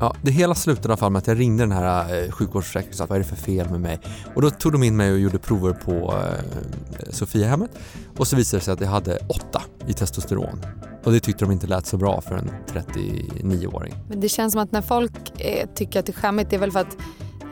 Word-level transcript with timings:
Ja, 0.00 0.14
det 0.22 0.30
hela 0.30 0.54
slutade 0.54 0.88
i 0.88 0.90
alla 0.90 0.96
fall 0.96 1.12
med 1.12 1.18
att 1.18 1.26
jag 1.26 1.38
ringde 1.38 1.62
den 1.62 1.72
här 1.72 2.24
eh, 2.24 2.30
sjukvårdsförsäkringen 2.30 2.92
och 2.92 2.96
sa 2.96 3.06
vad 3.06 3.16
är 3.16 3.22
det 3.22 3.28
för 3.28 3.36
fel 3.36 3.70
med 3.70 3.80
mig? 3.80 4.00
Och 4.34 4.42
då 4.42 4.50
tog 4.50 4.72
de 4.72 4.82
in 4.82 4.96
mig 4.96 5.12
och 5.12 5.18
gjorde 5.18 5.38
prover 5.38 5.72
på 5.72 5.92
eh, 5.92 7.10
Sofiahemmet 7.10 7.70
och 8.16 8.26
så 8.26 8.36
visade 8.36 8.60
det 8.60 8.64
sig 8.64 8.74
att 8.74 8.80
jag 8.80 8.88
hade 8.88 9.16
åtta 9.16 9.62
i 9.86 9.92
testosteron. 9.92 10.60
Och 11.04 11.12
det 11.12 11.20
tyckte 11.20 11.44
de 11.44 11.52
inte 11.52 11.66
lät 11.66 11.86
så 11.86 11.96
bra 11.96 12.20
för 12.20 12.34
en 12.34 12.50
39-åring. 12.66 13.94
Men 14.08 14.20
det 14.20 14.28
känns 14.28 14.52
som 14.52 14.62
att 14.62 14.72
när 14.72 14.82
folk 14.82 15.40
eh, 15.40 15.68
tycker 15.74 16.00
att 16.00 16.06
det 16.06 16.12
är 16.12 16.20
skämmigt, 16.20 16.50
det 16.50 16.56
är 16.56 16.60
väl 16.60 16.72
för 16.72 16.80
att 16.80 16.96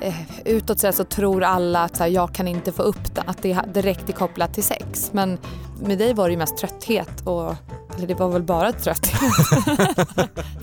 eh, 0.00 0.14
utåt 0.44 0.80
sett 0.80 0.94
så 0.94 1.04
tror 1.04 1.42
alla 1.42 1.82
att 1.82 1.96
så 1.96 2.02
här, 2.02 2.10
jag 2.10 2.34
kan 2.34 2.48
inte 2.48 2.72
få 2.72 2.82
upp 2.82 3.14
det, 3.14 3.22
att 3.26 3.42
det 3.42 3.58
direkt 3.74 4.08
är 4.08 4.12
kopplat 4.12 4.54
till 4.54 4.64
sex. 4.64 5.10
Men 5.12 5.38
med 5.82 5.98
dig 5.98 6.14
var 6.14 6.28
det 6.28 6.32
ju 6.32 6.38
mest 6.38 6.56
trötthet 6.56 7.20
och 7.24 7.54
eller 7.96 8.06
det 8.06 8.14
var 8.14 8.28
väl 8.28 8.42
bara 8.42 8.72
trötthet. 8.72 9.20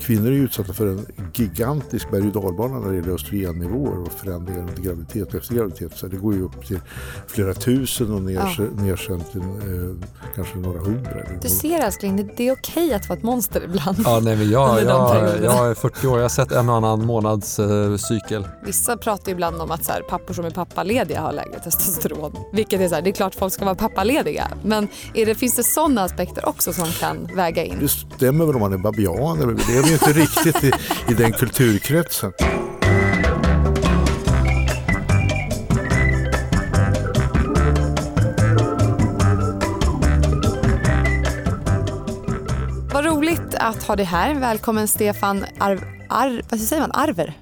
Kvinnor 0.00 0.26
är 0.26 0.32
utsatta 0.32 0.72
för 0.72 0.86
en 0.86 1.06
gigantisk 1.34 2.10
berg 2.10 2.26
och 2.26 2.42
dalbana 2.42 2.78
när 2.78 2.90
det 2.90 2.96
gäller 2.96 3.14
östrogennivåer 3.14 4.02
och 4.02 4.12
förändringar 4.12 4.60
under 4.60 4.82
graviditet 4.82 5.28
och 5.28 5.34
efter 5.34 5.54
graviditet. 5.54 5.96
Så 5.96 6.06
det 6.06 6.16
går 6.16 6.34
ju 6.34 6.42
upp 6.42 6.66
till 6.66 6.80
flera 7.26 7.54
tusen 7.54 8.14
och 8.14 8.22
ner, 8.22 8.54
ja. 8.58 8.64
ner 8.82 8.96
sen 8.96 9.20
till 9.20 9.40
eh, 9.40 10.08
kanske 10.34 10.58
några 10.58 10.78
hundra. 10.78 11.10
Du 11.42 11.48
ser 11.48 11.80
älskling, 11.80 12.30
det 12.36 12.48
är 12.48 12.52
okej 12.52 12.94
att 12.94 13.08
vara 13.08 13.18
ett 13.18 13.24
monster 13.24 13.64
ibland. 13.64 13.96
Ja, 14.04 14.20
nej, 14.22 14.36
men 14.36 14.50
jag, 14.50 14.82
jag, 14.82 15.42
jag 15.42 15.70
är 15.70 15.74
40 15.74 16.06
år, 16.06 16.16
jag 16.16 16.24
har 16.24 16.28
sett 16.28 16.52
en 16.52 16.68
och 16.68 16.76
annan 16.76 17.06
månads 17.06 17.58
eh, 17.58 17.96
cykel. 17.96 18.48
Vissa 18.66 18.96
pratar 18.96 19.26
ju 19.26 19.32
ibland 19.32 19.60
om 19.60 19.70
att 19.70 19.84
så 19.84 19.92
här, 19.92 20.00
pappor 20.00 20.34
som 20.34 20.44
är 20.44 20.50
pappalediga 20.50 21.20
har 21.20 21.32
lägre 21.32 21.60
testosteron. 21.60 22.36
Vilket 22.52 22.80
är 22.80 22.88
så 22.88 22.94
här, 22.94 23.02
det 23.02 23.10
är 23.10 23.14
klart 23.14 23.34
folk 23.34 23.52
ska 23.52 23.64
vara 23.64 23.74
pappalediga. 23.74 24.48
Men 24.64 24.88
är 25.14 25.26
det, 25.26 25.34
finns 25.34 25.56
det 25.56 25.64
sådana 25.64 26.02
aspekter 26.02 26.48
också 26.48 26.72
som 26.72 26.86
kan 26.86 27.21
väga 27.26 27.64
in. 27.64 27.78
Det 27.80 27.88
stämmer 27.88 28.46
väl 28.46 28.54
om 28.54 28.60
man 28.60 28.72
är 28.72 28.78
babian, 28.78 29.38
men 29.38 29.56
vi 29.56 29.62
lever 29.72 29.88
ju 29.88 29.92
inte 29.92 30.12
riktigt 30.12 30.64
i, 30.64 30.72
i 31.08 31.14
den 31.14 31.32
kulturkretsen. 31.32 32.32
Vad 42.92 43.04
roligt 43.04 43.54
att 43.54 43.82
ha 43.82 43.96
dig 43.96 44.06
här. 44.06 44.34
Välkommen 44.34 44.88
Stefan 44.88 45.44
Arv, 45.58 45.80
Arv, 46.08 46.42
vad 46.48 46.60
säger 46.60 46.82
man? 46.82 46.92
Arver? 46.92 47.38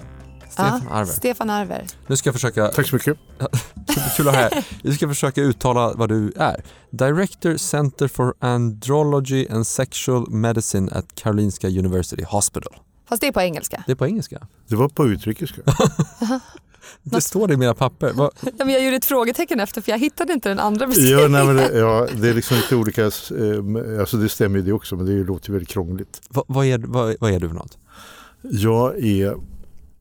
Stefan 0.51 0.83
ja, 0.89 0.95
Arver. 0.95 1.13
Stefan 1.13 1.51
Arver. 1.51 1.87
Nu 2.07 2.17
ska 2.17 2.27
jag 2.29 2.35
försöka... 2.35 2.69
Tack 2.69 2.87
så 2.87 2.95
mycket. 2.95 3.17
Kul 4.17 4.29
att 4.29 4.35
ha 4.35 4.43
här. 4.43 4.65
Jag 4.83 4.95
ska 4.95 5.09
försöka 5.09 5.41
uttala 5.41 5.93
vad 5.95 6.09
du 6.09 6.33
är. 6.37 6.65
Director 6.91 7.57
Center 7.57 8.09
for 8.09 8.35
Andrology 8.39 9.47
and 9.51 9.67
Sexual 9.67 10.31
Medicine 10.31 10.91
at 10.93 11.15
Karolinska 11.15 11.69
University 11.69 12.25
Hospital. 12.25 12.73
Fast 13.09 13.21
det 13.21 13.27
är 13.27 13.33
på 13.33 13.41
engelska? 13.41 13.85
Det 13.87 13.93
är 13.93 13.97
på 13.97 14.07
engelska. 14.07 14.47
Det 14.69 14.77
var 14.77 14.89
på 14.89 15.07
utrikiska. 15.07 15.63
det 17.03 17.21
står 17.21 17.49
det 17.49 17.55
i 17.55 17.57
mina 17.57 17.75
papper. 17.75 18.13
Va? 18.13 18.31
Ja, 18.43 18.65
men 18.65 18.69
jag 18.69 18.85
gjorde 18.85 18.97
ett 18.97 19.05
frågetecken 19.05 19.61
efter 19.61 19.81
för 19.81 19.93
jag 19.93 19.99
hittade 19.99 20.33
inte 20.33 20.49
den 20.49 20.59
andra 20.59 20.87
beskrivningen. 20.87 21.33
Ja, 21.33 21.53
nej, 21.53 21.55
det, 21.55 21.79
ja, 21.79 22.09
det 22.17 22.29
är 22.29 22.35
liksom 22.35 22.57
lite 22.57 22.77
olika, 22.77 23.03
eh, 23.03 24.01
alltså 24.01 24.17
det 24.17 24.29
stämmer 24.29 24.59
ju 24.59 24.65
det 24.65 24.73
också 24.73 24.97
men 24.97 25.07
det 25.07 25.25
låter 25.25 25.53
väldigt 25.53 25.69
krångligt. 25.69 26.23
Va, 26.29 26.45
vad, 26.47 26.67
är, 26.67 26.79
vad, 26.79 27.17
vad 27.21 27.33
är 27.33 27.41
du 27.41 27.49
för 27.49 27.57
något? 27.57 27.79
Jag 28.43 29.05
är 29.05 29.37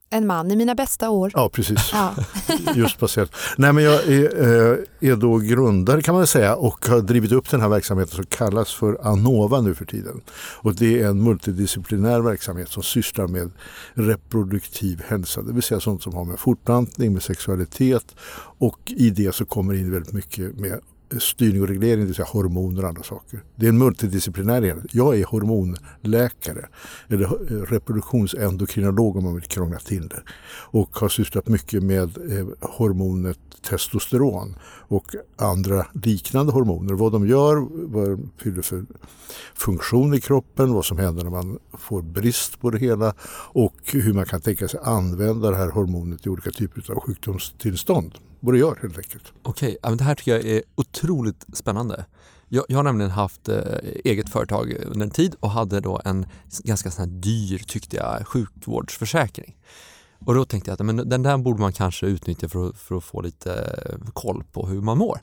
en 0.09 0.27
man 0.27 0.51
i 0.51 0.55
mina 0.55 0.75
bästa 0.75 1.09
år. 1.09 1.31
Ja, 1.33 1.49
precis. 1.49 1.89
Ja. 1.93 2.15
Just 2.75 2.99
passerat. 2.99 3.31
Nej, 3.57 3.73
men 3.73 3.83
jag 3.83 4.07
är, 4.07 4.41
eh, 4.41 5.09
är, 5.09 5.15
då 5.15 5.37
grundare 5.37 6.01
kan 6.01 6.15
man 6.15 6.27
säga 6.27 6.55
och 6.55 6.85
har 6.87 7.01
drivit 7.01 7.31
upp 7.31 7.49
den 7.49 7.61
här 7.61 7.69
verksamheten 7.69 8.15
som 8.15 8.25
kallas 8.25 8.73
för 8.73 9.07
Anova 9.07 9.61
nu 9.61 9.75
för 9.75 9.85
tiden. 9.85 10.21
Och 10.61 10.75
det 10.75 11.01
är 11.01 11.07
en 11.07 11.23
multidisciplinär 11.23 12.21
verksamhet 12.21 12.69
som 12.69 12.83
sysslar 12.83 13.27
med 13.27 13.51
reproduktiv 13.93 15.03
hälsa, 15.07 15.41
det 15.41 15.53
vill 15.53 15.63
säga 15.63 15.79
sånt 15.79 16.03
som 16.03 16.13
har 16.13 16.25
med 16.25 16.39
fortplantning, 16.39 17.13
med 17.13 17.23
sexualitet 17.23 18.15
och 18.59 18.79
i 18.85 19.09
det 19.09 19.35
så 19.35 19.45
kommer 19.45 19.73
in 19.73 19.91
väldigt 19.91 20.13
mycket 20.13 20.59
med 20.59 20.79
styrning 21.19 21.61
och 21.61 21.67
reglering, 21.67 21.99
det 21.99 22.05
vill 22.05 22.15
säga 22.15 22.27
hormoner 22.31 22.83
och 22.83 22.89
andra 22.89 23.03
saker. 23.03 23.43
Det 23.55 23.65
är 23.65 23.69
en 23.69 23.77
multidisciplinär 23.77 24.65
enhet. 24.65 24.85
Jag 24.91 25.19
är 25.19 25.25
hormonläkare, 25.25 26.67
eller 27.07 27.23
eh, 27.25 27.61
reproduktionsendokrinolog 27.61 29.17
om 29.17 29.23
man 29.23 29.35
vill 29.35 29.43
krångla 29.43 29.79
till 29.79 30.07
det. 30.07 30.21
Och 30.71 30.95
har 30.95 31.09
sysslat 31.09 31.47
mycket 31.47 31.83
med 31.83 32.17
eh, 32.17 32.47
hormonet 32.61 33.39
testosteron 33.61 34.55
och 34.87 35.15
andra 35.35 35.85
liknande 36.03 36.51
hormoner. 36.51 36.93
Vad 36.93 37.11
de 37.11 37.27
gör, 37.27 37.67
vad 37.71 38.09
de 38.09 38.31
fyller 38.37 38.61
för 38.61 38.85
funktion 39.53 40.13
i 40.13 40.21
kroppen, 40.21 40.73
vad 40.73 40.85
som 40.85 40.97
händer 40.97 41.23
när 41.23 41.31
man 41.31 41.59
får 41.73 42.01
brist 42.01 42.59
på 42.59 42.69
det 42.69 42.79
hela 42.79 43.13
och 43.51 43.75
hur 43.85 44.13
man 44.13 44.25
kan 44.25 44.41
tänka 44.41 44.67
sig 44.67 44.79
använda 44.83 45.51
det 45.51 45.57
här 45.57 45.69
hormonet 45.69 46.25
i 46.25 46.29
olika 46.29 46.51
typer 46.51 46.91
av 46.91 46.99
sjukdomstillstånd 46.99 48.13
vad 48.39 48.53
du 48.53 48.59
gör 48.59 48.79
helt 48.81 48.97
enkelt. 48.97 49.33
Okej, 49.43 49.77
okay. 49.83 49.95
det 49.95 50.03
här 50.03 50.15
tycker 50.15 50.31
jag 50.31 50.45
är 50.45 50.63
otroligt 50.75 51.45
spännande. 51.53 52.05
Jag, 52.47 52.65
jag 52.67 52.77
har 52.77 52.83
nämligen 52.83 53.11
haft 53.11 53.49
eh, 53.49 53.61
eget 54.05 54.29
företag 54.29 54.73
under 54.85 55.05
en 55.05 55.11
tid 55.11 55.35
och 55.39 55.49
hade 55.49 55.79
då 55.79 56.01
en 56.05 56.25
ganska 56.63 56.91
sån 56.91 57.21
dyr, 57.21 57.57
tyckte 57.67 57.95
jag, 57.95 58.27
sjukvårdsförsäkring. 58.27 59.57
Och 60.25 60.35
då 60.35 60.45
tänkte 60.45 60.71
jag 60.71 60.73
att 60.81 60.85
men 60.85 61.09
den 61.09 61.23
där 61.23 61.37
borde 61.37 61.59
man 61.59 61.73
kanske 61.73 62.05
utnyttja 62.05 62.49
för 62.49 62.69
att, 62.69 62.77
för 62.77 62.97
att 62.97 63.03
få 63.03 63.21
lite 63.21 63.53
eh, 63.85 64.11
koll 64.13 64.43
på 64.51 64.67
hur 64.67 64.81
man 64.81 64.97
mår. 64.97 65.21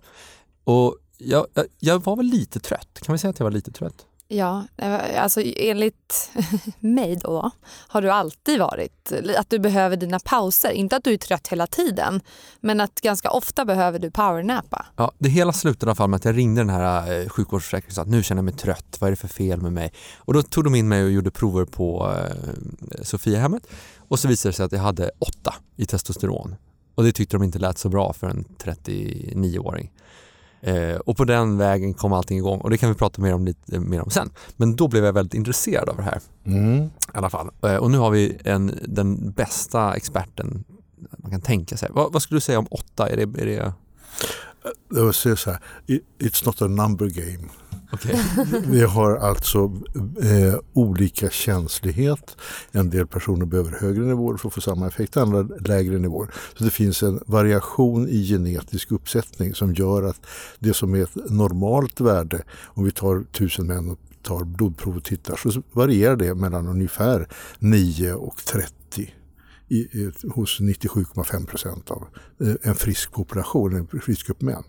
Och 0.64 0.96
jag, 1.18 1.46
jag, 1.54 1.66
jag 1.78 2.04
var 2.04 2.16
väl 2.16 2.26
lite 2.26 2.60
trött, 2.60 3.00
kan 3.02 3.12
vi 3.12 3.18
säga 3.18 3.30
att 3.30 3.38
jag 3.38 3.44
var 3.44 3.50
lite 3.50 3.72
trött? 3.72 4.06
Ja, 4.28 4.64
eh, 4.76 5.22
alltså 5.22 5.42
enligt 5.56 6.30
mig 6.80 7.16
då 7.16 7.50
har 7.88 8.02
du 8.02 8.10
alltid 8.10 8.58
varit 8.58 9.12
att 9.38 9.50
du 9.50 9.58
behöver 9.58 9.96
dina 9.96 10.18
pauser. 10.18 10.70
Inte 10.70 10.96
att 10.96 11.04
du 11.04 11.12
är 11.12 11.16
trött 11.16 11.48
hela 11.48 11.66
tiden, 11.66 12.20
men 12.60 12.80
att 12.80 13.00
ganska 13.00 13.30
ofta 13.30 13.64
behöver 13.64 13.98
du 13.98 14.10
powernappa. 14.10 14.86
Ja, 14.96 15.12
det 15.18 15.28
hela 15.28 15.52
slutade 15.52 15.88
i 15.88 15.90
alla 15.90 15.94
fall 15.94 16.10
med 16.10 16.16
att 16.16 16.24
jag 16.24 16.36
ringde 16.36 16.60
den 16.60 16.70
här 16.70 17.20
eh, 17.20 17.28
sjukvårdsförsäkringen 17.28 17.90
och 17.90 17.94
sa 17.94 18.02
att 18.02 18.08
nu 18.08 18.22
känner 18.22 18.38
jag 18.38 18.44
mig 18.44 18.54
trött, 18.54 18.96
vad 19.00 19.08
är 19.08 19.12
det 19.12 19.16
för 19.16 19.28
fel 19.28 19.60
med 19.60 19.72
mig? 19.72 19.92
Och 20.16 20.34
då 20.34 20.42
tog 20.42 20.64
de 20.64 20.74
in 20.74 20.88
mig 20.88 21.04
och 21.04 21.10
gjorde 21.10 21.30
prover 21.30 21.64
på 21.64 22.14
eh, 22.16 23.02
Sofiahemmet 23.02 23.66
och 24.08 24.18
så 24.18 24.28
visade 24.28 24.50
det 24.50 24.56
sig 24.56 24.64
att 24.64 24.72
jag 24.72 24.80
hade 24.80 25.10
åtta 25.18 25.54
i 25.76 25.86
testosteron. 25.86 26.54
Och 26.94 27.04
det 27.04 27.12
tyckte 27.12 27.36
de 27.36 27.42
inte 27.42 27.58
lät 27.58 27.78
så 27.78 27.88
bra 27.88 28.12
för 28.12 28.26
en 28.26 28.44
39-åring. 28.44 29.92
Eh, 30.60 30.96
och 30.96 31.16
på 31.16 31.24
den 31.24 31.58
vägen 31.58 31.94
kom 31.94 32.12
allting 32.12 32.38
igång 32.38 32.60
och 32.60 32.70
det 32.70 32.78
kan 32.78 32.88
vi 32.88 32.94
prata 32.94 33.22
mer 33.22 33.34
om 33.34 33.44
lite 33.44 33.80
mer 33.80 34.00
om 34.00 34.10
sen. 34.10 34.30
Men 34.56 34.76
då 34.76 34.88
blev 34.88 35.04
jag 35.04 35.12
väldigt 35.12 35.34
intresserad 35.34 35.88
av 35.88 35.96
det 35.96 36.02
här. 36.02 36.20
Mm. 36.46 36.84
I 36.84 36.90
alla 37.12 37.30
fall. 37.30 37.50
Eh, 37.62 37.76
och 37.76 37.90
nu 37.90 37.98
har 37.98 38.10
vi 38.10 38.38
en, 38.44 38.78
den 38.84 39.30
bästa 39.30 39.94
experten 39.94 40.64
man 41.18 41.30
kan 41.30 41.40
tänka 41.40 41.76
sig. 41.76 41.88
Vad, 41.92 42.12
vad 42.12 42.22
skulle 42.22 42.36
du 42.36 42.40
säga 42.40 42.58
om 42.58 42.66
åtta? 42.70 43.08
Är 43.08 43.16
det, 43.16 43.42
är 43.42 43.46
det... 43.46 43.72
Jag 44.94 45.04
vill 45.04 45.14
säga 45.14 45.36
så 45.36 45.50
här, 45.50 45.60
it's 46.18 46.46
not 46.46 46.62
a 46.62 46.66
number 46.66 47.06
game. 47.06 47.48
Okay. 47.92 48.16
Vi 48.66 48.82
har 48.82 49.16
alltså 49.16 49.72
eh, 50.22 50.54
olika 50.72 51.30
känslighet. 51.30 52.36
En 52.72 52.90
del 52.90 53.06
personer 53.06 53.46
behöver 53.46 53.78
högre 53.80 54.04
nivåer 54.04 54.36
för 54.36 54.48
att 54.48 54.54
få 54.54 54.60
samma 54.60 54.86
effekt, 54.86 55.16
andra 55.16 55.42
lägre 55.42 55.98
nivåer. 55.98 56.30
Så 56.58 56.64
det 56.64 56.70
finns 56.70 57.02
en 57.02 57.20
variation 57.26 58.08
i 58.08 58.28
genetisk 58.28 58.92
uppsättning 58.92 59.54
som 59.54 59.74
gör 59.74 60.02
att 60.02 60.26
det 60.58 60.74
som 60.74 60.94
är 60.94 61.02
ett 61.02 61.30
normalt 61.30 62.00
värde, 62.00 62.42
om 62.64 62.84
vi 62.84 62.90
tar 62.90 63.24
tusen 63.32 63.66
män 63.66 63.90
och 63.90 63.98
tar 64.22 64.44
blodprov 64.44 64.96
och 64.96 65.04
tittar, 65.04 65.36
så 65.36 65.62
varierar 65.72 66.16
det 66.16 66.34
mellan 66.34 66.68
ungefär 66.68 67.28
9 67.58 68.12
och 68.12 68.36
30 68.44 69.12
i, 69.68 70.10
hos 70.34 70.60
97,5 70.60 71.46
procent 71.46 71.90
av 71.90 72.06
eh, 72.40 72.54
en 72.62 72.74
frisk 72.74 73.12
population, 73.12 73.76
en 73.76 74.00
frisk 74.00 74.26
grupp 74.26 74.40
män. 74.40 74.62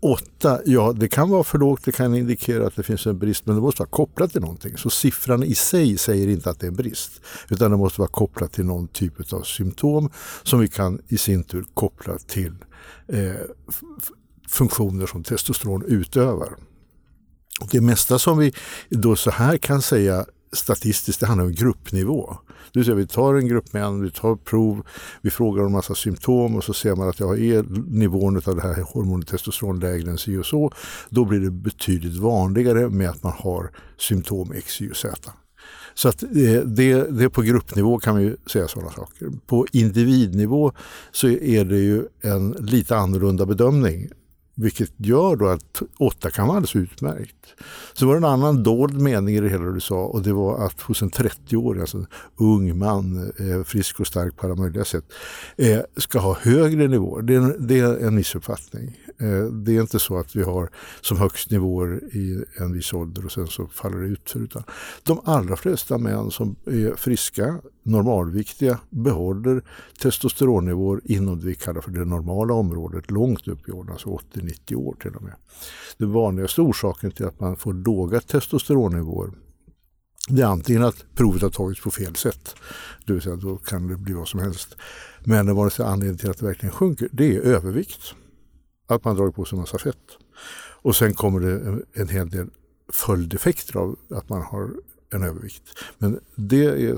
Åtta, 0.00 0.60
ja 0.66 0.92
det 0.92 1.08
kan 1.08 1.30
vara 1.30 1.44
för 1.44 1.58
lågt, 1.58 1.84
det 1.84 1.92
kan 1.92 2.14
indikera 2.14 2.66
att 2.66 2.76
det 2.76 2.82
finns 2.82 3.06
en 3.06 3.18
brist 3.18 3.46
men 3.46 3.54
det 3.56 3.62
måste 3.62 3.82
vara 3.82 3.90
kopplat 3.90 4.32
till 4.32 4.40
någonting. 4.40 4.76
Så 4.76 4.90
siffran 4.90 5.42
i 5.42 5.54
sig 5.54 5.98
säger 5.98 6.28
inte 6.28 6.50
att 6.50 6.60
det 6.60 6.66
är 6.66 6.70
en 6.70 6.76
brist 6.76 7.20
utan 7.48 7.70
det 7.70 7.76
måste 7.76 8.00
vara 8.00 8.10
kopplat 8.10 8.52
till 8.52 8.64
någon 8.64 8.88
typ 8.88 9.32
av 9.32 9.42
symptom 9.42 10.10
som 10.42 10.60
vi 10.60 10.68
kan 10.68 11.00
i 11.08 11.18
sin 11.18 11.44
tur 11.44 11.64
koppla 11.74 12.18
till 12.18 12.54
eh, 13.08 13.34
funktioner 14.48 15.06
som 15.06 15.22
testosteron 15.22 15.84
utövar. 15.86 16.56
Och 17.60 17.68
det 17.70 17.80
mesta 17.80 18.18
som 18.18 18.38
vi 18.38 18.52
då 18.90 19.16
så 19.16 19.30
här 19.30 19.56
kan 19.56 19.82
säga 19.82 20.26
statistiskt, 20.52 21.20
det 21.20 21.26
handlar 21.26 21.44
om 21.44 21.52
gruppnivå. 21.52 22.36
Det 22.72 22.78
vill 22.78 22.84
säga 22.84 22.94
vi 22.94 23.06
tar 23.06 23.34
en 23.34 23.48
grupp 23.48 23.72
män, 23.72 24.02
vi 24.02 24.10
tar 24.10 24.36
prov, 24.36 24.86
vi 25.22 25.30
frågar 25.30 25.64
om 25.64 25.72
massa 25.72 25.94
symptom 25.94 26.56
och 26.56 26.64
så 26.64 26.72
ser 26.72 26.96
man 26.96 27.08
att 27.08 27.20
jag 27.20 27.40
är 27.40 27.64
nivån 27.90 28.36
av 28.36 28.56
det 28.56 28.62
här 28.62 28.82
hormonet 28.82 29.28
testosteron 29.28 29.80
lägre 29.80 30.10
än 30.10 30.18
si 30.18 30.36
och 30.36 30.46
så. 30.46 30.72
Då 31.08 31.24
blir 31.24 31.40
det 31.40 31.50
betydligt 31.50 32.16
vanligare 32.16 32.88
med 32.88 33.10
att 33.10 33.22
man 33.22 33.32
har 33.36 33.70
symptom 33.98 34.52
X, 34.52 34.82
Y 34.82 34.90
och 34.90 34.96
Z. 34.96 35.32
Så 35.94 36.08
att 36.08 36.22
eh, 36.22 36.60
det, 36.64 37.04
det, 37.10 37.30
på 37.30 37.42
gruppnivå 37.42 37.98
kan 37.98 38.16
vi 38.16 38.36
säga 38.52 38.68
sådana 38.68 38.90
saker. 38.90 39.30
På 39.46 39.66
individnivå 39.72 40.72
så 41.12 41.28
är 41.28 41.64
det 41.64 41.78
ju 41.78 42.04
en 42.20 42.50
lite 42.50 42.96
annorlunda 42.96 43.46
bedömning 43.46 44.08
vilket 44.62 44.92
gör 44.96 45.36
då 45.36 45.48
att 45.48 45.82
åtta 45.98 46.30
kan 46.30 46.46
vara 46.46 46.56
alldeles 46.56 46.76
utmärkt. 46.76 47.54
Så 47.92 48.06
var 48.06 48.12
det 48.12 48.18
en 48.18 48.24
annan 48.24 48.62
dold 48.62 49.00
mening 49.00 49.34
i 49.36 49.40
det 49.40 49.48
hela 49.48 49.64
du 49.64 49.80
sa 49.80 50.04
och 50.04 50.22
det 50.22 50.32
var 50.32 50.66
att 50.66 50.80
hos 50.80 51.02
en 51.02 51.10
30-åring, 51.10 51.80
alltså 51.80 51.98
en 51.98 52.06
ung 52.36 52.78
man, 52.78 53.32
eh, 53.38 53.62
frisk 53.64 54.00
och 54.00 54.06
stark 54.06 54.36
på 54.36 54.46
alla 54.46 54.54
möjliga 54.54 54.84
sätt, 54.84 55.04
eh, 55.56 55.80
ska 55.96 56.18
ha 56.18 56.38
högre 56.40 56.88
nivåer. 56.88 57.22
Det 57.22 57.34
är, 57.34 57.56
det 57.58 57.78
är 57.78 58.06
en 58.06 58.14
missuppfattning. 58.14 58.98
Eh, 59.18 59.44
det 59.44 59.76
är 59.76 59.80
inte 59.80 59.98
så 59.98 60.18
att 60.18 60.36
vi 60.36 60.42
har 60.42 60.70
som 61.00 61.16
högst 61.16 61.50
nivåer 61.50 62.00
i 62.16 62.44
en 62.56 62.72
viss 62.72 62.92
ålder 62.92 63.24
och 63.24 63.32
sen 63.32 63.46
så 63.46 63.66
faller 63.66 63.98
det 63.98 64.06
ut. 64.06 64.32
Utan 64.36 64.62
de 65.02 65.20
allra 65.24 65.56
flesta 65.56 65.98
män 65.98 66.30
som 66.30 66.56
är 66.66 66.96
friska, 66.96 67.58
normalviktiga, 67.82 68.78
behåller 68.90 69.62
testosteronnivåer 70.02 71.00
inom 71.04 71.40
det 71.40 71.46
vi 71.46 71.54
kallar 71.54 71.80
för 71.80 71.90
det 71.90 72.04
normala 72.04 72.54
området 72.54 73.10
långt 73.10 73.48
upp 73.48 73.68
i 73.68 73.72
åldern, 73.72 73.92
alltså 73.92 74.08
90 74.52 74.76
år 74.76 74.96
till 75.00 75.16
och 75.16 75.22
med. 75.22 75.34
Den 75.96 76.12
vanligaste 76.12 76.60
orsaken 76.60 77.10
till 77.10 77.26
att 77.26 77.40
man 77.40 77.56
får 77.56 77.72
låga 77.72 78.20
testosteronnivåer 78.20 79.30
det 80.28 80.42
är 80.42 80.46
antingen 80.46 80.82
att 80.82 81.04
provet 81.14 81.42
har 81.42 81.50
tagits 81.50 81.80
på 81.80 81.90
fel 81.90 82.16
sätt, 82.16 82.54
det 83.06 83.12
vill 83.12 83.22
säga 83.22 83.36
då 83.36 83.56
kan 83.56 83.88
det 83.88 83.96
bli 83.96 84.14
vad 84.14 84.28
som 84.28 84.40
helst. 84.40 84.76
Men 85.24 85.46
den 85.46 85.56
vanligaste 85.56 85.86
anledningen 85.86 86.18
till 86.18 86.30
att 86.30 86.38
det 86.38 86.46
verkligen 86.46 86.72
sjunker, 86.72 87.08
det 87.12 87.36
är 87.36 87.40
övervikt. 87.40 88.14
Att 88.86 89.04
man 89.04 89.16
dragit 89.16 89.34
på 89.34 89.44
sig 89.44 89.56
en 89.56 89.60
massa 89.60 89.78
fett. 89.78 90.18
Och 90.82 90.96
sen 90.96 91.14
kommer 91.14 91.40
det 91.40 91.82
en 91.92 92.08
hel 92.08 92.30
del 92.30 92.46
följdeffekter 92.92 93.76
av 93.76 93.96
att 94.10 94.28
man 94.28 94.42
har 94.42 94.70
en 95.12 95.22
övervikt. 95.22 95.62
Men 95.98 96.20
det 96.34 96.64
är 96.64 96.96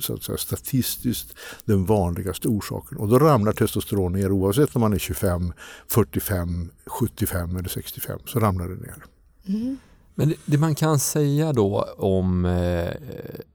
så 0.00 0.14
att 0.14 0.22
säga, 0.22 0.38
statistiskt 0.38 1.34
den 1.64 1.84
vanligaste 1.84 2.48
orsaken. 2.48 2.98
Och 2.98 3.08
då 3.08 3.18
ramlar 3.18 3.52
testosteron 3.52 4.12
ner 4.12 4.32
oavsett 4.32 4.76
om 4.76 4.80
man 4.80 4.92
är 4.92 4.98
25, 4.98 5.52
45, 5.88 6.70
75 6.86 7.56
eller 7.56 7.68
65 7.68 8.18
så 8.26 8.40
ramlar 8.40 8.68
det 8.68 8.74
ner. 8.74 9.04
Mm. 9.46 9.76
Men 10.14 10.28
det, 10.28 10.36
det, 10.44 10.58
man 10.58 10.74
kan 10.74 10.98
säga 10.98 11.52
då 11.52 11.82
om, 11.96 12.44
eh, 12.44 12.94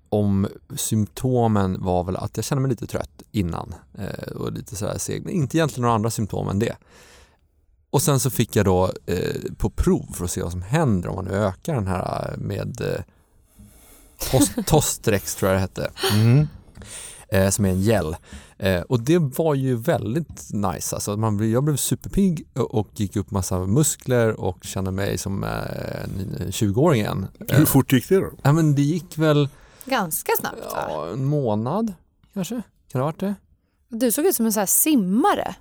om 0.10 0.48
symptomen 0.76 1.84
var 1.84 2.04
väl 2.04 2.16
att 2.16 2.38
jag 2.38 2.46
kände 2.46 2.62
mig 2.62 2.70
lite 2.70 2.88
trött 2.88 3.22
innan 3.32 3.76
eh, 3.98 4.32
och 4.36 4.52
lite 4.52 4.76
sådär 4.76 4.98
seg, 4.98 5.26
men 5.26 5.34
inte 5.34 5.58
egentligen 5.58 5.82
några 5.82 5.96
andra 5.96 6.10
symptom 6.10 6.50
än 6.50 6.60
det. 6.60 6.76
Och 7.90 8.02
sen 8.02 8.20
så 8.20 8.30
fick 8.30 8.56
jag 8.56 8.66
då 8.66 8.92
eh, 9.06 9.42
på 9.58 9.70
prov 9.70 10.06
för 10.14 10.26
att 10.26 10.32
se 10.32 10.44
vad 10.44 10.52
som 10.52 10.62
händer 10.62 11.10
om 11.10 11.16
man 11.16 11.26
nu 11.26 11.32
ökar 11.32 11.76
den 11.76 11.88
här 11.88 12.36
med 12.38 12.82
eh, 14.34 14.64
Tostrex 14.66 15.36
tror 15.36 15.52
jag 15.52 15.58
det 15.58 15.62
hette. 15.62 15.92
Mm. 16.14 16.48
Eh, 17.32 17.50
som 17.50 17.66
är 17.66 17.70
en 17.70 17.82
gel. 17.82 18.16
Eh, 18.58 18.82
och 18.82 19.00
det 19.00 19.18
var 19.18 19.56
ju 19.56 19.76
väldigt 19.76 20.54
nice. 20.54 20.96
Alltså 20.96 21.18
man, 21.18 21.52
jag 21.52 21.64
blev 21.64 21.76
superpigg 21.76 22.48
och 22.54 22.88
gick 22.94 23.16
upp 23.16 23.32
massa 23.32 23.60
muskler 23.60 24.40
och 24.40 24.64
kände 24.64 24.92
mig 24.92 25.18
som 25.18 25.44
eh, 25.44 25.50
en 26.04 26.52
20-åring 26.52 27.02
igen. 27.02 27.28
Hur 27.50 27.66
fort 27.66 27.94
gick 27.94 28.10
det 28.10 28.16
då? 28.16 28.32
Ja, 28.42 28.54
men 28.54 28.76
det 28.76 28.82
gick 28.82 29.18
väl 29.18 29.50
Ganska 29.86 30.32
snabbt 30.40 30.74
va? 30.74 30.86
Ja, 30.90 31.10
en 31.14 31.26
månad 31.26 31.94
kanske. 32.34 32.56
Kan 32.56 32.64
det 32.92 32.98
ha 33.00 33.06
varit 33.06 33.20
det? 33.20 33.36
Du 33.90 34.12
såg 34.12 34.26
ut 34.26 34.36
som 34.36 34.46
en 34.46 34.52
här 34.52 34.66
simmare. 34.66 35.56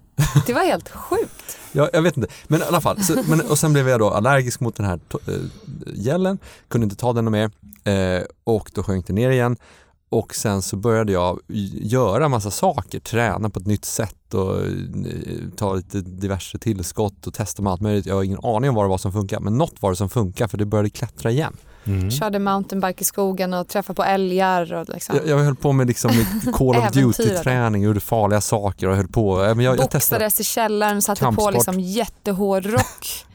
Det 0.47 0.53
var 0.53 0.65
helt 0.65 0.89
sjukt. 0.89 1.59
ja, 1.73 1.91
jag 1.93 2.03
vet 2.03 2.17
inte. 2.17 2.29
Men 2.47 2.61
i 2.61 2.65
alla 2.65 2.81
fall. 2.81 3.03
Så, 3.03 3.23
men, 3.29 3.41
och 3.41 3.59
sen 3.59 3.73
blev 3.73 3.89
jag 3.89 4.01
då 4.01 4.11
allergisk 4.11 4.61
mot 4.61 4.77
den 4.77 4.87
här 4.87 5.01
äh, 5.27 5.35
eh, 5.35 5.41
gelen. 5.95 6.39
Kunde 6.69 6.85
inte 6.85 6.97
ta 6.97 7.13
den 7.13 7.31
mer. 7.31 7.51
Eh, 7.85 8.23
och 8.45 8.71
då 8.75 8.83
sjönk 8.83 9.07
det 9.07 9.13
ner 9.13 9.31
igen. 9.31 9.57
Och 10.13 10.35
sen 10.35 10.63
så 10.63 10.77
började 10.77 11.13
jag 11.13 11.41
göra 11.83 12.29
massa 12.29 12.51
saker, 12.51 13.01
träna 13.01 13.51
på 13.51 13.61
ett 13.61 13.67
nytt 13.67 13.85
sätt 13.85 14.35
och 14.35 14.59
eh, 14.59 14.73
ta 15.57 15.75
lite 15.75 16.01
diverse 16.01 16.59
tillskott 16.59 17.27
och 17.27 17.35
testa 17.35 17.63
med 17.63 17.73
allt 17.73 17.81
möjligt. 17.81 18.07
Jag 18.07 18.15
har 18.15 18.23
ingen 18.23 18.45
aning 18.45 18.71
om 18.71 18.77
vad 18.77 18.85
det 18.85 18.89
var 18.89 18.99
som 18.99 19.13
funkar, 19.13 19.41
men 19.41 19.59
något 19.59 19.83
var 19.83 19.91
det 19.91 19.97
som 19.97 20.09
funkar 20.09 20.49
för 20.49 20.59
det 20.59 20.65
började 20.65 20.91
klättra 20.91 21.31
igen. 21.31 21.57
Mm. 21.85 22.11
Körde 22.11 22.39
mountainbike 22.39 23.03
i 23.03 23.05
skogen 23.05 23.55
och 23.55 23.69
träffade 23.69 23.95
på 23.95 24.05
älgar. 24.05 24.73
Och 24.73 24.89
liksom. 24.89 25.17
jag, 25.17 25.27
jag 25.27 25.45
höll 25.45 25.57
på 25.57 25.73
med 25.73 25.87
liksom 25.87 26.11
Call 26.55 26.77
of 26.77 26.93
Duty-träning, 26.93 27.83
gjorde 27.83 28.01
farliga 28.01 28.41
saker 28.41 28.89
och 28.89 28.97
höll 28.97 29.09
på. 29.09 29.37
Men 29.37 29.61
jag, 29.61 29.79
jag 29.79 29.91
Boxades 29.91 30.41
i 30.41 30.45
källaren, 30.45 31.03
satte 31.03 31.21
Kampsport. 31.21 31.45
på 31.45 31.51
liksom 31.51 31.81
jättehård 31.81 32.67
rock. 32.67 33.27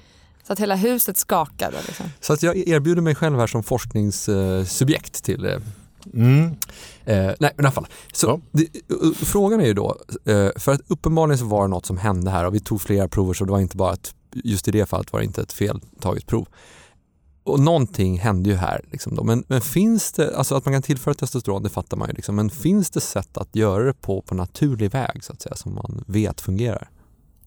Så 0.48 0.54
att 0.54 0.60
hela 0.60 0.76
huset 0.76 1.18
skakade. 1.18 1.78
Liksom. 1.88 2.06
Så 2.20 2.34
att 2.34 2.44
jag 2.44 2.58
erbjuder 2.58 3.02
mig 3.02 3.16
själv 3.16 3.40
här 3.40 3.48
som 3.48 3.64
forskningssubjekt 3.64 5.24
till 5.24 5.46
eh, 5.46 5.58
Mm. 6.14 6.56
Eh, 7.06 7.16
nej, 7.16 7.36
men 7.40 7.50
i 7.50 7.54
alla 7.58 7.72
fall. 7.72 7.88
Så, 8.14 8.28
ja. 8.28 8.40
det, 8.52 8.68
frågan 9.26 9.62
är 9.62 9.66
ju 9.66 9.74
då, 9.74 9.98
eh, 10.26 10.50
för 10.56 10.72
att 10.72 10.82
uppenbarligen 10.88 11.38
så 11.38 11.46
var 11.46 11.62
det 11.62 11.68
något 11.68 11.86
som 11.86 11.98
hände 11.98 12.32
här 12.32 12.46
och 12.46 12.56
vi 12.56 12.60
tog 12.60 12.82
flera 12.82 13.08
prover 13.08 13.34
så 13.34 13.46
det 13.46 13.52
var 13.52 13.60
inte 13.60 13.78
bara 13.78 13.92
att 13.92 14.14
just 14.32 14.68
i 14.68 14.72
det 14.72 14.86
fallet 14.86 15.14
var 15.14 15.20
det 15.20 15.26
inte 15.26 15.42
ett 15.42 15.54
feltaget 15.54 16.28
prov. 16.28 16.48
Och 17.46 17.60
någonting 17.60 18.20
hände 18.20 18.50
ju 18.50 18.56
här. 18.56 18.82
Liksom 18.92 19.16
då. 19.16 19.24
Men, 19.24 19.44
men, 19.48 19.62
finns 19.62 20.12
det, 20.12 20.38
alltså 20.38 20.56
att 20.56 20.66
man 20.66 20.74
kan 20.74 20.82
tillföra 20.82 21.14
testosteron 21.14 21.64
det 21.64 21.70
fattar 21.70 21.98
man 21.98 22.08
ju, 22.10 22.14
liksom. 22.14 22.36
men 22.36 22.50
finns 22.50 22.90
det 22.90 23.02
sätt 23.02 23.38
att 23.38 23.56
göra 23.56 23.84
det 23.84 23.94
på, 23.94 24.22
på 24.22 24.36
naturlig 24.36 24.92
väg 24.92 25.24
så 25.24 25.34
att 25.34 25.42
säga, 25.42 25.56
som 25.56 25.76
man 25.76 26.04
vet 26.08 26.42
fungerar? 26.42 26.90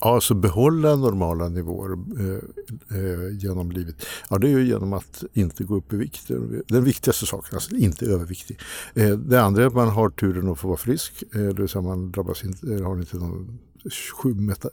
Ja, 0.01 0.15
alltså 0.15 0.35
behålla 0.35 0.97
normala 0.97 1.49
nivåer 1.49 1.93
eh, 1.93 2.99
eh, 2.99 3.39
genom 3.39 3.71
livet. 3.71 4.07
Ja, 4.31 4.39
det 4.39 4.47
är 4.47 4.51
ju 4.51 4.67
genom 4.67 4.93
att 4.93 5.25
inte 5.33 5.65
gå 5.65 5.77
upp 5.77 5.93
i 5.93 5.97
vikt. 5.97 6.29
Den 6.69 6.85
viktigaste 6.85 7.27
saken, 7.27 7.55
alltså 7.55 7.75
inte 7.75 8.07
överviktig. 8.07 8.59
Eh, 8.95 9.11
det 9.11 9.43
andra 9.43 9.63
är 9.63 9.67
att 9.67 9.75
man 9.75 9.89
har 9.89 10.11
turen 10.11 10.49
att 10.49 10.59
få 10.59 10.69
vara 10.69 10.79
frisk. 10.79 11.25
Eh, 11.35 11.41
det 11.41 11.53
vill 11.53 11.69
säga 11.69 11.83
man 11.83 12.13
drabbas 12.13 12.45
inte, 12.45 12.85
har 12.85 12.99
inte 12.99 13.17
någon 13.17 13.59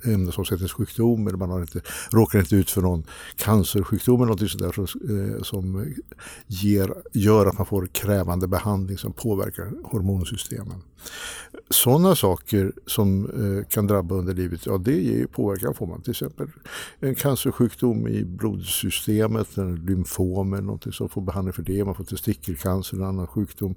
ämnesomsättningssjukdom 0.05 1.27
eller 1.27 1.37
man 1.37 1.49
har 1.49 1.61
inte, 1.61 1.81
råkar 2.11 2.39
inte 2.39 2.55
ut 2.55 2.71
för 2.71 2.81
någon 2.81 3.03
cancersjukdom 3.35 4.21
eller 4.21 4.31
något 4.31 4.51
sådär 4.51 4.71
som, 4.71 4.83
eh, 4.83 5.41
som 5.41 5.93
ger, 6.47 6.93
gör 7.13 7.45
att 7.45 7.57
man 7.57 7.65
får 7.65 7.87
krävande 7.87 8.47
behandling 8.47 8.97
som 8.97 9.13
påverkar 9.13 9.71
hormonsystemen. 9.83 10.81
Sådana 11.69 12.15
saker 12.15 12.71
som 12.85 13.25
eh, 13.25 13.67
kan 13.67 13.87
drabba 13.87 14.15
under 14.15 14.33
livet, 14.33 14.65
ja 14.65 14.77
det 14.77 15.01
ger 15.01 15.25
påverkan 15.25 15.73
får 15.73 15.87
man 15.87 16.01
till 16.01 16.11
exempel 16.11 16.47
en 16.99 17.15
cancersjukdom 17.15 18.07
i 18.07 18.25
blodsystemet, 18.25 19.57
en 19.57 19.75
lymfom 19.75 20.53
eller 20.53 20.63
någonting 20.63 20.93
som 20.93 21.09
får 21.09 21.21
behandling 21.21 21.53
för 21.53 21.61
det, 21.61 21.85
man 21.85 21.95
får 21.95 22.03
testikelcancer, 22.03 22.97
en 22.97 23.03
annan 23.03 23.27
sjukdom 23.27 23.75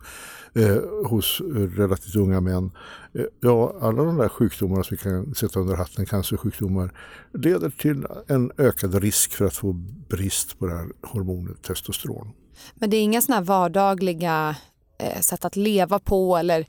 eh, 0.55 0.79
hos 1.07 1.41
relativt 1.77 2.17
unga 2.17 2.41
män. 2.41 2.71
Eh, 3.13 3.25
ja, 3.41 3.77
alla 3.81 4.05
de 4.05 4.17
där 4.17 4.29
sjukdomarna 4.29 4.85
som 4.85 4.97
vi 4.97 5.03
kan 5.03 5.18
sätta 5.37 5.61
under 5.61 5.77
hatten, 5.77 6.07
cancersjukdomar, 6.07 6.93
leder 7.35 7.71
till 7.71 8.07
en 8.29 8.53
ökad 8.59 8.95
risk 8.95 9.33
för 9.33 9.45
att 9.45 9.55
få 9.55 9.73
brist 10.09 10.59
på 10.59 10.67
det 10.67 10.75
här 10.75 10.89
hormonet 11.03 11.63
testosteron. 11.63 12.33
Men 12.75 12.91
det 12.91 12.97
är 12.97 13.03
inga 13.03 13.23
sådana 13.23 13.43
vardagliga 13.43 14.57
eh, 14.99 15.21
sätt 15.21 15.45
att 15.45 15.57
leva 15.57 15.99
på 15.99 16.37
eller 16.37 16.67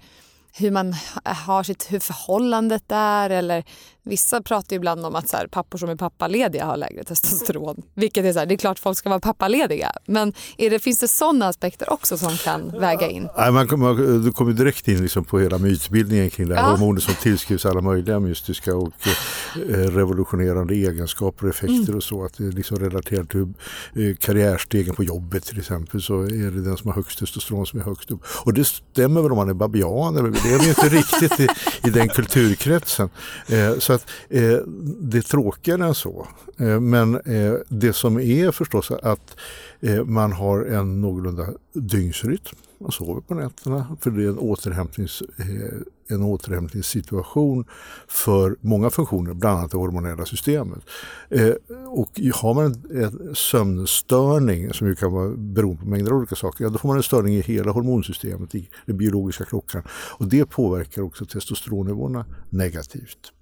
hur 0.53 0.71
man 0.71 0.95
har 1.23 1.63
sitt, 1.63 1.91
hur 1.91 1.99
förhållandet 1.99 2.83
är 2.89 3.29
eller 3.29 3.63
vissa 4.03 4.41
pratar 4.41 4.75
ibland 4.75 5.05
om 5.05 5.15
att 5.15 5.29
så 5.29 5.37
här, 5.37 5.47
pappor 5.47 5.77
som 5.77 5.89
är 5.89 5.95
pappalediga 5.95 6.65
har 6.65 6.77
lägre 6.77 7.03
testosteron. 7.03 7.81
Vilket 7.95 8.25
är 8.25 8.33
så 8.33 8.39
här, 8.39 8.45
det 8.45 8.55
är 8.55 8.57
klart 8.57 8.79
folk 8.79 8.97
ska 8.97 9.09
vara 9.09 9.19
pappalediga 9.19 9.91
men 10.05 10.33
är 10.57 10.69
det, 10.69 10.79
finns 10.79 10.99
det 10.99 11.07
sådana 11.07 11.47
aspekter 11.47 11.93
också 11.93 12.17
som 12.17 12.37
kan 12.37 12.79
väga 12.79 13.09
in? 13.09 13.29
Ja, 13.37 13.51
man, 13.51 13.79
man, 13.79 14.23
du 14.23 14.31
kommer 14.31 14.53
direkt 14.53 14.87
in 14.87 15.01
liksom 15.01 15.23
på 15.23 15.39
hela 15.39 15.57
mytbildningen 15.57 16.29
kring 16.29 16.47
det 16.47 16.55
här 16.55 16.63
ja. 16.63 16.69
hormonet 16.69 17.03
som 17.03 17.13
tillskrivs 17.13 17.65
alla 17.65 17.81
möjliga 17.81 18.19
mystiska 18.19 18.75
och 18.75 19.07
eh, 19.55 19.59
revolutionerande 19.71 20.73
egenskaper 20.73 21.43
och 21.43 21.49
effekter 21.49 21.83
mm. 21.83 21.95
och 21.95 22.03
så. 22.03 22.25
Att 22.25 22.37
det 22.37 22.43
är 22.43 22.51
liksom 22.51 22.79
relaterat 22.79 23.29
till 23.29 23.41
eh, 23.41 24.15
karriärstegen 24.19 24.95
på 24.95 25.03
jobbet 25.03 25.45
till 25.45 25.59
exempel 25.59 26.01
så 26.01 26.21
är 26.21 26.51
det 26.51 26.61
den 26.61 26.77
som 26.77 26.87
har 26.87 26.95
högst 26.95 27.19
testosteron 27.19 27.65
som 27.65 27.79
är 27.79 27.83
högst 27.83 28.11
upp. 28.11 28.21
Och 28.45 28.53
det 28.53 28.65
stämmer 28.65 29.21
väl 29.21 29.31
om 29.31 29.37
man 29.37 29.49
är 29.49 29.53
babian 29.53 30.17
eller 30.17 30.29
det 30.43 30.53
är 30.53 30.59
vi 30.59 30.69
inte 30.69 30.89
riktigt 30.89 31.39
i, 31.39 31.47
i 31.87 31.89
den 31.89 32.09
kulturkretsen. 32.09 33.09
Eh, 33.47 33.77
så 33.79 33.93
att 33.93 34.09
eh, 34.29 34.57
det 34.99 35.17
är 35.17 35.21
tråkigare 35.21 35.85
än 35.85 35.95
så. 35.95 36.27
Eh, 36.57 36.79
men 36.79 37.15
eh, 37.15 37.53
det 37.67 37.93
som 37.93 38.19
är 38.19 38.51
förstås 38.51 38.91
att 38.91 39.35
eh, 39.81 40.03
man 40.03 40.31
har 40.31 40.65
en 40.65 41.01
någorlunda 41.01 41.47
dygnsrytm 41.73 42.55
man 42.79 42.91
sover 42.91 43.21
på 43.21 43.35
nätterna 43.35 43.97
för 44.01 44.11
det 44.11 44.23
är 44.23 44.27
en, 44.27 44.37
återhämtnings, 44.37 45.23
eh, 45.37 45.79
en 46.09 46.23
återhämtningssituation 46.23 47.65
för 48.07 48.55
många 48.61 48.89
funktioner, 48.89 49.33
bland 49.33 49.57
annat 49.57 49.71
det 49.71 49.77
hormonella 49.77 50.25
systemet. 50.25 50.83
Eh, 51.29 51.53
och 51.87 52.19
har 52.33 52.53
man 52.53 52.65
en, 52.93 53.35
sömnstörning 53.35 54.73
som 54.73 54.87
ju 54.87 54.95
kan 54.95 55.11
vara 55.11 55.29
beroende 55.29 55.81
på 55.81 55.89
mängder 55.89 56.11
av 56.11 56.17
olika 56.17 56.35
saker, 56.35 56.63
ja, 56.63 56.69
då 56.69 56.77
får 56.77 56.87
man 56.87 56.97
en 56.97 57.03
störning 57.03 57.35
i 57.35 57.41
hela 57.41 57.71
hormonsystemet, 57.71 58.55
i 58.55 58.69
den 58.85 58.97
biologiska 58.97 59.45
klockan. 59.45 59.83
Och 59.91 60.25
det 60.25 60.45
påverkar 60.45 61.01
också 61.01 61.25
testosteronnivåerna 61.25 62.25
negativt. 62.49 63.33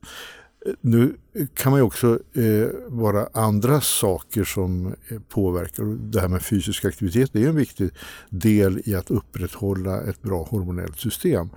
Eh, 0.66 0.74
nu 0.82 1.16
kan 1.54 1.72
man 1.72 1.80
ju 1.80 1.84
också 1.84 2.20
eh, 2.34 2.68
vara 2.88 3.30
andra 3.34 3.82
saker 3.82 4.44
som 4.44 4.96
eh, 5.08 5.20
påverkar. 5.30 5.84
Det 5.84 6.22
här 6.22 6.28
med 6.28 6.42
fysisk 6.42 6.86
aktivitet 6.86 7.36
är 7.36 7.48
en 7.48 7.56
viktig 7.56 7.90
del 8.30 8.82
i 8.86 8.96
att 8.96 9.12
upprätthålla 9.12 10.02
ett 10.02 10.22
bra 10.22 10.44
hormonellt 10.44 11.00
system. 11.00 11.50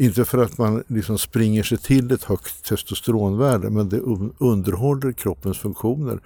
Inte 0.00 0.24
för 0.24 0.38
att 0.38 0.58
man 0.58 0.84
liksom 0.86 1.18
springer 1.18 1.62
sig 1.62 1.78
till 1.78 2.12
ett 2.12 2.24
högt 2.24 2.64
testosteronvärde 2.64 3.70
men 3.70 3.88
det 3.88 4.00
underhåller 4.38 5.12
kroppens 5.12 5.58
funktioner 5.58 6.20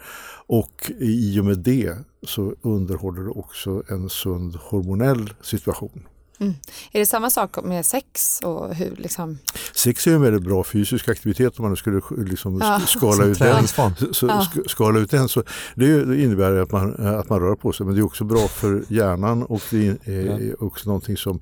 och 0.47 0.93
i 0.99 1.41
och 1.41 1.45
med 1.45 1.59
det 1.59 1.97
så 2.23 2.55
underhåller 2.63 3.23
det 3.23 3.31
också 3.31 3.83
en 3.89 4.09
sund 4.09 4.57
hormonell 4.57 5.33
situation. 5.43 6.07
Mm. 6.43 6.55
Är 6.93 6.99
det 6.99 7.07
samma 7.07 7.31
sak 7.31 7.65
med 7.65 7.87
sex? 7.87 8.41
Och 8.43 8.75
hur, 8.75 8.97
liksom? 8.97 9.39
Sex 9.75 10.07
är 10.07 10.15
en 10.15 10.23
väldigt 10.23 10.43
bra 10.43 10.65
fysisk 10.65 11.09
aktivitet 11.09 11.59
om 11.59 11.65
man 11.65 11.77
skulle 11.77 12.01
liksom 12.17 12.59
ja. 12.61 12.81
skala, 12.87 13.25
ut 13.25 13.39
den, 13.39 13.69
så, 14.13 14.27
ja. 14.27 14.47
skala 14.67 14.99
ut 14.99 15.11
den. 15.11 15.29
Så 15.29 15.43
det, 15.75 16.05
det 16.05 16.23
innebär 16.23 16.57
att 16.57 16.73
man, 16.73 17.07
att 17.07 17.29
man 17.29 17.41
rör 17.41 17.55
på 17.55 17.73
sig 17.73 17.87
men 17.87 17.95
det 17.95 18.01
är 18.01 18.05
också 18.05 18.25
bra 18.25 18.49
för 18.49 18.85
hjärnan 18.89 19.43
och 19.43 19.63
det 19.71 20.07
är 20.07 20.65
också 20.65 20.89
någonting 20.89 21.17
som, 21.17 21.41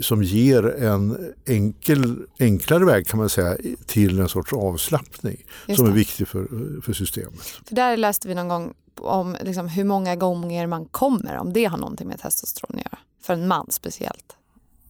som 0.00 0.22
ger 0.22 0.82
en 0.82 1.32
enkel, 1.46 2.16
enklare 2.38 2.84
väg 2.84 3.06
kan 3.06 3.18
man 3.18 3.28
säga 3.28 3.56
till 3.86 4.18
en 4.18 4.28
sorts 4.28 4.52
avslappning 4.52 5.44
som 5.76 5.86
är 5.86 5.90
viktig 5.90 6.28
för, 6.28 6.48
för 6.82 6.92
systemet. 6.92 7.40
För 7.66 7.74
där 7.74 7.96
läste 7.96 8.28
vi 8.28 8.34
någon 8.34 8.48
gång 8.48 8.74
om 9.00 9.36
liksom 9.40 9.68
hur 9.68 9.84
många 9.84 10.16
gånger 10.16 10.66
man 10.66 10.84
kommer, 10.84 11.36
om 11.36 11.52
det 11.52 11.64
har 11.64 11.78
någonting 11.78 12.08
med 12.08 12.20
testosteron 12.20 12.78
att 12.78 12.84
göra. 12.84 12.98
För 13.20 13.32
en 13.32 13.48
man 13.48 13.66
speciellt. 13.70 14.36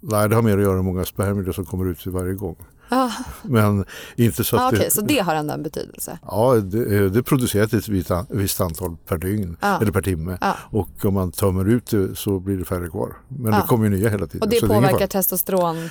Nej, 0.01 0.29
det 0.29 0.35
har 0.35 0.43
mer 0.43 0.59
att 0.59 0.63
göra 0.63 0.77
med 0.77 0.85
hur 0.85 0.93
många 0.93 1.05
spermier 1.05 1.53
som 1.53 1.67
kommer 1.67 1.91
ut 1.91 2.07
varje 2.07 2.35
gång. 2.35 2.57
Men 3.43 3.85
inte 4.17 4.45
så 4.45 4.57
att 4.57 4.63
ah, 4.63 4.69
okay, 4.69 4.85
det, 4.85 4.91
så 4.91 5.01
det 5.01 5.19
har 5.19 5.35
ändå 5.35 5.55
en 5.55 5.63
betydelse? 5.63 6.19
Ja, 6.27 6.55
det, 6.55 6.97
eh, 6.97 7.05
det 7.05 7.23
produceras 7.23 7.75
ett 7.75 7.89
visst, 7.89 8.11
visst 8.29 8.61
antal 8.61 8.97
per 9.07 9.19
dygn 9.19 9.57
ah. 9.61 9.81
eller 9.81 9.93
per 9.93 10.03
timme. 10.03 10.39
Ah. 10.41 10.55
Och 10.71 11.05
om 11.05 11.15
man 11.15 11.33
tömmer 11.33 11.69
ut 11.69 11.87
det 11.87 12.17
så 12.17 12.41
blir 12.41 12.57
det 12.57 12.65
färre 12.65 12.89
kvar. 12.89 13.17
Men 13.29 13.53
det 13.53 13.65
kommer 13.67 13.85
ju 13.85 13.91
nya 13.91 14.09
hela 14.09 14.27
tiden. 14.27 14.43
Och 14.43 14.49
det 14.49 14.61
påverkar 14.61 14.99
det 14.99 15.07
testosteron? 15.07 15.89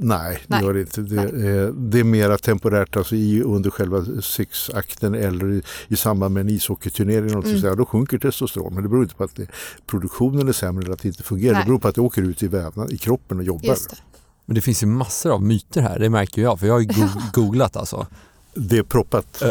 Nej, 0.00 0.42
det 0.46 0.60
gör 0.60 0.74
det 0.74 0.80
inte. 0.80 1.00
Det, 1.00 1.22
är, 1.22 1.72
det 1.72 2.00
är 2.00 2.04
mera 2.04 2.38
temporärt 2.38 2.96
alltså 2.96 3.14
i, 3.14 3.42
under 3.42 3.70
själva 3.70 4.04
sexakten 4.22 5.14
eller 5.14 5.52
i, 5.52 5.62
i 5.88 5.96
samband 5.96 6.34
med 6.34 6.40
en 6.40 6.48
ishockeyturnering. 6.48 7.30
Mm. 7.30 7.76
Då 7.76 7.86
sjunker 7.86 8.18
testosteron. 8.18 8.74
Men 8.74 8.82
det 8.82 8.88
beror 8.88 9.02
inte 9.02 9.14
på 9.14 9.24
att 9.24 9.36
det, 9.36 9.46
produktionen 9.86 10.48
är 10.48 10.52
sämre 10.52 10.84
eller 10.84 10.92
att 10.92 11.02
det 11.02 11.08
inte 11.08 11.22
fungerar. 11.22 11.52
Nej. 11.52 11.62
Det 11.62 11.66
beror 11.66 11.78
på 11.78 11.88
att 11.88 11.94
det 11.94 12.00
åker 12.00 12.22
ut 12.22 12.42
i 12.42 12.48
vävnad, 12.48 12.92
i 12.92 12.98
kroppen 12.98 13.38
och 13.38 13.44
jobbar. 13.44 13.76
Men 14.46 14.54
det 14.54 14.60
finns 14.60 14.82
ju 14.82 14.86
massor 14.86 15.32
av 15.32 15.42
myter 15.42 15.82
här, 15.82 15.98
det 15.98 16.10
märker 16.10 16.42
jag 16.42 16.60
för 16.60 16.66
jag 16.66 16.74
har 16.74 16.80
ju 16.80 17.08
googlat 17.32 17.76
alltså. 17.76 18.06
Det 18.54 18.78
är 18.78 18.82
proppat. 18.82 19.42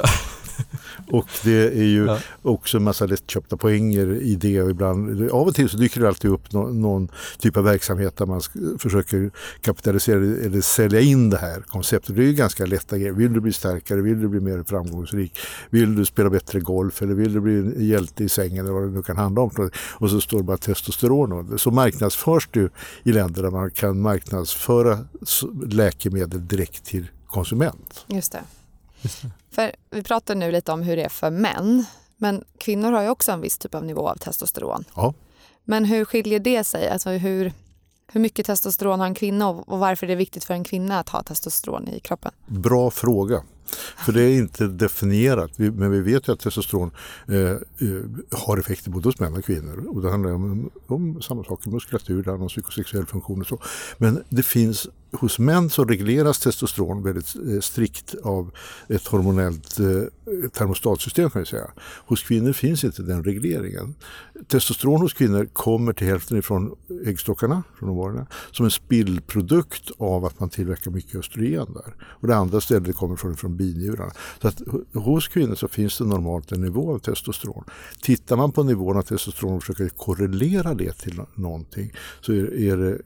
Och 1.11 1.27
det 1.43 1.67
är 1.67 1.83
ju 1.83 2.05
ja. 2.05 2.19
också 2.41 2.77
en 2.77 2.83
massa 2.83 3.05
lättköpta 3.05 3.57
poänger 3.57 4.21
i 4.21 4.35
det 4.35 4.61
och 4.61 4.69
ibland, 4.69 5.31
av 5.31 5.47
och 5.47 5.55
till 5.55 5.69
så 5.69 5.77
dyker 5.77 6.01
det 6.01 6.07
alltid 6.07 6.31
upp 6.31 6.51
någon, 6.51 6.81
någon 6.81 7.07
typ 7.39 7.57
av 7.57 7.63
verksamhet 7.63 8.17
där 8.17 8.25
man 8.25 8.41
försöker 8.79 9.31
kapitalisera 9.61 10.17
eller 10.17 10.61
sälja 10.61 10.99
in 10.99 11.29
det 11.29 11.37
här 11.37 11.61
konceptet. 11.61 12.15
Det 12.15 12.21
är 12.21 12.25
ju 12.25 12.33
ganska 12.33 12.65
lätta 12.65 12.97
grejer. 12.97 13.13
Vill 13.13 13.33
du 13.33 13.39
bli 13.39 13.53
starkare, 13.53 14.01
vill 14.01 14.21
du 14.21 14.27
bli 14.27 14.39
mer 14.39 14.63
framgångsrik, 14.63 15.37
vill 15.69 15.95
du 15.95 16.05
spela 16.05 16.29
bättre 16.29 16.59
golf 16.59 17.01
eller 17.01 17.13
vill 17.13 17.33
du 17.33 17.41
bli 17.41 17.57
en 17.57 17.87
hjälte 17.87 18.23
i 18.23 18.29
sängen 18.29 18.65
eller 18.65 18.73
vad 18.73 18.83
det 18.83 18.89
nu 18.89 19.01
kan 19.01 19.17
handla 19.17 19.41
om. 19.41 19.69
Och 19.93 20.09
så 20.09 20.21
står 20.21 20.37
det 20.37 20.43
bara 20.43 20.57
testosteron. 20.57 21.59
Så 21.59 21.71
marknadsförs 21.71 22.49
det 22.51 22.69
i 23.03 23.11
länder 23.11 23.43
där 23.43 23.51
man 23.51 23.71
kan 23.71 24.01
marknadsföra 24.01 24.99
läkemedel 25.67 26.47
direkt 26.47 26.85
till 26.85 27.07
konsument. 27.27 28.05
Just 28.07 28.31
det. 28.31 28.41
För 29.51 29.71
vi 29.89 30.03
pratar 30.03 30.35
nu 30.35 30.51
lite 30.51 30.71
om 30.71 30.81
hur 30.81 30.95
det 30.95 31.03
är 31.03 31.09
för 31.09 31.31
män. 31.31 31.85
Men 32.17 32.43
kvinnor 32.57 32.91
har 32.91 33.01
ju 33.03 33.09
också 33.09 33.31
en 33.31 33.41
viss 33.41 33.57
typ 33.57 33.75
av 33.75 33.85
nivå 33.85 34.09
av 34.09 34.15
testosteron. 34.15 34.83
Ja. 34.95 35.13
Men 35.63 35.85
hur 35.85 36.05
skiljer 36.05 36.39
det 36.39 36.63
sig? 36.63 36.89
Alltså 36.89 37.09
hur, 37.09 37.53
hur 38.07 38.21
mycket 38.21 38.45
testosteron 38.45 38.99
har 38.99 39.07
en 39.07 39.15
kvinna 39.15 39.49
och 39.49 39.79
varför 39.79 40.05
är 40.05 40.09
det 40.09 40.15
viktigt 40.15 40.43
för 40.43 40.53
en 40.53 40.63
kvinna 40.63 40.99
att 40.99 41.09
ha 41.09 41.23
testosteron 41.23 41.87
i 41.87 41.99
kroppen? 41.99 42.31
Bra 42.47 42.91
fråga. 42.91 43.43
För 43.97 44.11
det 44.11 44.21
är 44.21 44.37
inte 44.37 44.67
definierat, 44.67 45.57
men 45.57 45.91
vi 45.91 46.01
vet 46.01 46.27
ju 46.27 46.33
att 46.33 46.39
testosteron 46.39 46.91
eh, 47.27 47.39
eh, 47.39 47.57
har 48.31 48.57
effekter 48.57 48.91
både 48.91 49.07
hos 49.07 49.19
män 49.19 49.37
och 49.37 49.45
kvinnor. 49.45 49.87
Och 49.87 50.01
det 50.01 50.11
handlar 50.11 50.31
om, 50.31 50.69
om 50.87 51.21
samma 51.21 51.43
sak, 51.43 51.65
muskulatur, 51.65 52.23
det 52.23 52.29
handlar 52.29 52.43
om 52.43 52.49
psykosexuell 52.49 53.05
funktion 53.05 53.41
och 53.41 53.47
så. 53.47 53.59
Men 53.97 54.23
det 54.29 54.43
finns 54.43 54.87
hos 55.13 55.39
män 55.39 55.69
så 55.69 55.85
regleras 55.85 56.39
testosteron 56.39 57.03
väldigt 57.03 57.35
eh, 57.35 57.59
strikt 57.59 58.15
av 58.23 58.51
ett 58.87 59.07
hormonellt 59.07 59.79
eh, 59.79 60.49
termostatsystem 60.49 61.29
kan 61.29 61.41
vi 61.41 61.45
säga. 61.45 61.71
Hos 62.05 62.23
kvinnor 62.23 62.53
finns 62.53 62.83
inte 62.83 63.01
den 63.01 63.23
regleringen. 63.23 63.95
Testosteron 64.47 65.01
hos 65.01 65.13
kvinnor 65.13 65.45
kommer 65.53 65.93
till 65.93 66.07
hälften 66.07 66.37
ifrån 66.37 66.75
äggstockarna, 67.05 67.63
från 67.79 67.89
ovarierna, 67.89 68.27
som 68.51 68.65
en 68.65 68.71
spillprodukt 68.71 69.91
av 69.97 70.25
att 70.25 70.39
man 70.39 70.49
tillverkar 70.49 70.91
mycket 70.91 71.15
östrogen 71.15 71.73
där. 71.73 71.95
Och 72.01 72.27
det 72.27 72.35
andra 72.35 72.61
stället 72.61 72.95
kommer 72.95 73.15
från, 73.15 73.37
från 73.37 73.57
binjurarna. 73.57 74.11
Så 74.41 74.47
att 74.47 74.61
hos 74.93 75.27
kvinnor 75.27 75.55
så 75.55 75.67
finns 75.67 75.97
det 75.97 76.05
normalt 76.05 76.51
en 76.51 76.61
nivå 76.61 76.93
av 76.93 76.99
testosteron. 76.99 77.63
Tittar 78.01 78.35
man 78.35 78.51
på 78.51 78.63
nivån 78.63 78.97
av 78.97 79.01
testosteron 79.01 79.53
och 79.53 79.63
försöker 79.63 79.89
korrelera 79.89 80.73
det 80.73 80.93
till 80.93 81.21
någonting 81.35 81.93
så 82.21 82.33
är, 82.33 82.59
är 82.59 82.77
det 82.77 83.01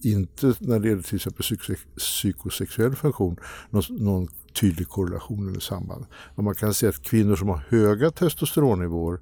inte 0.00 0.54
när 0.58 0.80
det 0.80 0.88
gäller 0.88 1.02
till 1.02 1.16
exempel 1.16 1.76
psykosexuell 1.96 2.96
funktion 2.96 3.36
någon, 3.70 3.82
någon 3.90 4.28
tydlig 4.60 4.88
korrelation 4.88 5.48
eller 5.48 5.60
samband. 5.60 6.06
Men 6.34 6.44
man 6.44 6.54
kan 6.54 6.74
säga 6.74 6.90
att 6.90 7.02
kvinnor 7.02 7.36
som 7.36 7.48
har 7.48 7.64
höga 7.68 8.10
testosteronnivåer 8.10 9.20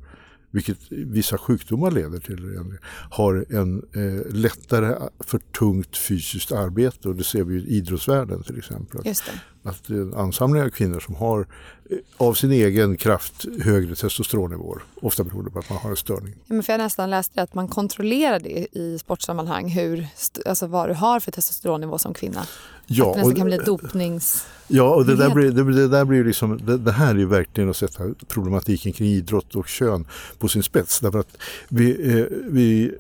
vilket 0.53 0.79
vissa 0.91 1.39
sjukdomar 1.39 1.91
leder 1.91 2.19
till, 2.19 2.79
har 3.11 3.47
en 3.51 3.83
eh, 3.95 4.35
lättare 4.35 5.09
för 5.21 5.39
tungt 5.39 5.97
fysiskt 5.97 6.53
arbete 6.53 7.09
och 7.09 7.17
det 7.17 7.25
ser 7.25 7.45
vi 7.45 7.55
i 7.55 7.77
idrottsvärlden 7.77 8.43
till 8.43 8.59
exempel. 8.59 9.01
Just 9.05 9.27
det 9.27 9.33
att 9.63 9.85
det 9.85 9.95
är 9.95 10.01
en 10.01 10.15
ansamling 10.15 10.63
av 10.63 10.69
kvinnor 10.69 11.01
som 11.01 11.15
har 11.15 11.47
eh, 11.91 11.97
av 12.17 12.35
sin 12.35 12.53
egen 12.53 12.97
kraft 12.97 13.45
högre 13.63 13.95
testosteronnivåer. 13.95 14.83
Ofta 15.03 15.25
beroende 15.25 15.51
på 15.51 15.59
att 15.59 15.71
man 15.71 15.79
har 15.79 15.91
en 15.91 15.97
störning. 15.97 16.35
Ja, 16.47 16.55
men 16.55 16.63
för 16.63 16.73
jag 16.73 16.79
nästan 16.79 17.11
läste 17.11 17.43
att 17.43 17.55
man 17.55 17.69
kontrollerar 17.69 18.41
det 18.41 18.67
i 18.79 18.99
sportsammanhang, 18.99 19.69
hur, 19.69 20.07
alltså 20.47 20.67
vad 20.67 20.89
du 20.89 20.95
har 20.95 21.21
för 21.21 21.33
testosteronnivå 21.33 21.99
som 21.99 22.15
kvinna. 22.15 22.47
Ja, 22.87 23.09
att 23.09 23.15
det 23.15 23.19
nästan 23.19 23.37
kan 23.37 23.47
bli 23.47 23.57
dopnings... 23.57 24.47
Ja, 24.73 24.95
och 24.95 25.07
det 25.07 25.17
där 25.17 25.31
blir, 25.31 25.51
det, 25.51 25.73
det 25.73 25.89
där 25.89 26.05
blir 26.05 26.25
liksom, 26.25 26.61
det, 26.67 26.79
det, 26.79 26.93
här 26.93 27.19
är 27.19 27.25
verkligen 27.25 27.71
att 27.71 27.77
sätta 27.77 28.05
problematiken 28.29 28.93
kring 28.93 29.09
idrott 29.09 29.55
och 29.55 29.69
kön 29.69 30.07
på 30.39 30.49
sin 30.49 30.63
spets. 30.63 31.01
Därför 31.01 31.19
att 31.19 31.37
vi, 31.69 32.19
eh, 32.19 32.25
vi 32.47 32.95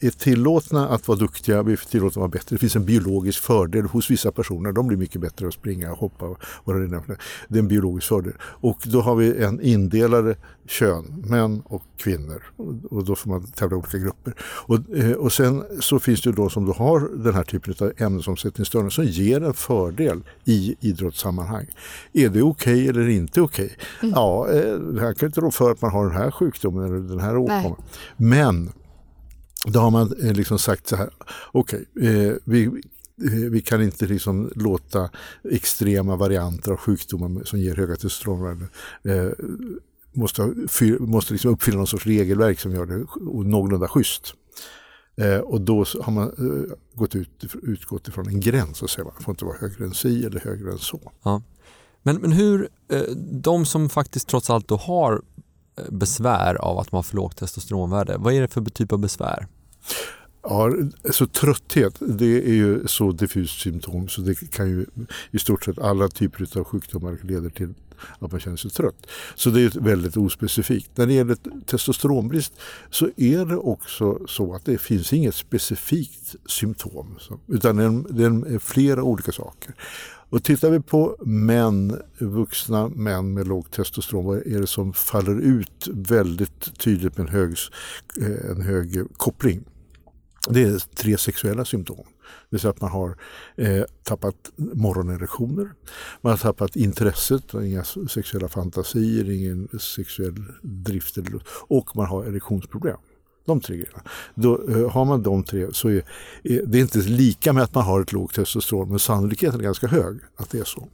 är 0.00 0.10
tillåtna 0.10 0.88
att 0.88 1.08
vara 1.08 1.18
duktiga, 1.18 1.62
vi 1.62 1.72
är 1.72 1.76
tillåtna 1.76 2.08
att 2.08 2.16
vara 2.16 2.28
bättre. 2.28 2.56
Det 2.56 2.58
finns 2.58 2.76
en 2.76 2.84
biologisk 2.84 3.42
fördel 3.42 3.84
hos 3.84 4.10
vissa 4.10 4.32
personer. 4.32 4.72
De 4.72 4.86
blir 4.86 4.98
mycket 4.98 5.20
bättre 5.20 5.48
att 5.48 5.54
springa 5.54 5.92
och 5.92 5.98
hoppa. 5.98 6.36
Och 6.40 6.74
det, 6.74 6.88
det 7.48 7.58
är 7.58 7.62
en 7.62 7.68
biologisk 7.68 8.08
fördel. 8.08 8.32
Och 8.42 8.78
då 8.84 9.00
har 9.00 9.16
vi 9.16 9.44
en 9.44 9.60
indelade 9.60 10.36
kön, 10.66 11.24
män 11.26 11.62
och 11.64 11.82
kvinnor. 11.96 12.42
Och 12.90 13.04
då 13.04 13.14
får 13.14 13.30
man 13.30 13.46
tävla 13.46 13.76
i 13.76 13.78
olika 13.78 13.98
grupper. 13.98 14.34
Och, 14.42 14.96
eh, 14.96 15.12
och 15.12 15.32
sen 15.32 15.64
så 15.80 15.98
finns 15.98 16.22
det 16.22 16.32
då 16.32 16.48
som 16.48 16.66
då 16.66 16.72
har 16.72 17.24
den 17.24 17.34
här 17.34 17.44
typen 17.44 17.74
av 17.80 17.92
ämnesomsättningsstörningar 17.96 18.90
som 18.90 19.04
ger 19.04 19.42
en 19.42 19.54
fördel 19.54 20.22
i 20.44 20.76
idrottssammanhang. 20.80 21.66
Är 22.12 22.28
det 22.28 22.42
okej 22.42 22.74
okay 22.74 22.88
eller 22.88 23.08
inte 23.08 23.40
okej? 23.40 23.64
Okay? 23.64 23.76
Mm. 24.02 24.14
Ja, 24.14 24.48
eh, 24.48 24.74
det 24.74 25.00
här 25.00 25.14
kan 25.14 25.26
inte 25.26 25.40
rå 25.40 25.50
för 25.50 25.70
att 25.70 25.82
man 25.82 25.90
har 25.90 26.04
den 26.06 26.16
här 26.16 26.30
sjukdomen 26.30 26.84
eller 26.84 27.08
den 27.08 27.20
här 27.20 27.36
åkomman. 27.36 27.82
Men 28.16 28.72
då 29.66 29.80
har 29.80 29.90
man 29.90 30.12
eh, 30.22 30.32
liksom 30.32 30.58
sagt 30.58 30.86
så 30.86 30.96
här, 30.96 31.10
okej, 31.52 31.84
okay, 31.96 32.26
eh, 32.26 32.34
vi, 32.44 32.64
eh, 32.64 33.50
vi 33.50 33.60
kan 33.60 33.82
inte 33.82 34.06
liksom 34.06 34.52
låta 34.54 35.10
extrema 35.50 36.16
varianter 36.16 36.72
av 36.72 36.76
sjukdomar 36.76 37.44
som 37.44 37.58
ger 37.58 37.76
höga 37.76 37.94
testosteronvärden 37.94 38.68
eh, 39.04 39.30
måste, 40.12 40.54
måste 41.00 41.32
liksom 41.32 41.50
uppfylla 41.50 41.76
någon 41.76 41.86
sorts 41.86 42.06
regelverk 42.06 42.60
som 42.60 42.72
gör 42.72 42.86
det 42.86 43.06
någorlunda 43.48 43.88
schysst. 43.88 44.34
Eh, 45.16 45.38
och 45.38 45.60
då 45.60 45.84
har 46.00 46.12
man 46.12 46.28
eh, 46.28 46.74
gått 46.94 47.16
ut, 47.16 47.44
utgått 47.62 48.08
ifrån 48.08 48.28
en 48.28 48.40
gräns 48.40 48.82
och 48.82 48.90
säger 48.90 49.04
man 49.04 49.22
får 49.22 49.32
inte 49.32 49.44
vara 49.44 49.56
högre 49.56 49.84
än 49.84 49.94
si 49.94 50.24
eller 50.24 50.40
högre 50.40 50.72
än 50.72 50.78
så. 50.78 51.12
Ja. 51.22 51.42
Men, 52.02 52.16
men 52.16 52.32
hur, 52.32 52.68
eh, 52.92 53.02
de 53.42 53.66
som 53.66 53.88
faktiskt 53.88 54.28
trots 54.28 54.50
allt 54.50 54.68
då 54.68 54.76
har 54.76 55.22
besvär 55.88 56.54
av 56.54 56.78
att 56.78 56.92
man 56.92 56.98
har 56.98 57.02
för 57.02 57.16
lågt 57.16 57.36
testosteronvärde. 57.36 58.16
Vad 58.18 58.34
är 58.34 58.40
det 58.40 58.48
för 58.48 58.64
typ 58.64 58.92
av 58.92 58.98
besvär? 58.98 59.46
Ja, 60.42 60.72
alltså 61.04 61.26
trötthet 61.26 61.96
det 62.00 62.48
är 62.48 62.54
ju 62.54 62.86
så 62.86 63.12
diffust 63.12 63.60
symptom 63.60 64.08
så 64.08 64.20
det 64.20 64.50
kan 64.50 64.68
ju 64.68 64.86
i 65.30 65.38
stort 65.38 65.64
sett 65.64 65.78
alla 65.78 66.08
typer 66.08 66.58
av 66.58 66.64
sjukdomar 66.64 67.18
leder 67.22 67.50
till 67.50 67.74
att 68.18 68.32
man 68.32 68.40
känner 68.40 68.56
sig 68.56 68.70
trött. 68.70 69.06
Så 69.34 69.50
det 69.50 69.62
är 69.62 69.80
väldigt 69.80 70.16
ospecifikt. 70.16 70.96
När 70.96 71.06
det 71.06 71.12
gäller 71.12 71.36
testosteronbrist 71.66 72.52
så 72.90 73.08
är 73.16 73.44
det 73.44 73.56
också 73.56 74.18
så 74.26 74.54
att 74.54 74.64
det 74.64 74.78
finns 74.78 75.12
inget 75.12 75.34
specifikt 75.34 76.34
symptom 76.46 77.18
utan 77.46 77.76
det 78.10 78.24
är 78.24 78.58
flera 78.58 79.02
olika 79.02 79.32
saker. 79.32 79.74
Och 80.30 80.44
tittar 80.44 80.70
vi 80.70 80.80
på 80.80 81.16
män, 81.20 82.02
vuxna 82.18 82.88
män 82.88 83.34
med 83.34 83.48
lågt 83.48 83.72
testosteron, 83.72 84.24
vad 84.24 84.38
är 84.38 84.60
det 84.60 84.66
som 84.66 84.92
faller 84.92 85.40
ut 85.40 85.88
väldigt 85.92 86.78
tydligt 86.78 87.18
med 87.18 87.26
en 87.26 87.32
hög, 87.32 87.56
eh, 88.20 88.50
en 88.50 88.62
hög 88.62 89.06
koppling? 89.16 89.64
Det 90.48 90.62
är 90.62 90.78
tre 90.78 91.18
sexuella 91.18 91.64
symptom. 91.64 91.96
Det 91.96 92.46
vill 92.50 92.60
säga 92.60 92.70
att 92.70 92.80
man 92.80 92.90
har 92.90 93.16
eh, 93.56 93.84
tappat 94.02 94.50
morgonerektioner, 94.56 95.72
man 96.20 96.30
har 96.30 96.38
tappat 96.38 96.76
intresset, 96.76 97.54
inga 97.54 97.84
sexuella 97.84 98.48
fantasier, 98.48 99.30
ingen 99.30 99.68
sexuell 99.80 100.44
drift 100.62 101.18
och 101.68 101.96
man 101.96 102.06
har 102.06 102.24
erektionsproblem. 102.24 102.96
De 103.50 103.60
tre 103.60 103.76
grejerna. 103.76 104.02
Då, 104.34 104.62
eh, 104.68 104.90
har 104.90 105.04
man 105.04 105.22
de 105.22 105.42
tre 105.42 105.66
så 105.72 105.88
är, 105.88 106.04
är 106.42 106.62
det 106.66 106.78
är 106.78 106.82
inte 106.82 106.98
lika 106.98 107.52
med 107.52 107.62
att 107.62 107.74
man 107.74 107.84
har 107.84 108.00
ett 108.00 108.12
lågt 108.12 108.34
testosteron 108.34 108.88
men 108.88 108.98
sannolikheten 108.98 109.60
är 109.60 109.64
ganska 109.64 109.86
hög 109.86 110.18
att 110.36 110.50
det 110.50 110.58
är 110.58 110.64
så. 110.64 110.88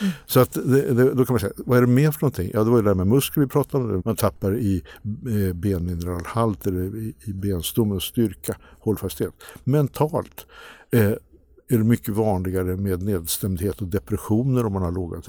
Mm. 0.00 0.12
Så 0.26 0.40
att 0.40 0.52
det, 0.52 0.94
det, 0.94 1.14
då 1.14 1.24
kan 1.26 1.32
man 1.32 1.40
säga, 1.40 1.52
vad 1.56 1.78
är 1.78 1.82
det 1.82 1.88
mer 1.88 2.10
för 2.10 2.22
någonting? 2.22 2.50
Ja, 2.54 2.64
det 2.64 2.70
var 2.70 2.78
ju 2.78 2.82
det 2.82 2.90
där 2.90 2.94
med 2.94 3.06
muskler 3.06 3.44
vi 3.44 3.48
pratade 3.48 3.84
om. 3.84 4.02
Man 4.04 4.16
tappar 4.16 4.56
i 4.58 4.82
eh, 5.04 5.54
benmineralhalt 5.54 6.66
eller 6.66 6.96
i, 6.96 7.14
i 7.24 7.32
benstommens 7.32 8.02
styrka, 8.04 8.56
hållfasthet. 8.80 9.34
Mentalt 9.64 10.46
eh, 10.92 11.12
är 11.70 11.78
det 11.78 11.84
mycket 11.84 12.14
vanligare 12.14 12.76
med 12.76 13.02
nedstämdhet 13.02 13.80
och 13.80 13.88
depressioner 13.88 14.66
om 14.66 14.72
man 14.72 14.82
har 14.82 14.92
låga 14.92 15.20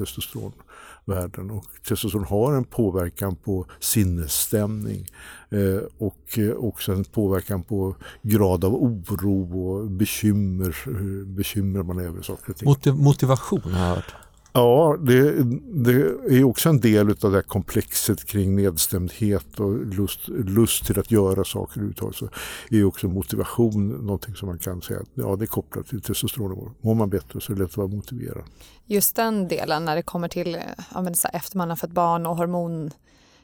världen 1.12 1.51
Och 1.51 1.65
testosteron 1.88 2.25
har 2.25 2.53
en 2.53 2.63
påverkan 2.63 3.36
på 3.36 3.65
sinnesstämning 3.80 5.06
eh, 5.50 5.84
och 5.98 6.38
eh, 6.38 6.51
också 6.51 6.91
en 6.91 7.03
påverkan 7.03 7.63
på 7.63 7.96
grad 8.22 8.65
av 8.65 8.75
oro 8.75 9.68
och 9.68 9.91
bekymmer, 9.91 10.75
eh, 10.88 11.27
bekymmer 11.27 11.84
man 11.84 12.00
är 12.00 12.03
över 12.03 12.22
saker 12.22 12.51
och 12.51 12.58
ting. 12.58 12.70
Motiv 12.70 12.94
motivation 12.94 13.62
har 13.62 13.88
jag 13.88 13.96
hört. 13.96 14.15
Ja, 14.53 14.98
det, 15.00 15.43
det, 15.84 15.91
är 16.29 16.43
också 16.43 16.70
en 16.70 16.79
del 16.79 17.10
av 17.10 17.15
det 17.31 17.38
här 17.38 17.41
komplexet 17.41 18.25
kring 18.25 18.55
nedstämdhet 18.55 19.60
och 19.60 19.86
lust, 19.86 20.27
lust 20.27 20.86
till 20.86 21.00
att 21.00 21.12
göra 21.12 21.43
saker 21.43 21.74
överhuvudtaget. 21.74 22.15
Så 22.15 22.29
är 22.70 22.84
också 22.84 23.08
motivation 23.08 23.88
någonting 23.88 24.36
som 24.36 24.48
man 24.48 24.60
kan 24.60 24.81
säga 24.81 25.00
att 25.00 25.10
ja, 25.13 25.36
det 25.36 25.46
är 25.46 25.48
kopplat 25.48 25.88
till 25.88 26.01
testosteronnivå. 26.01 26.72
Mår 26.81 26.96
man 26.96 27.10
bättre 27.10 27.41
så 27.41 27.51
är 27.51 27.55
det 27.55 27.62
lätt 27.62 27.72
att 27.72 27.77
vara 27.77 27.88
motiverad. 27.88 28.43
Just 28.86 29.15
den 29.15 29.48
delen 29.48 29.86
när 29.86 29.96
det 29.96 30.01
kommer 30.01 30.27
till 30.27 30.58
ja, 30.93 31.01
men 31.01 31.15
så 31.15 31.27
här, 31.27 31.36
efter 31.36 31.58
man 31.58 31.70
har 31.70 31.75
fått 31.75 31.91
barn 31.91 32.25
och 32.25 32.38
hormon 32.38 32.91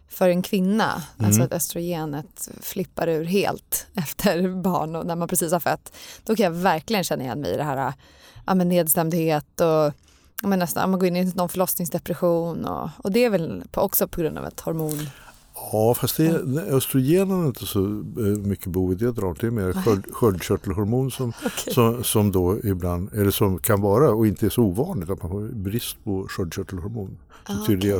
för 0.09 0.29
en 0.29 0.41
kvinna, 0.41 1.03
mm. 1.17 1.27
alltså 1.27 1.41
att 1.41 1.53
östrogenet 1.53 2.49
flippar 2.61 3.07
ur 3.07 3.23
helt 3.23 3.87
efter 3.95 4.61
barn 4.61 4.95
och 4.95 5.05
när 5.05 5.15
man 5.15 5.27
precis 5.27 5.51
har 5.51 5.59
fött, 5.59 5.93
då 6.23 6.35
kan 6.35 6.43
jag 6.43 6.51
verkligen 6.51 7.03
känna 7.03 7.23
igen 7.23 7.41
mig 7.41 7.53
i 7.53 7.57
det 7.57 7.63
här 7.63 7.93
ja, 8.45 8.55
men 8.55 8.69
nedstämdhet 8.69 9.61
och 9.61 9.93
men 10.43 10.59
nästan, 10.59 10.89
man 10.89 10.99
går 10.99 11.07
in 11.07 11.15
i 11.15 11.31
någon 11.35 11.49
förlossningsdepression 11.49 12.65
och, 12.65 12.89
och 12.97 13.11
det 13.11 13.25
är 13.25 13.29
väl 13.29 13.63
också 13.73 14.07
på 14.07 14.21
grund 14.21 14.37
av 14.37 14.45
ett 14.45 14.59
hormon 14.59 15.09
Ja, 15.71 15.93
fast 15.93 16.17
det, 16.17 16.29
östrogenen 16.69 17.43
är 17.43 17.47
inte 17.47 17.65
så 17.65 17.79
eh, 17.79 18.37
mycket 18.37 18.67
bov 18.67 18.91
i 18.91 18.95
det 18.95 19.11
draget. 19.11 19.41
Det 19.41 19.47
är 19.47 19.51
mer 19.51 19.73
sköld, 19.73 20.05
sköldkörtelhormon 20.11 21.11
som, 21.11 21.29
okay. 21.45 21.73
som, 21.73 22.03
som, 22.03 22.31
då 22.31 22.59
ibland, 22.63 23.13
eller 23.13 23.31
som 23.31 23.59
kan 23.59 23.81
vara 23.81 24.11
och 24.11 24.27
inte 24.27 24.45
är 24.45 24.49
så 24.49 24.61
ovanligt 24.61 25.09
att 25.09 25.23
man 25.23 25.31
får 25.31 25.41
brist 25.41 26.03
på 26.03 26.27
sköldkörtelhormon. 26.29 27.17
Ah, 27.49 27.63
okay. 27.63 27.91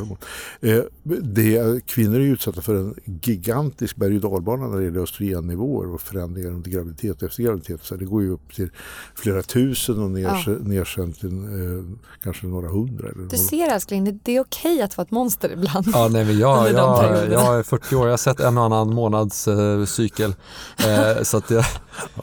eh, 0.62 0.84
det, 1.22 1.86
kvinnor 1.86 2.16
är 2.16 2.20
utsatta 2.20 2.62
för 2.62 2.76
en 2.76 2.96
gigantisk 3.22 3.96
berg 3.96 4.16
och 4.16 4.22
dalbana 4.22 4.68
när 4.68 4.78
det 4.78 4.84
gäller 4.84 5.00
östrogennivåer 5.00 5.94
och 5.94 6.02
förändringar 6.02 6.50
under 6.50 6.72
graviditet 6.72 7.22
och 7.22 7.30
efter 7.30 7.44
graviditet. 7.44 7.84
Så 7.84 7.96
det 7.96 8.06
går 8.06 8.24
ju 8.24 8.30
upp 8.30 8.56
till 8.56 8.70
flera 9.16 9.42
tusen 9.42 10.04
och 10.04 10.12
ner, 10.12 10.28
ah. 10.28 10.52
ner 10.62 10.86
sen 10.86 11.14
till 11.14 11.38
eh, 11.38 11.98
kanske 12.24 12.48
några 12.48 12.68
hundra. 12.68 13.10
Eller 13.10 13.24
du 13.24 13.38
ser 13.38 13.74
älskling, 13.74 14.20
det 14.24 14.36
är 14.36 14.40
okej 14.40 14.82
att 14.82 14.98
vara 14.98 15.06
ett 15.06 15.12
monster 15.12 15.52
ibland. 15.52 15.88
Ja, 15.94 16.10
nej, 16.12 16.26
men 16.26 16.40
jag, 16.40 16.72
jag, 16.72 17.32
jag 17.32 17.47
är 17.56 17.64
40 17.64 17.96
år, 17.96 18.06
jag 18.06 18.12
har 18.12 18.18
sett 18.18 18.40
en 18.40 18.58
och 18.58 18.64
annan 18.64 18.94
månads 18.94 19.48
eh, 19.48 19.86
cykel. 19.86 20.36
Eh, 20.78 21.24
så 21.24 21.38
att 21.38 21.50
jag... 21.50 21.66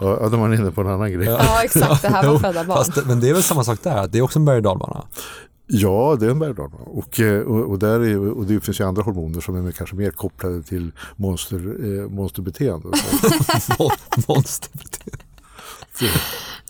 Ja, 0.00 0.28
då 0.30 0.36
är 0.36 0.36
man 0.36 0.54
inne 0.54 0.70
på 0.70 0.80
en 0.80 0.88
annan 0.88 1.12
grej. 1.12 1.26
Ja, 1.26 1.62
exakt, 1.64 2.02
det 2.02 2.08
här 2.08 2.26
var 2.26 2.38
födda 2.38 2.64
barn. 2.64 2.76
Fast, 2.76 3.06
men 3.06 3.20
det 3.20 3.28
är 3.28 3.34
väl 3.34 3.42
samma 3.42 3.64
sak 3.64 3.78
där, 3.82 4.06
det 4.06 4.18
är 4.18 4.22
också 4.22 4.38
en 4.38 4.44
berg 4.44 4.56
och 4.56 4.62
dalbana. 4.62 5.04
Ja, 5.66 6.16
det 6.20 6.26
är 6.26 6.30
en 6.30 6.38
berg 6.38 6.54
och, 6.86 7.20
eh, 7.20 7.40
och, 7.40 7.70
och, 7.70 7.78
där 7.78 8.00
är, 8.00 8.38
och 8.38 8.46
det 8.46 8.60
finns 8.60 8.80
ju 8.80 8.84
andra 8.84 9.02
hormoner 9.02 9.40
som 9.40 9.66
är 9.66 9.72
kanske 9.72 9.96
mer 9.96 10.10
kopplade 10.10 10.62
till 10.62 10.92
monster, 11.16 11.56
eh, 11.56 12.08
monsterbeteende. 12.08 12.88
monsterbeteende. 14.28 15.24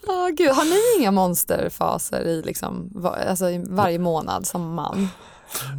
Oh, 0.06 0.28
Gud. 0.28 0.50
Har 0.50 0.64
ni 0.64 1.00
inga 1.00 1.10
monsterfaser 1.10 2.20
i 2.20 2.42
liksom, 2.42 2.90
alltså, 3.28 3.44
varje 3.68 3.98
månad 3.98 4.46
som 4.46 4.74
man? 4.74 5.08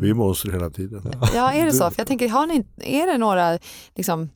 Vi 0.02 0.10
är 0.10 0.14
monster 0.14 0.52
hela 0.52 0.70
tiden. 0.70 1.02
Ja, 1.34 1.54
är 1.54 1.66
det 1.66 1.74
så? 1.74 1.92
För 1.92 2.00
jag 2.00 2.08
tänker, 2.08 2.30
har 2.30 2.48
ni, 2.48 2.66
är 2.78 3.08
det 3.08 3.18
några 3.18 3.60
liksom, 3.96 4.30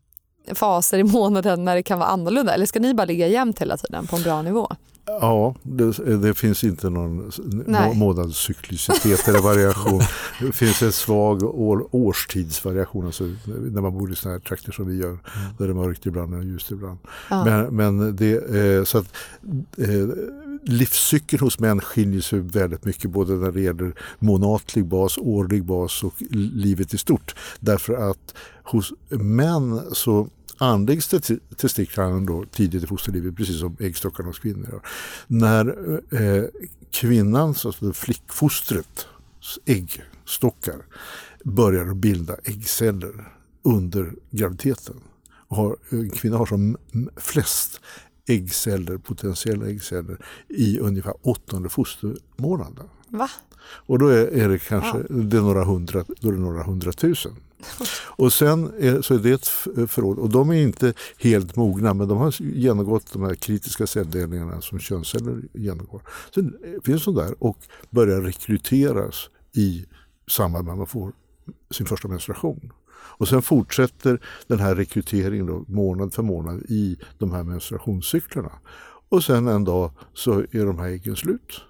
faser 0.54 0.98
i 0.98 1.04
månaden 1.04 1.66
när 1.66 1.76
det 1.76 1.84
kan 1.84 2.00
vara 2.00 2.10
annorlunda 2.10 2.54
eller 2.54 2.66
ska 2.66 2.80
ni 2.80 2.94
bara 2.94 3.06
ligga 3.06 3.28
jämnt 3.28 3.62
hela 3.62 3.78
tiden 3.78 4.08
på 4.08 4.16
en 4.16 4.24
bra 4.24 4.42
nivå? 4.42 4.76
Ja, 5.22 5.56
det, 5.64 6.18
det, 6.18 6.34
finns 6.34 6.64
inte 6.64 6.90
någon 6.90 7.32
Nej. 7.66 7.96
månadscyklicitet 7.96 9.28
eller 9.28 9.40
variation. 9.40 10.02
Det 10.42 10.52
finns 10.52 10.82
en 10.82 10.92
svag 10.92 11.44
år, 11.44 11.88
årstidsvariation, 11.92 13.06
alltså 13.06 13.24
när 13.46 13.82
man 13.82 13.98
bor 13.98 14.12
i 14.12 14.16
sådana 14.16 14.38
här 14.38 14.46
trakter 14.46 14.72
som 14.72 14.88
vi 14.88 14.98
gör, 14.98 15.10
mm. 15.10 15.22
där 15.58 15.66
det 15.66 15.72
är 15.72 15.74
mörkt 15.74 16.06
ibland 16.06 16.34
och 16.34 16.44
ljust 16.44 16.72
ibland. 16.72 16.98
Ja. 17.30 17.46
Men, 17.46 17.76
men 17.76 18.16
det, 18.16 18.56
eh, 18.56 18.84
så 18.84 18.98
att, 18.98 19.06
eh, 19.78 19.88
livscykeln 20.64 21.40
hos 21.40 21.60
män 21.60 21.82
skiljer 21.82 22.22
sig 22.22 22.40
väldigt 22.40 22.86
mycket 22.86 23.12
både 23.12 23.34
när 23.34 23.52
det 23.52 23.62
gäller 23.62 23.94
månatlig 24.20 24.86
bas, 24.86 25.18
årlig 25.18 25.66
bas 25.66 26.04
och 26.04 26.14
livet 26.32 26.94
i 26.94 26.98
stort. 26.98 27.36
Därför 27.60 27.94
att 27.94 28.36
hos 28.64 28.94
män 29.10 29.82
så 29.94 30.30
anläggs 30.58 31.14
testiklarna 31.58 32.20
då 32.20 32.46
tidigt 32.52 32.84
i 32.84 32.88
fosterlivet, 32.88 33.36
precis 33.36 33.60
som 33.60 33.78
äggstockarna 33.80 34.30
hos 34.30 34.40
kvinnor. 34.40 34.82
När 35.28 35.68
eh, 36.12 36.44
kvinnans, 36.92 37.66
alltså 37.66 37.94
flickfostrets 37.94 39.08
äggstockar 39.66 40.86
börjar 41.44 41.94
bilda 41.94 42.36
äggceller 42.44 43.34
under 43.64 44.14
graviditeten. 44.32 44.96
Har, 45.48 45.78
eh, 45.92 46.00
en 46.00 46.10
kvinna 46.10 46.38
har 46.38 46.46
som 46.46 46.78
flest 47.18 47.82
äggceller, 48.30 48.98
potentiella 48.98 49.70
äggceller 49.70 50.18
i 50.48 50.80
ungefär 50.80 51.14
åttonde 51.22 51.70
fostermånaden. 51.70 52.86
Va? 53.08 53.30
Och 53.62 54.00
då 54.00 54.08
är, 54.08 54.50
det 54.50 54.60
kanske 54.60 54.98
ja. 54.98 55.06
det 55.10 55.38
är 55.38 55.42
några, 55.42 55.64
hundra, 55.64 56.06
då 56.20 56.28
är 56.30 56.34
det 56.34 56.40
några 56.40 56.64
hundratusen. 56.64 57.36
Och 57.92 58.34
sen 58.34 58.72
är, 58.80 59.02
så 59.02 59.14
är 59.14 59.20
det 59.20 59.32
ett 59.32 59.48
förråd 59.92 60.20
och 60.20 60.30
de 60.30 60.50
är 60.50 60.54
inte 60.54 60.94
helt 61.18 61.56
mogna 61.56 61.94
men 61.94 62.08
de 62.08 62.18
har 62.18 62.42
genomgått 62.42 63.14
de 63.14 63.22
här 63.22 63.36
kritiska 63.36 63.88
celldelningarna 63.88 64.62
som 64.62 64.80
könsceller 64.80 65.42
genomgår. 65.54 66.02
Sen 66.36 66.58
finns 66.84 67.06
de 67.06 67.16
där 67.16 67.44
och 67.44 67.58
börjar 67.90 68.22
rekryteras 68.22 69.30
i 69.54 69.86
samband 70.28 70.66
med 70.66 70.72
att 70.72 70.78
man 70.78 70.88
får 70.88 71.12
sin 71.72 71.86
första 71.86 72.08
menstruation. 72.08 72.72
Och 73.02 73.28
sen 73.28 73.42
fortsätter 73.42 74.20
den 74.48 74.60
här 74.60 74.76
rekryteringen 74.76 75.46
då, 75.46 75.66
månad 75.68 76.14
för 76.14 76.24
månad 76.24 76.62
i 76.70 76.98
de 77.18 77.32
här 77.32 77.44
menstruationscyklerna. 77.44 78.52
Och 79.10 79.24
sen 79.24 79.48
en 79.48 79.64
dag 79.64 79.92
så 80.14 80.40
är 80.40 80.66
de 80.66 80.80
här 80.80 80.88
äggen 80.88 81.16
slut. 81.16 81.62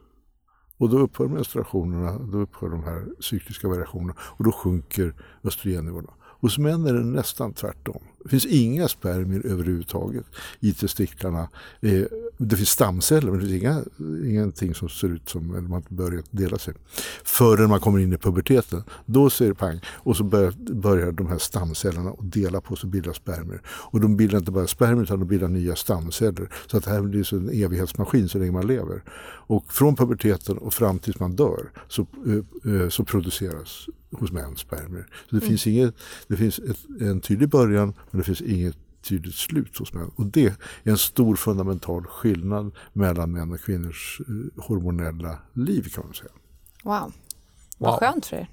Och 0.78 0.90
då 0.90 1.00
upphör 1.00 1.28
menstruationerna, 1.28 2.20
då 2.20 2.38
upphör 2.38 2.70
de 2.70 2.84
här 2.84 3.08
cykliska 3.20 3.68
variationerna 3.68 4.14
och 4.20 4.44
då 4.44 4.52
sjunker 4.52 5.14
östrogennivåerna. 5.44 6.14
Hos 6.42 6.58
män 6.58 6.86
är 6.86 6.94
det 6.94 7.04
nästan 7.04 7.54
tvärtom. 7.54 8.02
Det 8.24 8.30
finns 8.30 8.46
inga 8.46 8.88
spermier 8.88 9.46
överhuvudtaget 9.46 10.26
i 10.60 10.74
testiklarna. 10.74 11.50
Eh, 11.82 12.04
det 12.38 12.56
finns 12.56 12.70
stamceller 12.70 13.32
men 13.32 13.40
det 13.40 13.48
finns 13.48 13.62
inga, 13.62 13.84
ingenting 14.26 14.76
som 14.76 14.90
ser 14.90 15.08
ut 15.08 15.30
som 15.30 15.56
eller 15.56 15.68
man 15.68 15.84
börjat 15.90 16.26
dela 16.32 16.58
sig. 16.58 16.74
Förrän 17.24 17.70
man 17.70 17.80
kommer 17.80 18.00
in 18.00 18.14
i 18.14 18.18
puberteten. 18.18 18.84
Då 19.06 19.30
ser 19.30 19.48
det 19.48 19.56
pang 19.56 19.82
och 19.86 20.18
så 20.18 20.24
börjar, 20.24 20.54
börjar 20.74 21.12
de 21.12 21.28
här 21.28 21.38
stamcellerna 21.38 22.10
att 22.10 22.32
dela 22.32 22.62
på 22.62 22.76
sig 22.76 22.88
och 22.88 22.92
bilda 22.92 23.14
spermier. 23.14 23.62
Och 23.66 24.02
de 24.02 24.18
bildar 24.18 24.40
inte 24.40 24.52
bara 24.52 24.68
spermier 24.68 25.04
utan 25.04 25.20
de 25.20 25.28
bildar 25.28 25.48
nya 25.48 25.76
stamceller. 25.76 26.50
Så 26.68 26.78
att 26.78 26.84
det 26.84 26.92
här 26.92 27.02
blir 27.02 27.34
en 27.34 27.50
evighetsmaskin 27.50 28.30
så 28.30 28.38
länge 28.38 28.52
man 28.52 28.68
lever. 28.68 29.04
Och 29.50 29.74
från 29.74 29.96
puberteten 29.96 30.58
och 30.58 30.74
fram 30.74 31.00
tills 31.00 31.20
man 31.20 31.36
dör 31.36 31.72
så, 31.88 32.08
eh, 32.26 32.74
eh, 32.74 32.90
så 32.90 33.04
produceras 33.04 33.88
hos 34.12 34.32
män 34.32 34.56
spermier. 34.56 35.08
Så 35.30 35.36
det 35.36 35.38
mm. 35.38 35.48
finns, 35.48 35.68
inget, 35.68 35.96
det 36.28 36.36
finns 36.36 36.60
ett, 36.60 37.02
en 37.02 37.22
tydlig 37.22 37.50
början 37.50 37.94
men 38.12 38.18
det 38.20 38.24
finns 38.24 38.42
inget 38.42 38.78
tydligt 39.02 39.36
slut 39.36 39.78
hos 39.78 39.94
män. 39.94 40.12
Och 40.16 40.26
det 40.26 40.46
är 40.46 40.56
en 40.84 40.98
stor 40.98 41.36
fundamental 41.36 42.06
skillnad 42.06 42.72
mellan 42.94 43.32
män 43.32 43.52
och 43.52 43.60
kvinnors 43.60 44.22
eh, 44.28 44.64
hormonella 44.64 45.40
liv 45.54 45.90
kan 45.94 46.06
man 46.06 46.14
säga. 46.14 46.32
Wow, 46.84 47.14
vad 47.78 47.92
wow. 47.92 48.00
skönt 48.00 48.26
för 48.26 48.38
er. 48.38 48.50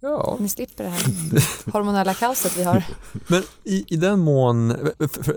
Ja. 0.00 0.36
Ni 0.40 0.48
slipper 0.48 0.84
det 0.84 0.90
här 0.90 1.72
hormonella 1.72 2.14
kaoset 2.14 2.58
vi 2.58 2.62
har. 2.62 2.84
Men 3.26 3.42
i, 3.64 3.84
i 3.88 3.96
den 3.96 4.18
mån, 4.18 4.68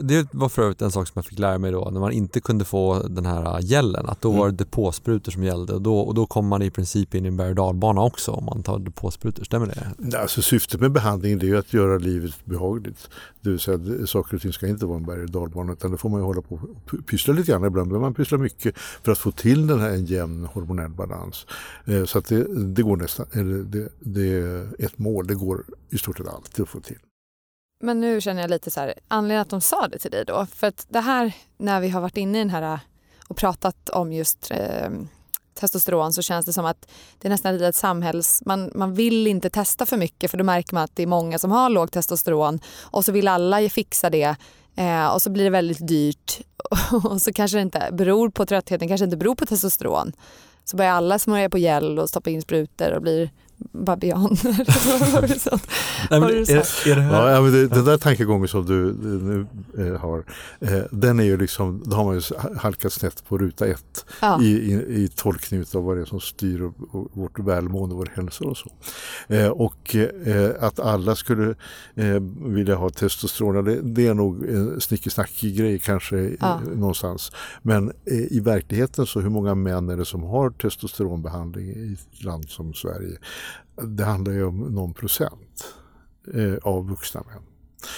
det 0.02 0.34
var 0.34 0.50
för 0.50 0.62
övrigt 0.62 0.82
en 0.82 0.92
sak 0.92 1.08
som 1.08 1.14
jag 1.16 1.26
fick 1.26 1.40
lära 1.40 1.58
mig 1.58 1.72
då 1.72 1.90
när 1.90 2.00
man 2.00 2.12
inte 2.12 2.42
kunde 2.42 2.66
få 2.66 3.00
den 3.00 3.26
här 3.26 3.60
gällen, 3.62 4.06
att 4.10 4.22
då 4.22 4.30
mm. 4.30 4.40
var 4.40 4.48
det 4.48 4.56
depåsprutor 4.56 5.32
som 5.32 5.44
gällde 5.44 5.74
och 5.74 5.82
då, 5.82 6.00
och 6.00 6.14
då 6.14 6.26
kom 6.26 6.48
man 6.48 6.62
i 6.62 6.70
princip 6.70 7.16
in 7.16 7.26
i 7.26 7.28
en 7.28 7.38
berg 7.38 7.60
och 7.60 8.06
också 8.06 8.32
om 8.32 8.46
man 8.46 8.64
tar 8.64 8.80
depåsprutor, 8.80 9.44
stämmer 9.44 9.66
det? 9.66 10.18
Alltså, 10.18 10.42
syftet 10.42 10.82
med 10.82 10.92
behandlingen 10.92 11.42
är 11.42 11.46
ju 11.46 11.58
att 11.58 11.74
göra 11.74 11.98
livet 11.98 12.46
behagligt. 12.46 13.10
Det 13.42 13.50
vill 13.50 13.60
säga 13.60 13.78
att 14.04 14.10
saker 14.10 14.36
och 14.36 14.42
ting 14.42 14.54
ska 14.54 14.68
inte 14.68 14.86
vara 14.86 14.98
en 14.98 15.06
berg 15.06 15.28
dalbana 15.28 15.74
utan 15.74 15.92
det 15.92 15.98
får 15.98 16.10
man 16.10 16.20
ju 16.20 16.26
hålla 16.26 16.42
på 16.42 16.56
och 16.56 17.06
pyssla 17.06 17.34
lite 17.34 17.52
grann. 17.52 17.66
Ibland 17.66 17.88
behöver 17.88 18.06
man 18.06 18.14
pyssla 18.14 18.38
mycket 18.38 18.78
för 18.78 19.12
att 19.12 19.18
få 19.18 19.32
till 19.32 19.68
den 19.68 19.80
här 19.80 19.90
en 19.90 20.06
jämn 20.06 20.46
hormonell 20.54 20.92
balans. 20.92 21.46
Eh, 21.86 22.06
så 22.06 22.18
att 22.18 22.26
det, 22.26 22.66
det 22.76 22.82
går 22.82 22.98
nästan, 22.98 23.26
eller 23.32 23.58
det, 23.58 23.90
det 24.00 24.51
Eh, 24.52 24.86
ett 24.86 24.98
mål. 24.98 25.28
Det 25.28 25.36
går 25.36 25.66
i 25.90 25.98
stort 25.98 26.18
sett 26.18 26.28
alltid 26.28 26.64
att 26.64 26.70
få 26.70 26.80
till. 26.80 27.00
Men 27.84 28.00
nu 28.00 28.22
känner 28.22 28.42
jag 28.42 28.50
lite 28.50 28.72
så 28.72 28.80
här, 28.80 28.94
anledningen 29.08 29.42
att 29.42 29.50
de 29.50 29.62
sa 29.62 29.88
det 29.88 30.00
till 30.00 30.12
dig 30.12 30.26
då, 30.26 30.46
för 30.46 30.68
att 30.68 30.86
det 30.90 31.00
här 31.00 31.34
när 31.58 31.82
vi 31.82 31.90
har 31.90 32.02
varit 32.02 32.18
inne 32.18 32.38
i 32.38 32.42
den 32.42 32.50
här 32.50 32.74
eh, 32.74 32.80
och 33.28 33.38
pratat 33.38 33.90
om 33.90 34.14
just 34.14 34.52
eh, 34.52 34.90
testosteron 35.54 36.14
så 36.14 36.22
känns 36.22 36.46
det 36.46 36.54
som 36.54 36.66
att 36.66 36.92
det 37.20 37.28
är 37.28 37.30
nästan 37.30 37.54
lite 37.54 37.68
ett 37.68 37.76
samhälls... 37.76 38.44
Man, 38.46 38.72
man 38.76 38.94
vill 38.94 39.28
inte 39.28 39.50
testa 39.50 39.86
för 39.86 39.98
mycket 39.98 40.32
för 40.32 40.38
då 40.38 40.44
märker 40.44 40.74
man 40.74 40.84
att 40.84 40.96
det 40.96 41.04
är 41.04 41.08
många 41.08 41.40
som 41.40 41.52
har 41.52 41.70
lågt 41.70 41.92
testosteron 41.92 42.60
och 42.82 43.06
så 43.06 43.12
vill 43.12 43.28
alla 43.28 43.70
fixa 43.70 44.10
det 44.10 44.36
eh, 44.76 45.08
och 45.08 45.22
så 45.22 45.30
blir 45.30 45.44
det 45.44 45.50
väldigt 45.50 45.88
dyrt 45.88 46.42
och 47.04 47.22
så 47.22 47.34
kanske 47.34 47.58
det 47.58 47.62
inte 47.62 47.90
beror 47.92 48.30
på 48.30 48.46
tröttheten, 48.46 48.88
kanske 48.88 49.06
inte 49.06 49.18
beror 49.18 49.36
på 49.36 49.46
testosteron. 49.46 50.12
Så 50.64 50.78
börjar 50.78 50.92
alla 50.92 51.20
smörja 51.20 51.50
på 51.50 51.58
gel 51.58 52.00
och 52.00 52.10
stoppa 52.10 52.30
in 52.30 52.42
sprutor 52.42 52.92
och 52.92 53.02
blir 53.02 53.30
babianer. 53.72 54.66
ja, 57.34 57.42
men 57.42 57.52
det, 57.52 57.68
det 57.68 57.82
där 57.82 57.98
tankegången 57.98 58.48
som 58.48 58.66
du 58.66 58.96
nu 59.04 59.48
eh, 59.78 60.00
har, 60.00 60.24
eh, 60.60 60.84
den 60.92 61.20
är 61.20 61.24
ju 61.24 61.38
liksom, 61.38 61.84
då 61.86 61.96
har 61.96 62.04
man 62.04 62.16
ju 62.16 62.22
halkat 62.58 62.94
snett 62.94 63.24
på 63.28 63.38
ruta 63.38 63.68
ett 63.68 64.06
ja. 64.22 64.42
i, 64.42 64.46
i, 64.46 64.74
i 65.04 65.08
tolkning 65.16 65.66
av 65.74 65.84
vad 65.84 65.98
det 65.98 66.02
är 66.02 66.06
som 66.06 66.20
styr 66.20 66.62
och, 66.62 66.74
och 66.92 67.08
vårt 67.14 67.40
välmående, 67.40 67.96
vår 67.96 68.10
hälsa 68.16 68.44
och 68.44 68.58
så. 68.58 68.72
Eh, 69.28 69.48
och 69.48 69.96
att 70.60 70.80
alla 70.80 71.16
skulle 71.16 71.56
vilja 72.40 72.76
ha 72.76 72.90
testosteron, 72.90 73.66
det, 73.66 73.82
det 73.82 74.08
är 74.08 74.14
nog 74.14 74.50
en 74.50 74.82
snickesnackig 74.82 75.58
grej 75.58 75.80
kanske 75.80 76.36
ja. 76.40 76.60
någonstans. 76.76 77.32
Men 77.62 77.92
i 78.06 78.40
verkligheten 78.40 79.06
så 79.06 79.20
hur 79.20 79.30
många 79.30 79.56
män 79.56 79.90
är 79.90 79.98
det 79.98 80.06
som 80.06 80.24
har 80.24 80.50
testosteronbehandling 80.50 81.68
i 81.68 81.94
ett 81.94 82.24
land 82.24 82.50
som 82.50 82.74
Sverige? 82.74 83.18
Det 83.76 84.04
handlar 84.04 84.34
ju 84.34 84.44
om 84.44 84.60
någon 84.60 84.94
procent 84.94 85.74
eh, 86.34 86.56
av 86.64 86.90
vuxna 86.90 87.24
män. 87.28 87.51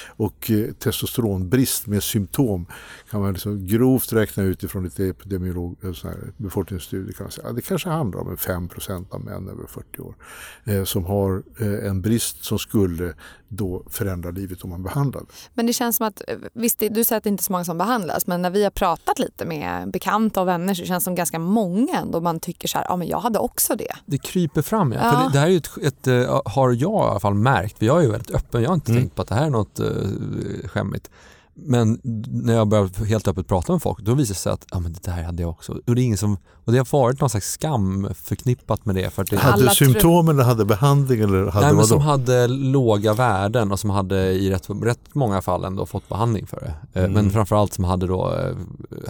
Och 0.08 0.52
eh, 0.52 0.72
testosteronbrist 0.72 1.88
med 1.88 2.04
symptom 2.04 2.66
kan 3.10 3.22
man 3.22 3.34
liksom 3.34 3.68
grovt 3.68 4.14
räkna 4.14 4.44
ut 4.44 4.64
ifrån 4.64 4.84
lite 4.84 5.06
epidemiolog, 5.06 5.78
eh, 5.84 6.10
befolkningsstudier. 6.38 7.14
Kan 7.14 7.24
man 7.24 7.32
säga. 7.32 7.48
Ja, 7.48 7.54
det 7.54 7.62
kanske 7.62 7.90
handlar 7.90 8.20
om 8.20 8.38
5% 8.38 9.14
av 9.14 9.22
män 9.22 9.50
över 9.50 9.68
40 9.68 10.02
år 10.02 10.16
eh, 10.64 10.84
som 10.84 11.06
har 11.06 11.44
eh, 11.60 11.90
en 11.90 12.02
brist 12.02 12.44
som 12.44 12.60
skulle 12.60 13.14
då 13.48 13.84
förändra 13.90 14.32
livet 14.32 14.64
om 14.64 14.70
man 14.70 14.84
behandlade. 14.84 15.26
Men 15.54 15.66
det 15.66 15.74
känns 15.74 15.98
som 15.98 16.08
att, 16.08 16.22
eh, 16.28 16.38
visst 16.54 16.80
du 16.80 17.04
säger 17.04 17.18
att 17.18 17.24
det 17.24 17.30
inte 17.30 17.42
är 17.42 17.44
så 17.44 17.52
många 17.52 17.66
som 17.66 17.78
behandlas, 17.78 18.28
men 18.28 18.42
när 18.42 18.50
vi 18.50 18.64
har 18.64 18.72
pratat 18.72 19.20
lite 19.20 19.46
med 19.46 19.92
bekanta 19.92 20.42
och 20.42 20.48
vänner 20.48 20.74
så 20.74 20.86
känns 20.86 21.04
det 21.04 21.06
som 21.06 21.16
ganska 21.16 21.40
många 21.40 22.00
ändå 22.00 22.22
man 22.22 22.40
tycker 22.40 22.68
så 22.68 22.78
här, 22.78 22.86
ja 22.90 22.96
men 22.96 23.08
jag 23.08 23.20
hade 23.20 23.40
också 23.40 23.76
det. 23.76 23.96
Det 24.06 24.18
kryper 24.18 24.62
fram 24.62 24.92
ja. 24.92 25.00
ja. 25.04 25.12
För 25.12 25.24
det, 25.24 25.34
det, 25.34 25.40
här 25.40 25.48
är 25.48 25.52
ju 25.52 25.58
ett, 25.58 25.78
ett, 25.78 26.32
har 26.46 26.72
jag 26.72 27.06
i 27.06 27.10
alla 27.10 27.20
fall 27.20 27.34
märkt, 27.34 27.78
för 27.78 27.86
jag 27.86 27.98
är 27.98 28.02
ju 28.04 28.12
väldigt 28.12 28.32
öppen, 28.32 28.62
jag 28.62 28.70
har 28.70 28.76
inte 28.76 28.92
mm. 28.92 29.04
tänkt 29.04 29.16
på 29.16 29.22
att 29.22 29.28
det 29.28 29.36
här 29.36 29.46
är 29.46 29.50
något 29.50 29.73
uh, 29.80 30.68
skämmigt. 30.68 31.10
Men 31.56 32.00
när 32.04 32.54
jag 32.54 32.68
börjar 32.68 33.06
helt 33.06 33.28
öppet 33.28 33.48
prata 33.48 33.72
med 33.72 33.82
folk, 33.82 34.00
då 34.00 34.14
visar 34.14 34.34
det 34.34 34.40
sig 34.40 34.52
att 34.52 34.66
ja, 34.72 34.80
men 34.80 34.94
det 34.94 35.04
där 35.04 35.24
hade 35.24 35.42
jag 35.42 35.50
också. 35.50 35.72
Och 35.72 35.96
det, 35.96 36.02
är 36.02 36.06
ingen 36.06 36.18
som, 36.18 36.38
och 36.66 36.72
det 36.72 36.78
har 36.78 36.88
varit 36.92 37.20
någon 37.20 37.30
slags 37.30 37.52
skam 37.52 38.10
förknippat 38.16 38.86
med 38.86 38.96
det. 38.96 39.10
För 39.10 39.24
det 39.24 39.38
hade 39.38 39.64
du 39.64 39.70
symptom 39.70 40.30
eller 40.30 40.44
hade 40.44 40.66
behandling? 40.66 41.22
Eller 41.22 41.46
hade 41.46 41.66
Nej, 41.66 41.76
men 41.76 41.86
som 41.86 42.02
hade 42.02 42.48
låga 42.48 43.14
värden 43.14 43.72
och 43.72 43.80
som 43.80 43.90
hade 43.90 44.32
i 44.32 44.50
rätt, 44.52 44.70
rätt 44.70 45.00
många 45.14 45.42
fall 45.42 45.66
ändå 45.66 45.86
fått 45.86 46.10
behandling 46.10 46.48
för 46.48 46.60
det. 46.60 47.00
Eh, 47.00 47.06
mm. 47.06 47.14
Men 47.14 47.32
framförallt 47.32 47.74
som 47.74 47.84
hade 47.84 48.08
då 48.08 48.34
eh, 48.34 48.58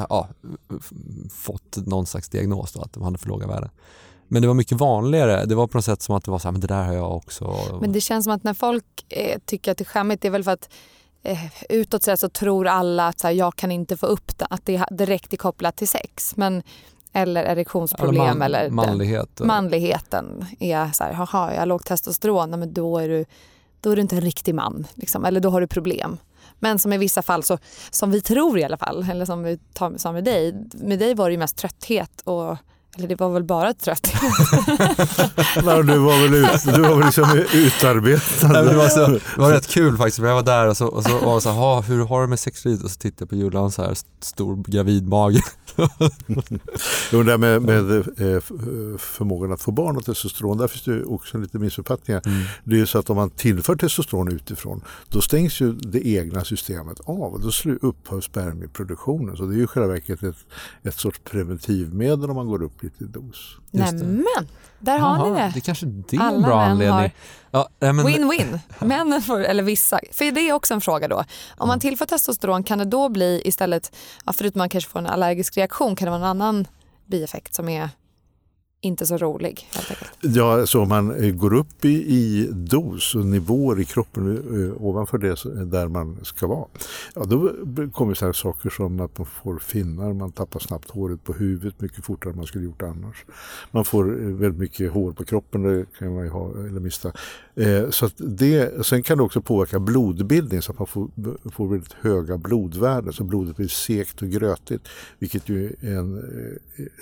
ja, 0.09 0.27
fått 1.31 1.77
någon 1.77 2.05
slags 2.05 2.29
diagnos 2.29 2.71
då, 2.71 2.81
att 2.81 2.93
de 2.93 3.03
hade 3.03 3.17
för 3.17 3.29
låga 3.29 3.47
värden. 3.47 3.69
Men 4.27 4.41
det 4.41 4.47
var 4.47 4.55
mycket 4.55 4.77
vanligare. 4.77 5.45
Det 5.45 5.55
var 5.55 5.67
på 5.67 5.77
något 5.77 5.85
sätt 5.85 6.01
som 6.01 6.15
att 6.15 6.23
det 6.23 6.31
var 6.31 6.39
så 6.39 6.47
här, 6.47 6.51
men 6.51 6.61
det 6.61 6.67
där 6.67 6.83
har 6.83 6.93
jag 6.93 7.15
också. 7.15 7.57
Men 7.81 7.91
det 7.91 8.01
känns 8.01 8.23
som 8.23 8.33
att 8.33 8.43
när 8.43 8.53
folk 8.53 8.85
eh, 9.09 9.39
tycker 9.45 9.71
att 9.71 9.77
det 9.77 9.83
är 9.83 9.85
skämmigt, 9.85 10.21
det 10.21 10.27
är 10.27 10.31
väl 10.31 10.43
för 10.43 10.51
att 10.51 10.69
eh, 11.23 11.39
utåt 11.69 12.03
så 12.19 12.29
tror 12.29 12.67
alla 12.67 13.07
att 13.07 13.19
så 13.19 13.27
här, 13.27 13.33
jag 13.33 13.55
kan 13.55 13.71
inte 13.71 13.97
få 13.97 14.05
upp 14.05 14.37
det, 14.37 14.45
att 14.49 14.65
det 14.65 14.75
är 14.75 14.95
direkt 14.95 15.33
är 15.33 15.37
kopplat 15.37 15.75
till 15.75 15.87
sex. 15.87 16.35
Men, 16.35 16.63
eller 17.13 17.43
erektionsproblem. 17.43 18.41
Eller, 18.41 18.69
man, 18.69 18.85
eller 18.85 18.91
manlighet. 18.91 19.39
Manligheten 19.39 20.45
är 20.59 20.91
så 20.91 21.03
här, 21.03 21.11
jaha, 21.11 21.53
jag 21.53 21.59
har 21.59 21.65
lågt 21.65 21.85
testosteron, 21.85 22.49
men 22.49 22.73
då 22.73 22.97
är 22.97 23.09
du, 23.09 23.25
då 23.81 23.91
är 23.91 23.95
du 23.95 24.01
inte 24.01 24.15
en 24.15 24.21
riktig 24.21 24.55
man. 24.55 24.87
Liksom, 24.93 25.25
eller 25.25 25.39
då 25.39 25.49
har 25.49 25.61
du 25.61 25.67
problem. 25.67 26.17
Men 26.59 26.79
som 26.79 26.93
i 26.93 26.97
vissa 26.97 27.21
fall, 27.21 27.43
så, 27.43 27.57
som 27.91 28.11
vi 28.11 28.21
tror 28.21 28.59
i 28.59 28.63
alla 28.63 28.77
fall, 28.77 29.07
eller 29.11 29.25
som 29.25 29.43
vi 29.43 29.59
sa 29.97 30.11
med 30.11 30.23
dig, 30.23 30.67
med 30.73 30.99
dig 30.99 31.13
var 31.15 31.29
det 31.29 31.31
ju 31.31 31.37
mest 31.37 31.57
trötthet 31.57 32.21
och 32.23 32.57
eller 32.97 33.07
det 33.07 33.15
var 33.15 33.29
väl 33.29 33.43
bara 33.43 33.73
trötthet. 33.73 34.21
Nej, 35.63 35.83
du 35.83 35.97
var 35.97 36.21
väl, 36.21 36.33
ut, 36.33 36.75
du 36.75 36.81
var 36.81 36.95
väl 36.95 37.05
liksom 37.05 37.45
utarbetad. 37.53 38.47
Nej, 38.47 38.63
det, 38.63 38.75
var 38.75 38.87
så, 38.87 39.07
det 39.07 39.37
var 39.37 39.51
rätt 39.51 39.67
kul 39.67 39.97
faktiskt, 39.97 40.17
för 40.17 40.27
jag 40.27 40.35
var 40.35 40.43
där 40.43 40.67
och 40.67 40.77
så, 40.77 40.87
och 40.87 41.03
så 41.03 41.19
var 41.19 41.39
så 41.39 41.51
här, 41.51 41.81
hur 41.81 42.05
har 42.05 42.21
du 42.21 42.27
med 42.27 42.39
sexlivet? 42.39 42.83
Och 42.83 42.91
så 42.91 42.97
tittade 42.97 43.21
jag 43.21 43.29
på 43.29 43.35
Julian 43.35 43.71
så 43.71 43.81
här, 43.81 43.97
stor 44.19 44.63
gravid 44.67 45.07
mage. 45.07 45.41
jo, 47.11 47.23
det 47.23 47.37
med, 47.37 47.61
med 47.61 47.91
eh, 47.91 48.41
förmågan 48.97 49.51
att 49.51 49.61
få 49.61 49.71
barn 49.71 49.97
och 49.97 50.05
testosteron, 50.05 50.57
där 50.57 50.67
finns 50.67 50.83
det 50.83 51.03
också 51.03 51.37
lite 51.37 51.59
missuppfattningar. 51.59 52.21
Mm. 52.25 52.43
Det 52.63 52.79
är 52.79 52.85
så 52.85 52.99
att 52.99 53.09
om 53.09 53.15
man 53.15 53.29
tillför 53.29 53.75
testosteron 53.75 54.27
utifrån, 54.27 54.81
då 55.09 55.21
stängs 55.21 55.61
ju 55.61 55.71
det 55.71 56.07
egna 56.07 56.43
systemet 56.43 56.99
av 56.99 57.33
och 57.33 57.41
då 57.41 57.51
upphör 57.81 58.21
spermieproduktionen. 58.21 59.37
Så 59.37 59.45
det 59.45 59.55
är 59.55 59.57
ju 59.57 59.67
själva 59.67 59.87
verket 59.87 60.23
ett, 60.23 60.35
ett 60.83 60.95
sorts 60.95 61.21
preventivmedel 61.23 62.29
om 62.29 62.35
man 62.35 62.47
går 62.47 62.63
upp 62.63 62.82
lite 62.83 63.03
i 63.03 63.07
dos. 63.07 63.57
Nämen, 63.71 64.25
där 64.79 64.97
har 64.97 65.17
Jaha, 65.17 65.29
ni 65.29 65.39
det. 65.39 65.51
Det 65.53 65.61
kanske 65.61 65.85
det 65.85 66.15
är 66.17 66.21
Alla 66.21 66.35
en 66.35 66.41
bra 66.41 66.61
anledning. 66.61 67.11
Win-win. 67.79 68.59
Ja, 68.79 68.85
Männen 68.85 69.21
får, 69.21 69.39
eller 69.43 69.63
vissa. 69.63 69.99
För 70.11 70.31
det 70.31 70.49
är 70.49 70.53
också 70.53 70.73
en 70.73 70.81
fråga 70.81 71.07
då. 71.07 71.23
Om 71.57 71.67
man 71.67 71.79
tillför 71.79 72.05
testosteron 72.05 72.63
kan 72.63 72.77
det 72.77 72.85
då 72.85 73.09
bli 73.09 73.41
istället, 73.45 73.95
förutom 74.25 74.47
att 74.47 74.55
man 74.55 74.69
kanske 74.69 74.89
får 74.89 74.99
en 74.99 75.07
allergisk 75.07 75.57
reaktion, 75.57 75.95
kan 75.95 76.05
det 76.05 76.09
vara 76.11 76.21
en 76.21 76.27
annan 76.27 76.67
bieffekt 77.05 77.53
som 77.53 77.69
är 77.69 77.89
inte 78.83 79.05
så 79.05 79.17
rolig. 79.17 79.67
Helt 79.73 79.91
enkelt. 79.91 80.11
Ja, 80.21 80.65
så 80.65 80.81
om 80.81 80.89
man 80.89 81.23
eh, 81.23 81.33
går 81.33 81.53
upp 81.53 81.85
i, 81.85 81.89
i 81.89 82.49
dos 82.51 83.15
och 83.15 83.25
nivåer 83.25 83.79
i 83.79 83.85
kroppen 83.85 84.37
eh, 84.37 84.85
ovanför 84.85 85.17
det 85.17 85.45
eh, 85.45 85.51
där 85.51 85.87
man 85.87 86.17
ska 86.23 86.47
vara. 86.47 86.67
Ja, 87.15 87.23
då 87.23 87.51
kommer 87.91 88.13
så 88.13 88.25
här 88.25 88.33
saker 88.33 88.69
som 88.69 88.99
att 88.99 89.17
man 89.17 89.27
får 89.27 89.59
finnar, 89.59 90.13
man 90.13 90.31
tappar 90.31 90.59
snabbt 90.59 90.91
håret 90.91 91.23
på 91.23 91.33
huvudet 91.33 91.81
mycket 91.81 92.05
fortare 92.05 92.31
än 92.31 92.37
man 92.37 92.45
skulle 92.45 92.65
gjort 92.65 92.81
annars. 92.81 93.25
Man 93.71 93.85
får 93.85 94.21
eh, 94.21 94.27
väldigt 94.27 94.59
mycket 94.59 94.91
hår 94.91 95.11
på 95.11 95.23
kroppen, 95.23 95.63
det 95.63 95.85
kan 95.99 96.13
man 96.15 96.23
ju 96.23 96.29
ha 96.29 96.49
eller 96.49 96.79
mista. 96.79 97.11
Eh, 97.55 97.89
så 97.89 98.05
att 98.05 98.13
det, 98.17 98.85
sen 98.85 99.03
kan 99.03 99.17
det 99.17 99.23
också 99.23 99.41
påverka 99.41 99.79
blodbildning 99.79 100.61
så 100.61 100.71
att 100.71 100.79
man 100.79 100.87
får, 100.87 101.09
får 101.51 101.67
väldigt 101.67 101.93
höga 101.93 102.37
blodvärden 102.37 103.13
så 103.13 103.23
blodet 103.23 103.55
blir 103.55 103.67
sekt 103.67 104.21
och 104.21 104.29
grötigt 104.29 104.87
vilket 105.19 105.49
ju 105.49 105.75
är 105.81 105.97
en, 105.97 106.23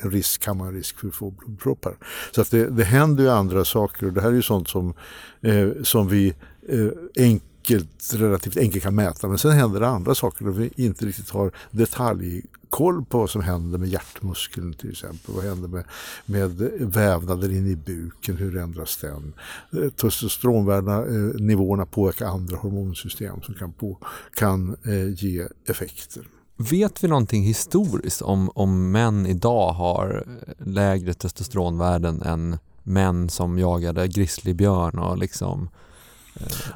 en 0.01 0.11
risk, 0.11 0.41
kan 0.41 0.57
man 0.57 0.73
risk 0.73 0.99
för 0.99 1.07
att 1.07 1.15
få 1.15 1.31
blodpropp 1.31 1.70
kroppar. 1.71 1.95
Så 2.31 2.41
att 2.41 2.51
det, 2.51 2.69
det 2.69 2.83
händer 2.83 3.23
ju 3.23 3.29
andra 3.29 3.65
saker 3.65 4.07
och 4.07 4.13
det 4.13 4.21
här 4.21 4.29
är 4.29 4.33
ju 4.33 4.41
sånt 4.41 4.69
som, 4.69 4.93
eh, 5.41 5.69
som 5.83 6.07
vi 6.07 6.33
eh, 6.69 6.87
enkelt, 7.17 8.13
relativt 8.13 8.57
enkelt 8.57 8.83
kan 8.83 8.95
mäta. 8.95 9.27
Men 9.27 9.37
sen 9.37 9.51
händer 9.51 9.79
det 9.79 9.87
andra 9.87 10.15
saker 10.15 10.47
och 10.47 10.59
vi 10.59 10.71
inte 10.75 11.05
riktigt 11.05 11.29
har 11.29 11.51
detaljkoll 11.71 13.05
på 13.05 13.17
vad 13.17 13.29
som 13.29 13.41
händer 13.41 13.77
med 13.77 13.89
hjärtmuskeln 13.89 14.73
till 14.73 14.91
exempel. 14.91 15.35
Vad 15.35 15.43
händer 15.43 15.67
med, 15.67 15.83
med 16.25 16.51
vävnader 16.79 17.51
in 17.51 17.67
i 17.67 17.75
buken, 17.75 18.37
hur 18.37 18.57
ändras 18.57 18.97
den? 18.97 19.33
Eh, 19.71 19.89
Testosteronvärdena, 19.89 20.97
eh, 20.97 21.41
nivåerna 21.41 21.85
påverkar 21.85 22.25
andra 22.25 22.57
hormonsystem 22.57 23.41
som 23.41 23.55
kan, 23.55 23.73
på, 23.73 23.97
kan 24.35 24.75
eh, 24.83 25.09
ge 25.09 25.47
effekter. 25.67 26.23
Vet 26.69 27.03
vi 27.03 27.07
någonting 27.07 27.43
historiskt 27.43 28.21
om, 28.21 28.51
om 28.55 28.91
män 28.91 29.25
idag 29.25 29.71
har 29.71 30.23
lägre 30.57 31.13
testosteronvärden 31.13 32.21
än 32.21 32.57
män 32.83 33.29
som 33.29 33.59
jagade 33.59 34.07
grizzlybjörn 34.07 34.99
och 34.99 35.17
liksom 35.17 35.69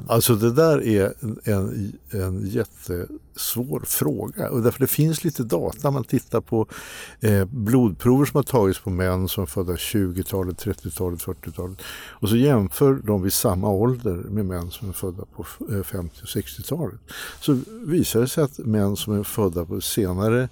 Alltså 0.08 0.34
det 0.34 0.52
där 0.52 0.86
är 0.86 1.14
en, 1.44 1.92
en 2.10 2.46
jättesvår 2.46 3.80
fråga. 3.86 4.50
Och 4.50 4.62
därför 4.62 4.80
det 4.80 4.86
finns 4.86 5.24
lite 5.24 5.42
data. 5.42 5.90
Man 5.90 6.04
tittar 6.04 6.40
på 6.40 6.66
eh, 7.20 7.44
blodprover 7.44 8.24
som 8.24 8.36
har 8.36 8.42
tagits 8.42 8.80
på 8.80 8.90
män 8.90 9.28
som 9.28 9.42
är 9.42 9.46
födda 9.46 9.72
20-talet, 9.72 10.64
30-talet, 10.64 11.20
40-talet. 11.20 11.78
Och 12.08 12.28
så 12.28 12.36
jämför 12.36 12.94
de 12.94 13.22
vid 13.22 13.32
samma 13.32 13.68
ålder 13.68 14.14
med 14.14 14.46
män 14.46 14.70
som 14.70 14.88
är 14.88 14.92
födda 14.92 15.24
på 15.36 15.44
50 15.84 16.20
och 16.22 16.28
60-talet. 16.28 17.00
Så 17.40 17.60
visar 17.86 18.20
det 18.20 18.28
sig 18.28 18.44
att 18.44 18.58
män 18.58 18.96
som 18.96 19.18
är 19.18 19.22
födda 19.22 19.64
på 19.64 19.80
senare 19.80 20.48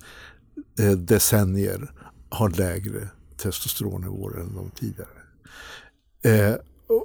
eh, 0.78 0.92
decennier 0.92 1.92
har 2.28 2.50
lägre 2.50 3.08
testosteronnivåer 3.36 4.40
än 4.40 4.54
de 4.54 4.70
tidigare. 4.70 5.08
Eh, 6.22 6.54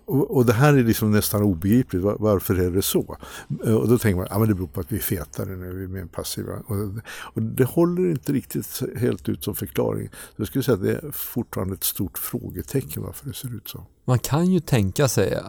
och, 0.10 0.36
och, 0.36 0.46
det 0.46 0.54
här 0.54 0.74
är 0.74 0.84
liksom 0.84 1.12
nästan 1.12 1.42
obegripligt. 1.42 2.04
Var, 2.04 2.16
varför 2.20 2.60
är 2.60 2.72
det 2.72 2.82
så? 2.82 3.18
Och 3.60 3.88
då 3.88 3.98
tänker 3.98 4.16
man 4.16 4.28
att 4.30 4.40
men 4.40 4.50
det 4.50 4.56
beror 4.56 4.68
på 4.68 4.80
att 4.80 4.92
vi 4.92 4.98
är 4.98 5.02
fetare 5.02 5.56
nu, 5.56 5.74
vi 5.74 5.84
är 5.84 5.88
mer 5.88 6.06
passiva. 6.06 6.54
Och, 6.66 6.78
och 7.34 7.42
det 7.42 7.64
håller 7.64 8.10
inte 8.10 8.34
riktigt 8.34 8.82
helt 8.98 9.30
ut 9.30 9.44
som 9.44 9.56
förklaring. 9.56 10.10
Så 10.12 10.34
jag 10.36 10.48
skulle 10.48 10.64
säga 10.64 10.76
att 10.76 10.84
det 10.84 10.92
är 10.92 11.12
fortfarande 11.12 11.74
ett 11.74 11.84
stort 11.84 12.18
frågetecken 12.18 13.04
varför 13.04 13.28
det 13.28 13.34
ser 13.34 13.56
ut 13.56 13.68
så. 13.68 13.86
Man 14.06 14.20
kan 14.20 14.52
ju 14.52 14.60
tänka 14.60 15.08
sig 15.08 15.34
eh, 15.34 15.44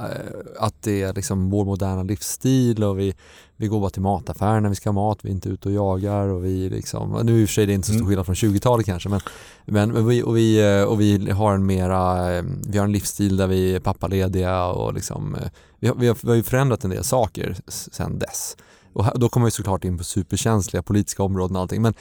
att 0.58 0.82
det 0.82 1.02
är 1.02 1.12
liksom 1.12 1.50
vår 1.50 1.64
moderna 1.64 2.02
livsstil 2.02 2.84
och 2.84 2.98
vi, 2.98 3.14
vi 3.60 3.66
går 3.66 3.80
bara 3.80 3.90
till 3.90 4.02
mataffären 4.02 4.62
när 4.62 4.70
vi 4.70 4.74
ska 4.74 4.88
ha 4.88 4.94
mat, 4.94 5.18
vi 5.22 5.28
är 5.28 5.32
inte 5.32 5.48
ute 5.48 5.68
och 5.68 5.74
jagar 5.74 6.28
och 6.28 6.44
vi 6.44 6.70
liksom, 6.70 7.20
nu 7.22 7.40
i 7.40 7.44
och 7.44 7.48
för 7.48 7.54
sig 7.54 7.66
det 7.66 7.72
är 7.72 7.74
inte 7.74 7.86
så 7.86 7.92
stor 7.92 8.00
mm. 8.00 8.08
skillnad 8.08 8.26
från 8.26 8.34
20-talet 8.34 8.86
kanske 8.86 9.08
men, 9.08 9.20
men, 9.64 9.92
men 9.92 10.06
vi, 10.06 10.22
och, 10.22 10.36
vi, 10.36 10.84
och 10.88 11.00
vi 11.00 11.30
har 11.30 11.54
en 11.54 11.66
mera, 11.66 12.26
vi 12.42 12.78
har 12.78 12.84
en 12.84 12.92
livsstil 12.92 13.36
där 13.36 13.46
vi 13.46 13.74
är 13.74 13.80
pappalediga 13.80 14.66
och 14.66 14.94
liksom, 14.94 15.36
vi 15.78 15.88
har, 15.88 15.94
vi 15.94 16.08
har, 16.08 16.16
vi 16.22 16.28
har 16.28 16.36
ju 16.36 16.42
förändrat 16.42 16.84
en 16.84 16.90
del 16.90 17.04
saker 17.04 17.56
sedan 17.68 18.18
dess. 18.18 18.56
Och 18.92 19.20
då 19.20 19.28
kommer 19.28 19.44
vi 19.44 19.50
såklart 19.50 19.84
in 19.84 19.98
på 19.98 20.04
superkänsliga 20.04 20.82
politiska 20.82 21.22
områden 21.22 21.56
och 21.56 21.62
allting 21.62 21.82
men, 21.82 21.94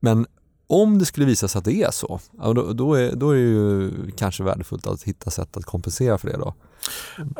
men 0.00 0.26
om 0.66 0.98
det 0.98 1.04
skulle 1.04 1.26
visa 1.26 1.48
sig 1.48 1.58
att 1.58 1.64
det 1.64 1.82
är 1.82 1.90
så, 1.90 2.20
då, 2.32 2.72
då, 2.72 2.94
är, 2.94 3.12
då 3.16 3.30
är 3.30 3.34
det 3.34 3.40
ju 3.40 3.90
kanske 4.16 4.42
värdefullt 4.42 4.86
att 4.86 5.02
hitta 5.02 5.30
sätt 5.30 5.56
att 5.56 5.64
kompensera 5.64 6.18
för 6.18 6.28
det 6.28 6.36
då. 6.36 6.54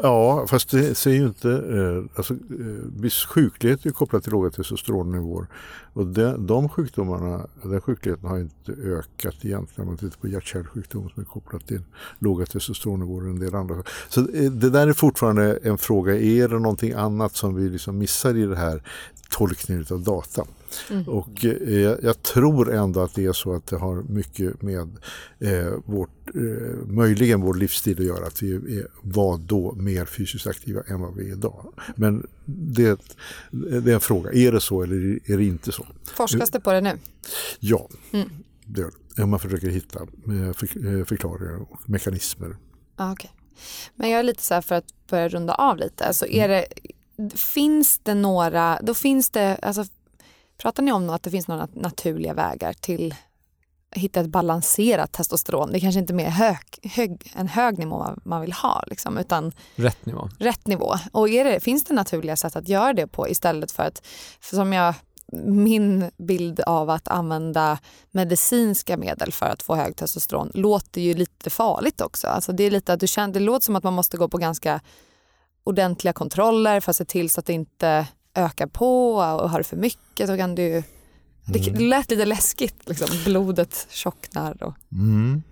Ja, 0.02 0.46
fast 0.46 0.70
det 0.70 0.94
säger 0.94 1.18
ju 1.20 1.26
inte... 1.26 1.50
Eh, 1.50 2.16
alltså, 2.16 2.34
eh, 2.34 3.10
sjuklighet 3.28 3.86
är 3.86 3.90
kopplat 3.90 4.22
till 4.22 4.32
låga 4.32 4.50
testosteronnivåer. 4.50 5.46
Och 5.92 6.06
de, 6.06 6.46
de 6.46 6.68
sjukdomarna, 6.68 7.46
den 7.62 7.80
sjukligheten 7.80 8.28
har 8.28 8.38
inte 8.38 8.72
ökat 8.72 9.34
egentligen 9.42 9.82
om 9.82 9.86
man 9.86 9.96
tittar 9.96 10.20
på 10.20 10.28
hjärt-kärlsjukdom 10.28 11.08
som 11.14 11.22
är 11.22 11.26
kopplat 11.26 11.66
till 11.66 11.82
låga 12.18 12.46
testosteronnivåer 12.46 13.22
och 13.22 13.30
en 13.30 13.40
del 13.40 13.54
andra. 13.54 13.82
Så 14.08 14.20
eh, 14.20 14.50
det 14.50 14.70
där 14.70 14.88
är 14.88 14.92
fortfarande 14.92 15.58
en 15.62 15.78
fråga. 15.78 16.16
Är 16.16 16.48
det 16.48 16.58
någonting 16.58 16.92
annat 16.92 17.36
som 17.36 17.54
vi 17.54 17.68
liksom 17.68 17.98
missar 17.98 18.36
i 18.36 18.46
det 18.46 18.56
här 18.56 18.82
tolkningen 19.30 19.86
av 19.90 20.02
data? 20.02 20.44
Mm. 20.90 21.08
Och 21.08 21.44
eh, 21.44 21.96
jag 22.02 22.22
tror 22.22 22.74
ändå 22.74 23.00
att 23.00 23.14
det 23.14 23.24
är 23.24 23.32
så 23.32 23.54
att 23.54 23.66
det 23.66 23.76
har 23.76 24.02
mycket 24.02 24.62
med 24.62 24.98
eh, 25.38 25.72
vårt, 25.84 26.34
eh, 26.34 26.86
möjligen 26.86 27.40
vår 27.40 27.54
livsstil 27.54 27.98
att 27.98 28.06
göra. 28.06 28.26
Att 28.26 28.42
vi 28.42 28.78
är, 28.78 28.86
var 29.32 29.38
då 29.38 29.72
mer 29.72 30.04
fysiskt 30.04 30.46
aktiva 30.46 30.82
än 30.82 31.00
vad 31.00 31.14
vi 31.14 31.28
är 31.28 31.32
idag. 31.32 31.72
Men 31.96 32.26
det, 32.44 33.00
det 33.50 33.90
är 33.90 33.94
en 33.94 34.00
fråga, 34.00 34.32
är 34.32 34.52
det 34.52 34.60
så 34.60 34.82
eller 34.82 35.30
är 35.30 35.36
det 35.36 35.44
inte 35.44 35.72
så? 35.72 35.86
Forskas 36.04 36.50
det 36.50 36.60
på 36.60 36.72
det 36.72 36.80
nu? 36.80 36.98
Ja, 37.60 37.88
mm. 38.12 38.28
det 38.66 38.80
gör 38.80 38.90
det. 39.16 39.26
Man 39.26 39.40
försöker 39.40 39.68
hitta 39.68 40.00
eh, 40.00 40.48
eh, 40.48 41.04
förklaringar 41.04 41.62
och 41.70 41.90
mekanismer. 41.90 42.56
Ah, 42.96 43.12
okay. 43.12 43.30
Men 43.94 44.10
jag 44.10 44.20
är 44.20 44.24
lite 44.24 44.42
så 44.42 44.54
här 44.54 44.60
för 44.60 44.74
att 44.74 45.06
börja 45.10 45.28
runda 45.28 45.54
av 45.54 45.76
lite. 45.76 46.06
Alltså 46.06 46.26
är 46.26 46.48
mm. 46.48 46.64
det, 47.16 47.36
finns 47.36 48.00
det 48.02 48.14
några, 48.14 48.78
då 48.82 48.94
finns 48.94 49.30
det, 49.30 49.56
alltså 49.56 49.84
Pratar 50.62 50.82
ni 50.82 50.92
om 50.92 51.10
att 51.10 51.22
det 51.22 51.30
finns 51.30 51.48
några 51.48 51.68
naturliga 51.74 52.34
vägar 52.34 52.72
till 52.72 53.14
hitta 53.92 54.20
ett 54.20 54.26
balanserat 54.26 55.12
testosteron? 55.12 55.72
Det 55.72 55.78
är 55.78 55.80
kanske 55.80 56.00
inte 56.00 56.12
är 56.12 56.14
mer 56.14 56.30
hög, 56.30 56.58
hög, 56.82 57.32
en 57.34 57.48
hög 57.48 57.78
nivå 57.78 58.06
man 58.24 58.40
vill 58.40 58.52
ha 58.52 58.84
liksom, 58.86 59.18
utan 59.18 59.52
rätt 59.76 60.06
nivå. 60.06 60.28
Rätt 60.38 60.66
nivå. 60.66 60.94
Och 61.12 61.28
det, 61.28 61.62
finns 61.62 61.84
det 61.84 61.94
naturliga 61.94 62.36
sätt 62.36 62.56
att 62.56 62.68
göra 62.68 62.92
det 62.92 63.06
på 63.06 63.28
istället 63.28 63.72
för 63.72 63.82
att, 63.82 64.06
för 64.40 64.56
som 64.56 64.72
jag 64.72 64.94
min 65.44 66.10
bild 66.16 66.60
av 66.60 66.90
att 66.90 67.08
använda 67.08 67.78
medicinska 68.10 68.96
medel 68.96 69.32
för 69.32 69.46
att 69.46 69.62
få 69.62 69.74
hög 69.74 69.96
testosteron 69.96 70.50
låter 70.54 71.00
ju 71.00 71.14
lite 71.14 71.50
farligt 71.50 72.00
också. 72.00 72.26
Alltså 72.28 72.52
det, 72.52 72.64
är 72.64 72.70
lite 72.70 72.92
att 72.92 73.00
du 73.00 73.06
känner, 73.06 73.34
det 73.34 73.40
låter 73.40 73.64
som 73.64 73.76
att 73.76 73.84
man 73.84 73.92
måste 73.92 74.16
gå 74.16 74.28
på 74.28 74.38
ganska 74.38 74.80
ordentliga 75.64 76.12
kontroller 76.12 76.80
för 76.80 76.90
att 76.90 76.96
se 76.96 77.04
till 77.04 77.30
så 77.30 77.40
att 77.40 77.46
det 77.46 77.52
inte 77.52 78.06
ökar 78.34 78.66
på 78.66 79.14
och 79.14 79.50
har 79.50 79.58
du 79.58 79.64
för 79.64 79.76
mycket 79.76 80.28
så 80.28 80.36
kan 80.36 80.54
du... 80.54 80.82
Mm. 81.48 81.74
Det 81.74 81.80
lät 81.80 82.10
lite 82.10 82.24
läskigt, 82.24 82.88
liksom. 82.88 83.08
blodet 83.24 83.86
tjocknar. 83.90 84.62
Och... 84.62 84.74
Mm. 84.92 85.42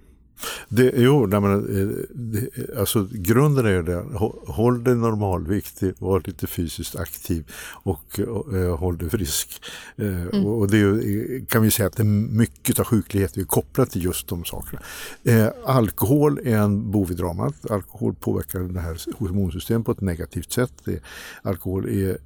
Det, 0.68 0.92
jo, 0.96 1.26
nej, 1.26 1.40
men, 1.40 1.52
eh, 1.52 1.96
det, 2.10 2.78
alltså, 2.78 3.08
grunden 3.12 3.66
är 3.66 3.70
ju 3.70 3.82
det. 3.82 4.04
Håll 4.46 4.84
dig 4.84 4.94
normalviktig, 4.94 5.94
var 5.98 6.22
lite 6.26 6.46
fysiskt 6.46 6.96
aktiv 6.96 7.44
och, 7.82 8.20
och, 8.20 8.46
och 8.46 8.78
håll 8.78 8.98
dig 8.98 9.10
frisk. 9.10 9.62
Eh, 9.96 10.22
mm. 10.22 10.46
Och, 10.46 10.58
och, 10.58 10.70
det 10.70 11.48
kan 11.48 11.62
vi 11.62 11.70
säga 11.70 11.86
att 11.86 11.96
det 11.96 12.04
mycket 12.04 12.78
av 12.78 12.84
sjuklighet 12.84 13.36
är 13.36 13.44
kopplat 13.44 13.90
till 13.90 14.04
just 14.04 14.28
de 14.28 14.44
sakerna. 14.44 14.82
Eh, 15.24 15.48
alkohol 15.64 16.38
är 16.44 16.56
en 16.56 16.90
bov 16.90 17.10
i 17.10 17.14
dramat. 17.14 17.70
Alkohol 17.70 18.14
påverkar 18.14 18.60
det 18.60 18.80
här 18.80 19.00
hormonsystemet 19.18 19.86
på 19.86 19.92
ett 19.92 20.00
negativt 20.00 20.52
sätt. 20.52 20.72
Det, 20.84 21.00
alkohol 21.42 21.88
är 21.88 22.18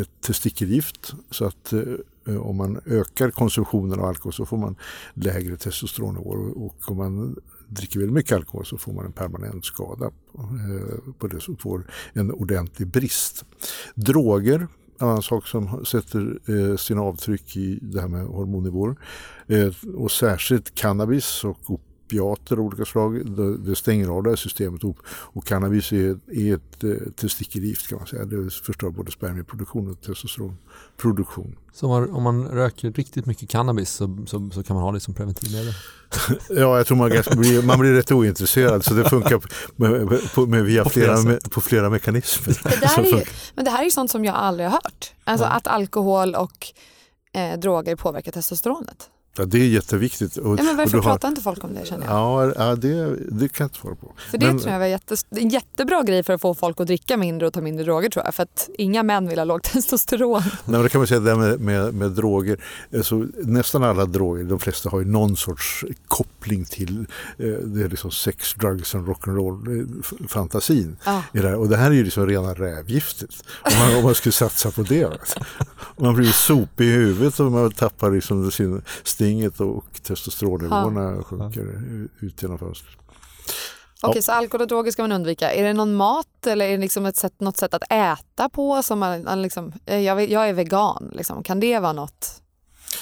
ett 0.00 0.20
testikelgift 0.20 1.14
så 1.30 1.44
att 1.44 1.72
eh, 1.72 1.80
Eh, 2.26 2.36
om 2.36 2.56
man 2.56 2.80
ökar 2.86 3.30
konsumtionen 3.30 4.00
av 4.00 4.04
alkohol 4.04 4.32
så 4.32 4.46
får 4.46 4.56
man 4.56 4.76
lägre 5.14 5.56
testosteronnivåer 5.56 6.58
och 6.58 6.90
om 6.90 6.96
man 6.96 7.36
dricker 7.68 7.98
väldigt 7.98 8.14
mycket 8.14 8.36
alkohol 8.36 8.66
så 8.66 8.78
får 8.78 8.92
man 8.92 9.04
en 9.04 9.12
permanent 9.12 9.64
skada 9.64 10.06
eh, 10.34 11.12
på 11.18 11.26
det 11.26 11.40
som 11.40 11.56
får 11.56 11.86
en 12.12 12.32
ordentlig 12.32 12.88
brist. 12.88 13.44
Droger 13.94 14.68
en 14.98 15.08
annan 15.08 15.22
sak 15.22 15.46
som 15.46 15.84
sätter 15.84 16.38
eh, 16.46 16.76
sina 16.76 17.00
avtryck 17.00 17.56
i 17.56 17.78
det 17.82 18.00
här 18.00 18.08
med 18.08 18.26
hormonnivåer. 18.26 18.96
Eh, 19.46 19.72
och 19.94 20.10
särskilt 20.10 20.74
cannabis 20.74 21.44
och 21.44 21.80
opiater 22.06 22.56
av 22.56 22.62
olika 22.62 22.84
slag. 22.84 23.36
Det, 23.36 23.58
det 23.58 23.76
stänger 23.76 24.08
av 24.08 24.22
det 24.22 24.30
här 24.30 24.36
systemet 24.36 24.84
och, 24.84 24.96
och 25.08 25.46
cannabis 25.46 25.92
är, 25.92 26.18
är 26.32 26.54
ett 26.54 26.84
eh, 26.84 27.12
testikelgift 27.16 27.88
kan 27.88 27.98
man 27.98 28.06
säga. 28.06 28.24
Det 28.24 28.50
förstör 28.50 28.90
både 28.90 29.10
spermieproduktion 29.10 29.90
och 29.90 30.00
testosteronproduktion. 30.00 31.56
Så 31.72 31.86
om 31.86 31.92
man, 31.92 32.10
om 32.10 32.22
man 32.22 32.48
röker 32.48 32.90
riktigt 32.90 33.26
mycket 33.26 33.48
cannabis 33.48 33.90
så, 33.90 34.24
så, 34.26 34.50
så, 34.54 34.62
kan 34.62 34.76
man 34.76 34.82
ha 34.82 34.92
det 34.92 35.00
som 35.00 35.14
preventivmedel? 35.14 35.74
ja, 36.48 36.76
jag 36.76 36.86
tror 36.86 36.96
man, 36.96 37.08
blir, 37.10 37.62
man 37.62 37.78
blir 37.78 37.92
rätt 37.92 38.12
ointresserad 38.12 38.84
så 38.84 38.94
det 38.94 39.08
funkar 39.08 39.40
med, 39.76 40.20
på, 40.34 40.46
med, 40.46 40.64
via 40.64 40.84
på, 40.84 40.90
flera, 40.90 41.22
med, 41.22 41.50
på 41.50 41.60
flera 41.60 41.90
mekanismer. 41.90 42.60
Det 42.62 42.80
där 42.80 43.14
är, 43.20 43.28
men 43.54 43.64
det 43.64 43.70
här 43.70 43.80
är 43.80 43.84
ju 43.84 43.90
sånt 43.90 44.10
som 44.10 44.24
jag 44.24 44.34
aldrig 44.34 44.68
har 44.68 44.72
hört. 44.72 45.12
Alltså 45.24 45.46
ja. 45.46 45.50
att 45.50 45.66
alkohol 45.66 46.34
och 46.34 46.66
eh, 47.32 47.58
droger 47.58 47.96
påverkar 47.96 48.32
testosteronet. 48.32 49.10
Ja, 49.38 49.44
det 49.44 49.58
är 49.58 49.68
jätteviktigt. 49.68 50.36
Och, 50.36 50.58
ja, 50.58 50.62
men 50.62 50.76
varför 50.76 51.00
pratar 51.00 51.28
har... 51.28 51.28
inte 51.28 51.42
folk 51.42 51.64
om 51.64 51.74
det 51.74 51.86
känner 51.86 52.06
jag? 52.06 52.14
Ja, 52.14 52.52
ja 52.56 52.76
det, 52.76 53.16
det 53.16 53.48
kan 53.48 53.64
jag 53.64 53.66
inte 53.66 53.78
svara 53.78 53.94
på. 53.94 54.12
För 54.30 54.38
det 54.38 54.46
men... 54.46 54.58
tror 54.58 54.72
jag 54.72 54.78
var 54.78 54.86
jätte, 54.86 55.16
en 55.30 55.48
jättebra 55.48 56.02
grej 56.02 56.22
för 56.22 56.32
att 56.32 56.40
få 56.40 56.54
folk 56.54 56.80
att 56.80 56.86
dricka 56.86 57.16
mindre 57.16 57.46
och 57.46 57.52
ta 57.52 57.60
mindre 57.60 57.84
droger 57.84 58.08
tror 58.08 58.24
jag. 58.24 58.34
För 58.34 58.42
att 58.42 58.68
inga 58.78 59.02
män 59.02 59.28
vill 59.28 59.38
ha 59.38 59.44
lågt 59.44 59.62
testosteron. 59.72 60.42
Nej, 60.42 60.52
men 60.64 60.82
det 60.82 60.88
kan 60.88 60.98
man 60.98 61.08
säga 61.08 61.20
det 61.20 61.36
med, 61.36 61.60
med, 61.60 61.94
med 61.94 62.10
droger. 62.10 62.64
Alltså, 62.94 63.26
nästan 63.44 63.84
alla 63.84 64.04
droger, 64.04 64.44
de 64.44 64.58
flesta 64.58 64.90
har 64.90 64.98
ju 64.98 65.04
någon 65.04 65.36
sorts 65.36 65.84
koppling 66.08 66.64
till 66.64 67.06
eh, 67.38 67.46
det 67.46 67.84
är 67.84 67.88
liksom 67.88 68.10
sex, 68.10 68.54
drugs 68.54 68.94
och 68.94 69.00
rock'n'roll 69.00 69.80
eh, 69.80 70.28
fantasin. 70.28 70.96
Ja. 71.04 71.22
Det 71.32 71.54
och 71.54 71.68
det 71.68 71.76
här 71.76 71.90
är 71.90 71.94
ju 71.94 72.04
liksom 72.04 72.26
rena 72.26 72.54
rävgiftet. 72.54 73.30
Om 73.62 73.78
man, 73.78 73.96
om 73.96 74.02
man 74.02 74.14
skulle 74.14 74.32
satsa 74.32 74.70
på 74.70 74.82
det. 74.82 75.08
man 75.96 76.14
blir 76.14 76.32
sopig 76.32 76.86
i 76.86 76.90
huvudet 76.90 77.40
och 77.40 77.52
man 77.52 77.70
tappar 77.70 78.10
liksom 78.10 78.50
sin 78.50 78.82
stinget 79.26 79.60
och 79.60 80.02
testosteronnivåerna 80.02 81.14
ja. 81.16 81.22
sjunker 81.22 81.82
ut 82.20 82.42
genom 82.42 82.58
fönstret. 82.58 82.94
Okej, 82.98 84.08
okay, 84.08 84.18
ja. 84.18 84.22
så 84.22 84.32
alkohol 84.32 84.62
och 84.62 84.68
droger 84.68 84.90
ska 84.90 85.02
man 85.02 85.12
undvika. 85.12 85.52
Är 85.52 85.64
det 85.64 85.72
någon 85.72 85.94
mat 85.94 86.46
eller 86.46 86.66
är 86.66 86.70
det 86.70 86.78
liksom 86.78 87.06
ett 87.06 87.16
sätt, 87.16 87.40
något 87.40 87.56
sätt 87.56 87.74
att 87.74 87.92
äta 87.92 88.48
på? 88.48 88.82
Som 88.82 88.98
man, 88.98 89.42
liksom, 89.42 89.72
eh, 89.86 89.98
jag, 89.98 90.30
jag 90.30 90.48
är 90.48 90.52
vegan, 90.52 91.10
liksom. 91.12 91.42
kan 91.42 91.60
det 91.60 91.78
vara 91.78 91.92
något 91.92 92.42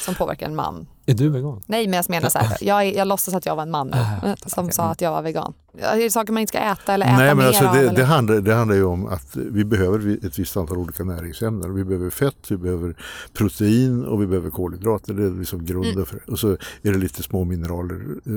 som 0.05 0.15
påverkar 0.15 0.47
en 0.47 0.57
man? 0.57 0.87
Är 1.07 1.15
du 1.15 1.29
vegan? 1.29 1.63
Nej, 1.67 1.87
men 1.87 1.95
jag 1.95 2.11
menar 2.11 2.29
så 2.29 2.39
här, 2.39 2.59
jag, 2.61 2.95
jag 2.95 3.09
låtsas 3.09 3.35
att 3.35 3.47
jag 3.47 3.57
var 3.57 3.63
en 3.63 3.71
man 3.71 3.95
nu, 4.23 4.35
som 4.47 4.71
sa 4.71 4.85
att 4.85 5.01
jag 5.01 5.11
var 5.11 5.23
vegan. 5.23 5.55
Är 5.79 5.97
det 5.99 6.11
saker 6.11 6.33
man 6.33 6.41
inte 6.41 6.51
ska 6.51 6.59
äta 6.59 6.95
eller 6.95 7.07
äta 7.07 7.17
Nej, 7.17 7.35
men 7.35 7.47
alltså 7.47 7.67
av? 7.67 7.75
det, 7.75 7.91
det, 7.91 8.05
handlar, 8.05 8.41
det 8.41 8.55
handlar 8.55 8.77
ju 8.77 8.85
om 8.85 9.07
att 9.07 9.37
vi 9.37 9.65
behöver 9.65 10.27
ett 10.27 10.39
visst 10.39 10.57
antal 10.57 10.77
olika 10.79 11.05
näringsämnen. 11.05 11.75
Vi 11.75 11.85
behöver 11.85 12.11
fett, 12.11 12.51
vi 12.51 12.57
behöver 12.57 12.97
protein 13.33 14.05
och 14.05 14.23
vi 14.23 14.27
behöver 14.27 14.51
kolhydrater. 14.51 15.15
Det 15.15 15.25
är 15.25 15.31
liksom 15.31 15.65
grunden 15.65 15.93
Mm. 15.95 16.07
för 16.07 16.17
det. 16.27 16.33
Och 16.33 16.39
så 16.39 16.51
är 16.83 16.93
det 16.93 16.99
lite 16.99 17.23
små 17.23 17.45
mineraler 17.45 18.01
eh, 18.27 18.33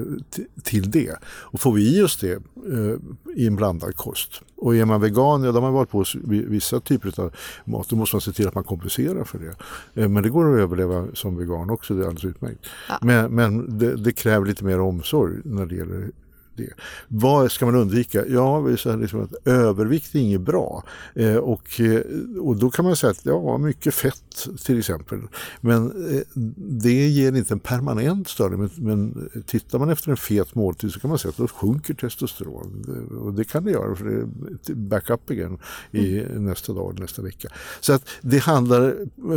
till 0.64 0.92
det. 0.92 1.16
Och 1.26 1.62
får 1.62 1.74
vi 1.74 1.98
i 2.00 2.04
oss 2.04 2.18
det 2.18 2.32
eh, 2.34 3.36
i 3.36 3.48
en 3.48 3.56
blandad 3.56 3.96
kost. 3.96 4.42
Och 4.58 4.76
är 4.76 4.86
man 4.86 5.02
vegan, 5.02 5.44
ja 5.44 5.52
då 5.52 5.58
har 5.58 5.62
man 5.62 5.74
valt 5.74 5.90
på 5.90 6.06
vissa 6.24 6.80
typer 6.80 7.20
av 7.20 7.34
mat. 7.66 7.90
Då 7.90 7.96
måste 7.96 8.16
man 8.16 8.22
se 8.22 8.32
till 8.32 8.48
att 8.48 8.56
man 8.56 8.64
kompenserar 8.64 9.24
för 9.24 9.40
det. 9.40 9.56
Eh, 10.02 10.10
men 10.10 10.24
det 10.24 10.30
går 10.30 10.54
att 10.54 10.60
överleva 10.62 11.08
som 11.14 11.38
vegan 11.38 11.70
också, 11.70 11.94
det 11.94 12.04
är 12.04 12.08
alldeles 12.08 12.26
utmärkt. 12.26 12.66
Ja. 12.90 12.98
Men, 13.02 13.36
men 13.36 13.78
det, 13.78 13.96
det 13.96 14.12
kräver 14.12 14.46
lite 14.46 14.64
mer 14.66 14.80
omsorg 14.80 15.36
när 15.44 15.66
det 15.66 15.76
gäller 15.76 16.12
det. 16.58 16.74
Vad 17.08 17.52
ska 17.52 17.66
man 17.66 17.76
undvika? 17.76 18.26
Ja, 18.28 18.68
liksom 18.68 19.22
att 19.24 19.48
övervikt 19.48 20.16
är 20.16 20.20
inget 20.20 20.42
bra. 20.42 20.84
Eh, 21.16 21.36
och, 21.36 21.82
eh, 21.82 22.02
och 22.42 22.58
då 22.58 22.70
kan 22.70 22.86
man 22.86 22.96
säga 22.96 23.12
att 23.12 23.26
ja, 23.26 23.58
mycket 23.58 23.94
fett 23.94 24.48
till 24.66 24.80
exempel. 24.80 25.20
Men 25.62 26.12
eh, 26.16 26.22
det 26.58 27.08
ger 27.08 27.36
inte 27.36 27.54
en 27.54 27.60
permanent 27.60 28.28
störning. 28.28 28.60
Men, 28.60 28.70
men 28.76 29.30
tittar 29.46 29.80
man 29.80 29.90
efter 29.90 30.12
en 30.12 30.18
fet 30.18 30.56
måltid 30.56 30.92
så 30.92 31.00
kan 31.00 31.10
man 31.10 31.20
säga 31.20 31.30
att 31.30 31.38
då 31.38 31.48
sjunker 31.48 31.94
testosteron. 31.94 33.18
Och 33.22 33.34
det 33.34 33.44
kan 33.44 33.64
det 33.64 33.72
göra 33.72 33.96
för 33.96 34.06
det 34.06 34.72
är 34.72 34.76
back 34.76 35.10
up 35.10 35.32
igen 35.32 35.60
i 35.92 36.24
nästa 36.36 36.74
dag, 36.74 37.00
nästa 37.00 37.22
vecka. 37.22 37.50
Så 37.80 37.94
att 37.94 38.10
det 38.22 38.38
handlar 38.38 38.88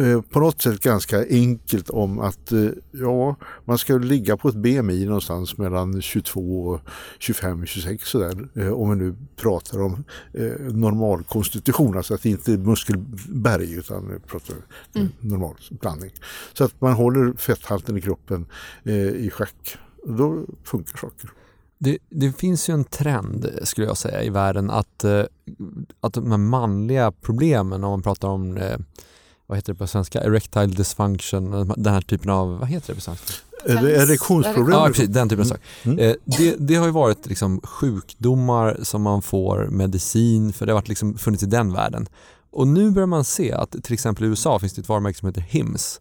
eh, 0.03 0.21
på 0.21 0.41
något 0.41 0.63
sätt 0.63 0.81
ganska 0.81 1.27
enkelt 1.29 1.91
om 1.91 2.21
att 2.21 2.53
eh, 2.53 2.69
ja, 2.91 3.37
man 3.65 3.79
ska 3.79 3.99
ligga 3.99 4.37
på 4.37 4.49
ett 4.49 4.55
BMI 4.55 5.05
någonstans 5.05 5.59
mellan 5.59 6.03
22 6.03 6.63
och 6.63 6.81
25-26 7.19 8.05
sådär. 8.05 8.49
Eh, 8.55 8.73
om 8.73 8.91
vi 8.91 8.97
nu 8.97 9.17
pratar 9.37 9.83
om 9.83 10.05
eh, 10.33 10.53
normalkonstitution, 10.61 11.97
alltså 11.97 12.15
att 12.15 12.23
det 12.23 12.31
inte 12.31 12.53
är 12.53 12.59
muskelberg 12.59 13.73
utan 13.73 14.21
pratar 14.27 14.57
mm. 14.95 15.09
normal 15.21 15.55
blandning. 15.71 16.11
Så 16.53 16.65
att 16.65 16.81
man 16.81 16.93
håller 16.93 17.33
fetthalten 17.33 17.97
i 17.97 18.01
kroppen 18.01 18.47
eh, 18.85 18.95
i 18.95 19.31
schack. 19.31 19.77
Då 20.05 20.45
funkar 20.65 20.99
saker. 20.99 21.31
Det, 21.79 21.99
det 22.09 22.33
finns 22.33 22.69
ju 22.69 22.75
en 22.75 22.85
trend 22.85 23.51
skulle 23.63 23.87
jag 23.87 23.97
säga 23.97 24.23
i 24.23 24.31
världen 24.31 24.71
att, 24.71 25.05
att 26.01 26.13
de 26.13 26.31
här 26.31 26.39
manliga 26.39 27.13
problemen 27.13 27.85
om 27.85 27.91
man 27.91 28.03
pratar 28.03 28.29
om 28.29 28.57
eh, 28.57 28.79
vad 29.51 29.59
heter 29.59 29.73
det 29.73 29.79
på 29.79 29.87
svenska, 29.87 30.21
erectile 30.21 30.67
dysfunction, 30.67 31.73
den 31.77 31.95
här 31.95 32.01
typen 32.01 32.31
av, 32.31 32.59
vad 32.59 32.69
heter 32.69 32.87
det 32.87 32.95
på 32.95 33.01
svenska? 33.01 33.33
Erektionsproblem? 33.67 34.79
Ja, 34.79 34.87
precis, 34.87 35.09
den 35.09 35.29
typen 35.29 35.45
av 35.45 35.49
saker. 35.49 35.63
Mm. 35.83 35.99
Eh, 35.99 36.15
det, 36.25 36.57
det 36.59 36.75
har 36.75 36.87
ju 36.87 36.93
varit 36.93 37.27
liksom 37.27 37.61
sjukdomar 37.61 38.79
som 38.83 39.03
man 39.03 39.23
får 39.23 39.69
medicin 39.71 40.53
för, 40.53 40.67
det 40.67 40.73
har 40.73 40.75
varit 40.75 40.89
liksom 40.89 41.19
funnits 41.19 41.43
i 41.43 41.47
den 41.47 41.73
världen. 41.73 42.09
Och 42.51 42.69
nu 42.69 42.91
börjar 42.91 43.07
man 43.07 43.25
se 43.25 43.53
att 43.53 43.71
till 43.83 43.95
exempel 43.95 44.25
i 44.25 44.29
USA 44.29 44.59
finns 44.59 44.73
det 44.73 44.81
ett 44.81 44.89
varumärke 44.89 45.19
som 45.19 45.29
heter 45.29 45.41
Hims. 45.41 46.01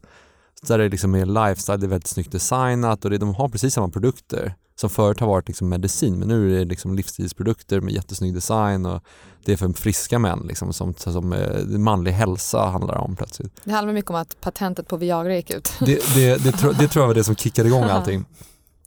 Där 0.62 0.78
det 0.78 0.90
liksom 0.90 1.16
är 1.16 1.26
lifestyle, 1.26 1.78
det 1.78 1.86
är 1.86 1.90
väldigt 1.90 2.08
snyggt 2.08 2.32
designat 2.32 3.06
och 3.06 3.12
det, 3.12 3.18
de 3.18 3.36
har 3.36 3.50
precis 3.50 3.74
samma 3.74 3.90
produkter 3.90 4.56
som 4.76 4.90
förut 4.90 5.20
har 5.20 5.28
varit 5.28 5.48
liksom 5.48 5.70
medicin 5.70 6.20
men 6.20 6.28
nu 6.28 6.56
är 6.56 6.60
det 6.60 6.66
liksom 6.66 6.96
livsstilsprodukter 6.96 7.82
med 7.82 7.94
jättesnygg 7.94 8.34
design 8.34 8.86
och 8.86 9.04
det 9.50 9.54
är 9.54 9.58
för 9.58 9.74
friska 9.74 10.20
män 10.20 10.46
liksom, 10.48 10.74
som, 10.74 10.94
som 10.94 11.34
eh, 11.34 11.64
manlig 11.66 12.12
hälsa 12.12 12.66
handlar 12.66 12.96
om 12.96 13.16
plötsligt. 13.16 13.62
Det 13.64 13.72
handlar 13.72 13.94
mycket 13.94 14.10
om 14.10 14.16
att 14.16 14.42
patentet 14.42 14.88
på 14.88 14.98
Viagra 14.98 15.36
gick 15.36 15.50
ut. 15.50 15.74
Det, 15.80 16.16
det, 16.16 16.44
det, 16.44 16.52
tro, 16.52 16.72
det 16.72 16.88
tror 16.88 17.04
jag 17.04 17.08
var 17.08 17.16
det 17.16 17.24
som 17.24 17.36
kickade 17.36 17.70
igång 17.70 17.84
allting. 17.84 18.26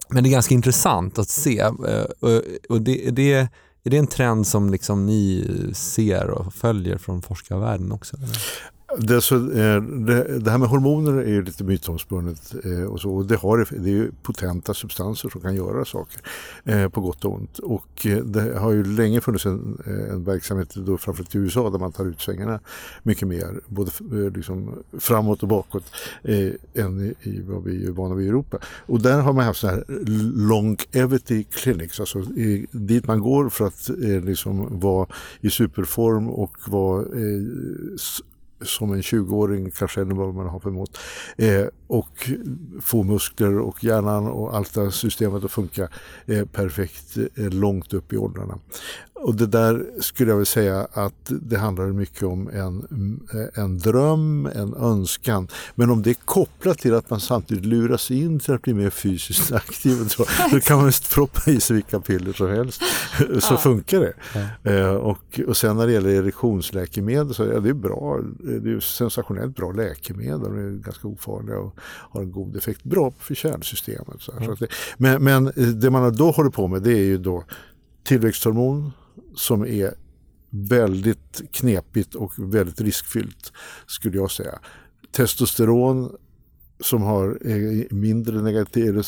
Men 0.08 0.24
det 0.24 0.28
är 0.28 0.30
ganska 0.30 0.54
intressant 0.54 1.18
att 1.18 1.28
se 1.28 1.58
eh, 1.60 2.04
och, 2.20 2.42
och 2.68 2.82
det, 2.82 3.10
det, 3.10 3.32
är 3.84 3.90
det 3.90 3.98
en 3.98 4.06
trend 4.06 4.46
som 4.46 4.70
liksom 4.70 5.06
ni 5.06 5.46
ser 5.74 6.30
och 6.30 6.54
följer 6.54 6.98
från 6.98 7.22
forskarvärlden 7.22 7.92
också? 7.92 8.16
Eller? 8.16 8.38
Det, 8.98 9.20
så, 9.20 9.36
eh, 9.36 9.82
det, 9.82 10.38
det 10.38 10.50
här 10.50 10.58
med 10.58 10.68
hormoner 10.68 11.12
är 11.12 11.28
ju 11.28 11.42
lite 11.42 11.64
mytomspunnet 11.64 12.54
eh, 12.64 12.84
och, 12.84 13.00
så, 13.00 13.10
och 13.10 13.26
det, 13.26 13.36
har, 13.36 13.68
det 13.70 13.90
är 13.90 13.94
ju 13.94 14.10
potenta 14.22 14.74
substanser 14.74 15.28
som 15.28 15.40
kan 15.40 15.54
göra 15.54 15.84
saker 15.84 16.20
eh, 16.64 16.88
på 16.88 17.00
gott 17.00 17.24
och 17.24 17.34
ont. 17.34 17.58
Och 17.58 18.06
det 18.24 18.58
har 18.58 18.72
ju 18.72 18.84
länge 18.84 19.20
funnits 19.20 19.46
en, 19.46 19.78
en 20.10 20.24
verksamhet, 20.24 20.74
då 20.74 20.98
framförallt 20.98 21.34
i 21.34 21.38
USA, 21.38 21.70
där 21.70 21.78
man 21.78 21.92
tar 21.92 22.04
ut 22.04 22.20
svängarna 22.20 22.60
mycket 23.02 23.28
mer, 23.28 23.60
både 23.66 23.90
liksom 24.34 24.82
framåt 24.98 25.42
och 25.42 25.48
bakåt, 25.48 25.84
eh, 26.22 26.52
än 26.74 27.14
i, 27.22 27.40
vad 27.40 27.64
vi 27.64 27.86
är 27.86 27.90
vana 27.90 28.14
vid 28.14 28.26
i 28.26 28.28
Europa. 28.28 28.58
Och 28.86 29.02
där 29.02 29.20
har 29.20 29.32
man 29.32 29.44
haft 29.44 29.60
så 29.60 29.66
här 29.66 29.84
longevity 30.48 31.44
clinics, 31.44 32.00
alltså 32.00 32.18
i, 32.18 32.66
dit 32.70 33.06
man 33.06 33.20
går 33.20 33.48
för 33.48 33.66
att 33.66 33.88
eh, 33.88 34.24
liksom 34.24 34.80
vara 34.80 35.06
i 35.40 35.50
superform 35.50 36.28
och 36.28 36.56
vara 36.66 37.04
som 38.64 38.92
en 38.92 39.00
20-åring 39.00 39.70
kanske 39.70 40.00
ännu 40.00 40.14
vad 40.14 40.34
man 40.34 40.48
har 40.48 40.60
för 40.60 40.70
mått. 40.70 40.98
Eh, 41.36 41.66
och 41.86 42.30
få 42.80 43.02
muskler 43.02 43.58
och 43.58 43.84
hjärnan 43.84 44.26
och 44.26 44.56
allt 44.56 44.74
det 44.74 44.82
här 44.82 44.90
systemet 44.90 45.44
att 45.44 45.52
funka 45.52 45.88
eh, 46.26 46.44
perfekt 46.44 47.16
eh, 47.16 47.48
långt 47.50 47.92
upp 47.94 48.12
i 48.12 48.16
åldrarna. 48.16 48.58
Och 49.22 49.34
det 49.34 49.46
där 49.46 49.86
skulle 50.00 50.30
jag 50.30 50.36
vilja 50.36 50.46
säga 50.46 50.86
att 50.92 51.32
det 51.42 51.56
handlar 51.56 51.86
mycket 51.86 52.22
om 52.22 52.48
en, 52.48 52.86
en 53.54 53.78
dröm, 53.78 54.46
en 54.54 54.74
önskan. 54.74 55.48
Men 55.74 55.90
om 55.90 56.02
det 56.02 56.10
är 56.10 56.14
kopplat 56.14 56.78
till 56.78 56.94
att 56.94 57.10
man 57.10 57.20
samtidigt 57.20 57.64
luras 57.64 58.10
in 58.10 58.40
till 58.40 58.54
att 58.54 58.62
bli 58.62 58.74
mer 58.74 58.90
fysiskt 58.90 59.52
aktiv 59.52 60.08
så, 60.08 60.24
då 60.50 60.60
kan 60.60 60.82
man 60.82 60.92
proppa 61.14 61.50
i 61.50 61.60
sig 61.60 61.74
vilka 61.74 62.00
piller 62.00 62.32
som 62.32 62.48
helst. 62.48 62.82
Så 63.18 63.54
ja. 63.54 63.56
funkar 63.56 64.00
det. 64.00 64.12
Ja. 64.34 64.70
Eh, 64.70 64.94
och, 64.94 65.40
och 65.46 65.56
sen 65.56 65.76
när 65.76 65.86
det 65.86 65.92
gäller 65.92 66.10
erektionsläkemedel 66.10 67.34
så 67.34 67.44
ja, 67.44 67.60
det 67.60 67.68
är 67.68 67.74
bra. 67.74 68.20
Det 68.38 68.70
är 68.70 68.80
sensationellt 68.80 69.56
bra 69.56 69.72
läkemedel. 69.72 70.40
De 70.40 70.58
är 70.58 70.70
ganska 70.70 71.08
ofarliga 71.08 71.58
och 71.58 71.78
har 71.84 72.20
en 72.20 72.32
god 72.32 72.56
effekt. 72.56 72.84
Bra 72.84 73.12
för 73.18 73.34
kärlsystemet. 73.34 74.16
Så 74.18 74.32
mm. 74.32 74.44
så 74.44 74.64
det, 74.64 74.70
men, 74.96 75.24
men 75.24 75.52
det 75.80 75.90
man 75.90 76.16
då 76.16 76.30
håller 76.30 76.50
på 76.50 76.68
med 76.68 76.82
det 76.82 76.92
är 76.92 77.04
ju 77.04 77.18
då 77.18 77.44
tillväxthormon 78.04 78.92
som 79.34 79.66
är 79.66 79.94
väldigt 80.50 81.42
knepigt 81.52 82.14
och 82.14 82.32
väldigt 82.38 82.80
riskfyllt 82.80 83.52
skulle 83.86 84.16
jag 84.16 84.30
säga. 84.30 84.58
Testosteron 85.12 86.16
som 86.82 87.02
har 87.02 87.38
mindre, 87.94 88.42
negativ, 88.42 89.02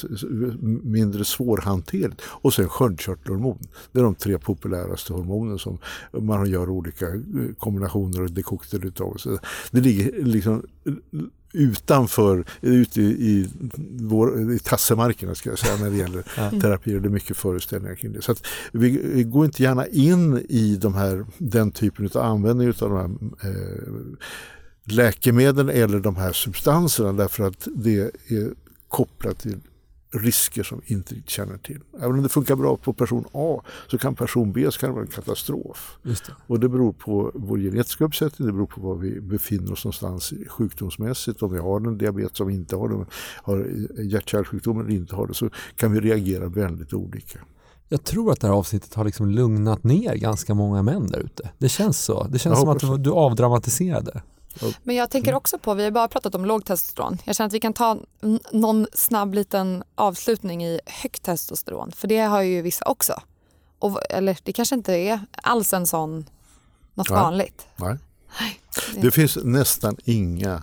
mindre 0.83 1.25
svårhanterligt 1.25 2.23
och 2.27 2.55
sen 2.55 2.69
sköldkörtelhormon. 2.69 3.59
Det 3.93 3.99
är 3.99 4.03
de 4.03 4.15
tre 4.15 4.39
populäraste 4.39 5.13
hormoner 5.13 5.59
som 5.59 5.79
man 6.13 6.51
gör 6.51 6.71
olika 6.71 7.07
kombinationer 7.59 8.23
och 8.23 8.31
dekokter 8.31 8.87
utav. 8.87 9.17
Så 9.17 9.39
det 9.71 9.81
ligger 9.81 10.25
liksom 10.25 10.63
utanför, 11.55 12.45
ute 12.61 13.03
i, 13.03 13.05
i, 13.05 13.49
vår, 14.01 14.53
i 14.53 14.59
tassemarkerna 14.59 15.35
ska 15.35 15.51
jag 15.51 15.59
säga 15.59 15.77
när 15.77 15.91
det 15.91 15.97
gäller 15.97 16.25
ja. 16.37 16.51
terapier. 16.61 17.01
Det 17.01 17.09
är 17.09 17.11
mycket 17.11 17.37
föreställningar 17.37 17.95
kring 17.95 18.13
det. 18.13 18.23
Så 18.23 18.35
vi, 18.73 19.01
vi 19.15 19.25
går 19.25 19.45
inte 19.45 19.63
gärna 19.63 19.87
in 19.87 20.47
i 20.49 20.77
de 20.77 20.95
här, 20.95 21.27
den 21.39 21.71
typen 21.71 22.11
av 22.15 22.23
användning 22.23 22.69
av 22.69 22.75
de 22.91 22.97
här 22.97 23.51
eh, 23.51 23.93
läkemedel 24.85 25.69
eller 25.69 26.01
de 26.01 26.17
här 26.17 26.33
substanserna 26.33 27.13
därför 27.13 27.47
att 27.47 27.69
det 27.75 27.99
är 28.29 28.55
kopplat 28.89 29.39
till 29.39 29.61
risker 30.15 30.63
som 30.63 30.81
vi 30.87 30.95
inte 30.95 31.15
känner 31.27 31.59
till. 31.59 31.81
Även 31.99 32.11
om 32.11 32.23
det 32.23 32.29
funkar 32.29 32.57
bra 32.57 32.77
på 32.77 32.93
person 32.93 33.25
A 33.33 33.63
så 33.91 33.99
kan 33.99 34.15
person 34.15 34.53
B 34.53 34.71
så 34.71 34.81
kan 34.81 34.89
det 34.89 34.95
vara 34.95 35.05
en 35.05 35.11
katastrof. 35.11 35.99
Det. 36.03 36.21
Och 36.47 36.61
det 36.61 36.69
beror 36.69 36.93
på 36.93 37.31
vår 37.35 37.59
genetiska 37.59 38.05
uppsättning, 38.05 38.47
det 38.47 38.53
beror 38.53 38.67
på 38.67 38.81
var 38.81 38.95
vi 38.95 39.21
befinner 39.21 39.73
oss 39.73 39.85
någonstans 39.85 40.33
sjukdomsmässigt. 40.49 41.43
Om 41.43 41.53
vi 41.53 41.59
har 41.59 41.77
en 41.77 41.99
diabetes, 41.99 42.41
om 42.41 42.49
vi 42.49 42.55
inte 42.55 42.77
har 42.77 42.89
det, 42.89 43.07
har 43.43 43.67
hjärt-kärlsjukdom 44.03 44.81
eller 44.81 44.91
inte 44.91 45.17
har 45.17 45.27
det 45.27 45.35
så 45.35 45.51
kan 45.77 45.93
vi 45.93 46.01
reagera 46.01 46.49
väldigt 46.49 46.93
olika. 46.93 47.39
Jag 47.89 48.05
tror 48.05 48.33
att 48.33 48.41
det 48.41 48.47
här 48.47 48.55
avsnittet 48.55 48.95
har 48.95 49.05
liksom 49.05 49.31
lugnat 49.31 49.85
ner 49.85 50.15
ganska 50.15 50.55
många 50.55 50.83
män 50.83 51.07
där 51.07 51.19
ute. 51.19 51.51
Det 51.59 51.69
känns 51.69 52.05
så. 52.05 52.27
Det 52.31 52.39
känns 52.39 52.61
som 52.61 52.69
att 52.69 53.05
du 53.05 53.11
avdramatiserade. 53.11 54.23
Men 54.83 54.97
jag 54.97 55.11
tänker 55.11 55.35
också 55.35 55.59
på, 55.59 55.75
vi 55.75 55.85
har 55.85 55.91
bara 55.91 56.09
pratat 56.09 56.35
om 56.35 56.45
låg 56.45 56.65
testosteron. 56.65 57.19
Jag 57.25 57.37
känner 57.37 57.47
att 57.47 57.53
vi 57.53 57.61
kan 57.61 57.73
ta 57.73 57.99
någon 58.53 58.87
snabb 58.93 59.35
liten 59.35 59.85
avslutning 59.95 60.65
i 60.65 60.81
högt 60.87 61.23
testosteron. 61.23 61.93
För 61.93 62.09
det 62.09 62.21
har 62.21 62.43
ju 62.43 62.63
vissa 62.63 62.85
också. 62.85 63.23
Och, 63.79 64.01
eller 64.11 64.39
det 64.43 64.53
kanske 64.53 64.75
inte 64.75 64.93
är 64.95 65.21
alls 65.33 65.73
en 65.73 65.87
sån, 65.87 66.27
något 66.95 67.11
Nej. 67.11 67.21
vanligt. 67.21 67.67
Nej. 67.77 67.99
Det 68.97 69.11
finns 69.11 69.39
nästan 69.43 69.97
inga 70.05 70.63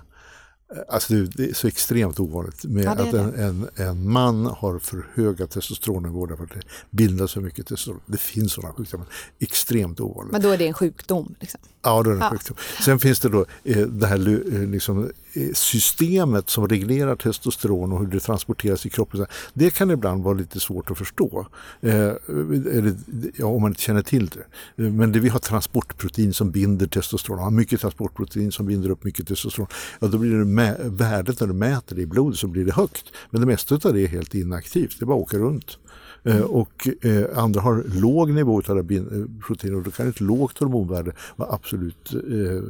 Alltså 0.89 1.13
det 1.13 1.49
är 1.49 1.53
så 1.53 1.67
extremt 1.67 2.19
ovanligt 2.19 2.63
med 2.65 2.86
Ja, 2.86 2.91
att 2.91 3.13
en, 3.13 3.34
en, 3.36 3.67
en 3.75 4.10
man 4.10 4.45
har 4.45 4.79
för 4.79 5.07
höga 5.13 5.47
testosteronnivåer 5.47 6.27
därför 6.27 6.43
att 6.43 6.49
det 6.49 6.62
bildas 6.89 7.31
så 7.31 7.41
mycket 7.41 7.67
testosteron. 7.67 8.01
Det 8.05 8.17
finns 8.17 8.53
sådana 8.53 8.73
sjukdomar. 8.73 9.07
Extremt 9.39 9.99
ovanligt. 9.99 10.31
Men 10.31 10.41
då 10.41 10.49
är 10.49 10.57
det 10.57 10.67
en 10.67 10.73
sjukdom. 10.73 11.36
Liksom. 11.39 11.60
Ja, 11.81 12.03
då 12.03 12.10
är 12.10 12.13
det 12.13 12.19
en 12.19 12.23
Ja. 12.25 12.29
sjukdom. 12.31 12.57
Sen 12.86 12.99
finns 12.99 13.19
det 13.19 13.29
då 13.29 13.45
eh, 13.63 13.77
det 13.88 14.07
här 14.07 14.17
eh, 14.53 14.69
liksom, 14.69 15.03
eh, 15.03 15.10
systemet 15.54 16.50
som 16.50 16.67
reglerar 16.67 17.15
testosteron 17.15 17.91
och 17.91 18.00
hur 18.00 18.08
det 18.08 18.20
transporteras 18.20 18.86
i 18.86 18.89
kroppen. 18.89 19.26
Det 19.54 19.70
kan 19.70 19.91
ibland 19.91 20.24
vara 20.24 20.34
lite 20.34 20.60
svårt 20.60 20.91
att 20.91 20.98
förstå. 20.98 21.48
Eh, 21.82 21.91
eller, 21.98 22.96
ja, 23.38 23.46
om 23.46 23.62
man 23.62 23.72
inte 23.72 23.82
känner 23.82 24.02
till 24.02 24.26
det. 24.28 24.84
Eh, 24.84 24.91
Men 24.91 25.12
det, 25.12 25.20
vi 25.20 25.30
har 25.30 25.39
transportprotein 25.39 26.34
som 26.34 26.52
binder 26.52 26.88
testosteron. 26.88 27.39
Har 27.39 27.52
mycket 27.52 27.82
transportprotein 27.82 28.52
som 28.52 28.65
binder 28.65 28.89
upp 28.89 29.04
mycket 29.04 29.28
testosteron. 29.28 29.67
Ja, 30.00 30.08
då 30.08 30.17
blir 30.17 30.32
det 30.32 30.89
värdet 30.89 31.39
när 31.39 31.48
du 31.48 31.54
mäter 31.54 31.96
det 31.96 32.02
i 32.02 32.08
blodet 32.08 32.39
så 32.39 32.48
blir 32.48 32.65
det 32.65 32.74
högt. 32.74 33.06
Men 33.30 33.41
det 33.41 33.48
mesta 33.48 33.76
av 33.76 33.94
det 33.94 34.02
är 34.02 34.08
helt 34.08 34.36
inaktivt. 34.36 35.00
Det 35.00 35.06
bara 35.06 35.17
åker 35.17 35.39
runt. 35.39 35.78
Eh, 36.24 36.41
Och 36.41 36.88
eh, 37.02 37.26
andra 37.36 37.62
har 37.62 37.84
låg 38.02 38.30
nivå 38.30 38.62
av 38.67 38.78
eh, 38.78 39.02
proteinet 39.48 39.78
och 39.78 39.84
då 39.84 39.91
kan 39.91 40.10
ett 40.10 40.22
lågt 40.22 40.58
hormonvärde 40.58 41.12
vara 41.36 41.54
absolut 41.54 42.13
eh, 42.13 42.63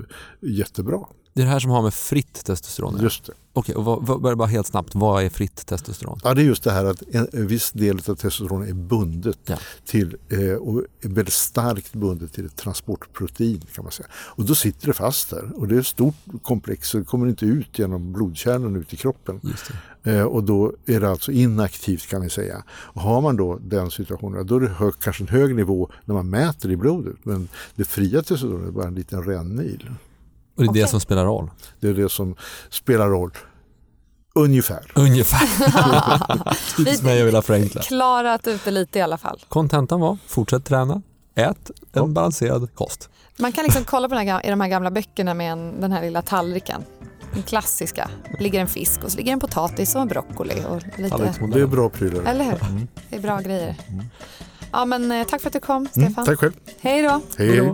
jättebra. 0.49 0.99
Det 1.33 1.41
är 1.41 1.45
det 1.45 1.51
här 1.51 1.59
som 1.59 1.71
har 1.71 1.81
med 1.81 1.93
fritt 1.93 2.45
testosteron 2.45 2.95
att. 2.95 3.01
Just 3.01 3.25
det. 3.25 3.33
Okej, 3.53 3.75
och 3.75 3.85
vad, 3.85 4.05
vad, 4.21 4.37
bara- 4.37 4.47
helt 4.47 4.67
snabbt, 4.67 4.95
vad 4.95 5.23
är 5.23 5.29
fritt 5.29 5.65
testosteron? 5.65 6.19
Ja, 6.23 6.33
det 6.33 6.41
är 6.41 6.45
just 6.45 6.63
det 6.63 6.71
här 6.71 6.85
att 6.85 7.03
en, 7.11 7.27
en 7.33 7.47
viss 7.47 7.71
del 7.71 7.95
av 7.97 8.01
testosteron 8.15 8.67
är 8.67 8.73
bundet 8.73 9.37
Ja. 9.45 9.57
till 9.85 10.17
eh, 10.29 10.39
och 10.53 10.79
är 11.01 11.09
väldigt 11.09 11.33
starkt 11.33 11.93
bundet 11.93 12.33
till 12.33 12.45
ett 12.45 12.55
transportprotein 12.55 13.61
kan 13.75 13.83
man 13.83 13.91
säga. 13.91 14.07
Och 14.13 14.45
då 14.45 14.55
sitter 14.55 14.87
det 14.87 14.93
fast 14.93 15.29
där 15.29 15.51
och 15.55 15.67
det 15.67 15.75
är 15.75 15.79
ett 15.79 15.87
stort 15.87 16.15
komplex 16.43 16.89
så 16.89 16.97
det 16.97 17.03
kommer 17.05 17.27
inte 17.27 17.45
ut 17.45 17.79
genom 17.79 18.13
blodkärlen 18.13 18.75
ut 18.75 18.93
i 18.93 18.97
kroppen. 18.97 19.39
Eh, 20.03 20.21
och 20.23 20.43
då 20.43 20.73
är 20.85 20.99
det 20.99 21.09
alltså 21.09 21.31
inaktivt 21.31 22.07
kan 22.07 22.21
vi 22.21 22.29
säga. 22.29 22.63
Och 22.69 23.01
har 23.01 23.21
man 23.21 23.35
då 23.35 23.59
den 23.61 23.91
situationen, 23.91 24.47
då 24.47 24.55
är 24.55 24.59
det 24.59 24.67
hög, 24.67 24.93
kanske 25.01 25.23
en 25.23 25.27
hög 25.27 25.55
nivå 25.55 25.89
när 26.05 26.15
man 26.15 26.29
mäter 26.29 26.71
i 26.71 26.75
blodet. 26.77 27.15
Men 27.23 27.47
det 27.75 27.85
fria 27.85 28.21
testosteronet 28.21 28.67
är 28.67 28.71
bara 28.71 28.87
en 28.87 28.95
liten 28.95 29.23
rännil. 29.23 29.91
Och 30.55 30.63
det 30.63 30.67
är 30.67 30.69
Okej. 30.69 30.81
det 30.81 30.87
som 30.87 30.99
spelar 30.99 31.25
roll? 31.25 31.51
Det 31.79 31.87
är 31.87 31.93
det 31.93 32.09
som 32.11 32.35
spelar 32.69 33.07
roll. 33.09 33.31
Ungefär. 34.35 34.91
Ungefär. 34.95 35.47
Typiskt 36.77 37.03
mig 37.03 37.21
att 37.21 37.27
vilja 37.27 37.41
förenkla. 37.41 37.81
Klarat 37.81 38.47
ut 38.47 38.65
det 38.65 38.71
lite 38.71 38.99
i 38.99 39.01
alla 39.01 39.17
fall. 39.17 39.39
Kontentan 39.49 39.99
var, 39.99 40.17
fortsätt 40.27 40.65
träna, 40.65 41.01
ät 41.35 41.71
en 41.93 42.13
balanserad 42.13 42.75
kost. 42.75 43.09
Man 43.39 43.51
kan 43.51 43.63
liksom 43.63 43.83
kolla 43.83 44.09
på 44.09 44.15
den 44.15 44.27
här, 44.27 44.45
i 44.45 44.49
de 44.49 44.61
här 44.61 44.67
gamla 44.67 44.91
böckerna 44.91 45.33
med 45.33 45.51
en, 45.51 45.81
den 45.81 45.91
här 45.91 46.01
lilla 46.01 46.21
tallriken. 46.21 46.83
Den 47.33 47.43
klassiska. 47.43 48.09
ligger 48.39 48.59
en 48.61 48.67
fisk 48.67 49.03
och 49.03 49.11
så 49.11 49.17
ligger 49.17 49.33
en 49.33 49.39
potatis 49.39 49.95
och 49.95 50.01
en 50.01 50.07
broccoli. 50.07 50.53
Och 50.69 50.99
lite, 50.99 51.33
Det 51.53 51.59
är 51.61 51.65
bra 51.67 51.89
prylar. 51.89 52.23
eller 52.23 52.45
hur? 52.45 52.87
Det 53.09 53.15
är 53.15 53.19
bra 53.21 53.39
grejer. 53.39 53.75
Ja, 54.71 54.85
men 54.85 55.11
eh, 55.11 55.27
tack 55.27 55.41
för 55.41 55.49
att 55.49 55.53
du 55.53 55.59
kom, 55.59 55.75
Mm, 55.77 55.87
Stefan. 56.09 56.25
tack 56.25 56.39
själv. 56.39 56.53
Hej 56.81 57.01
då. 57.01 57.21
Hej, 57.37 57.47
hej. 57.59 57.73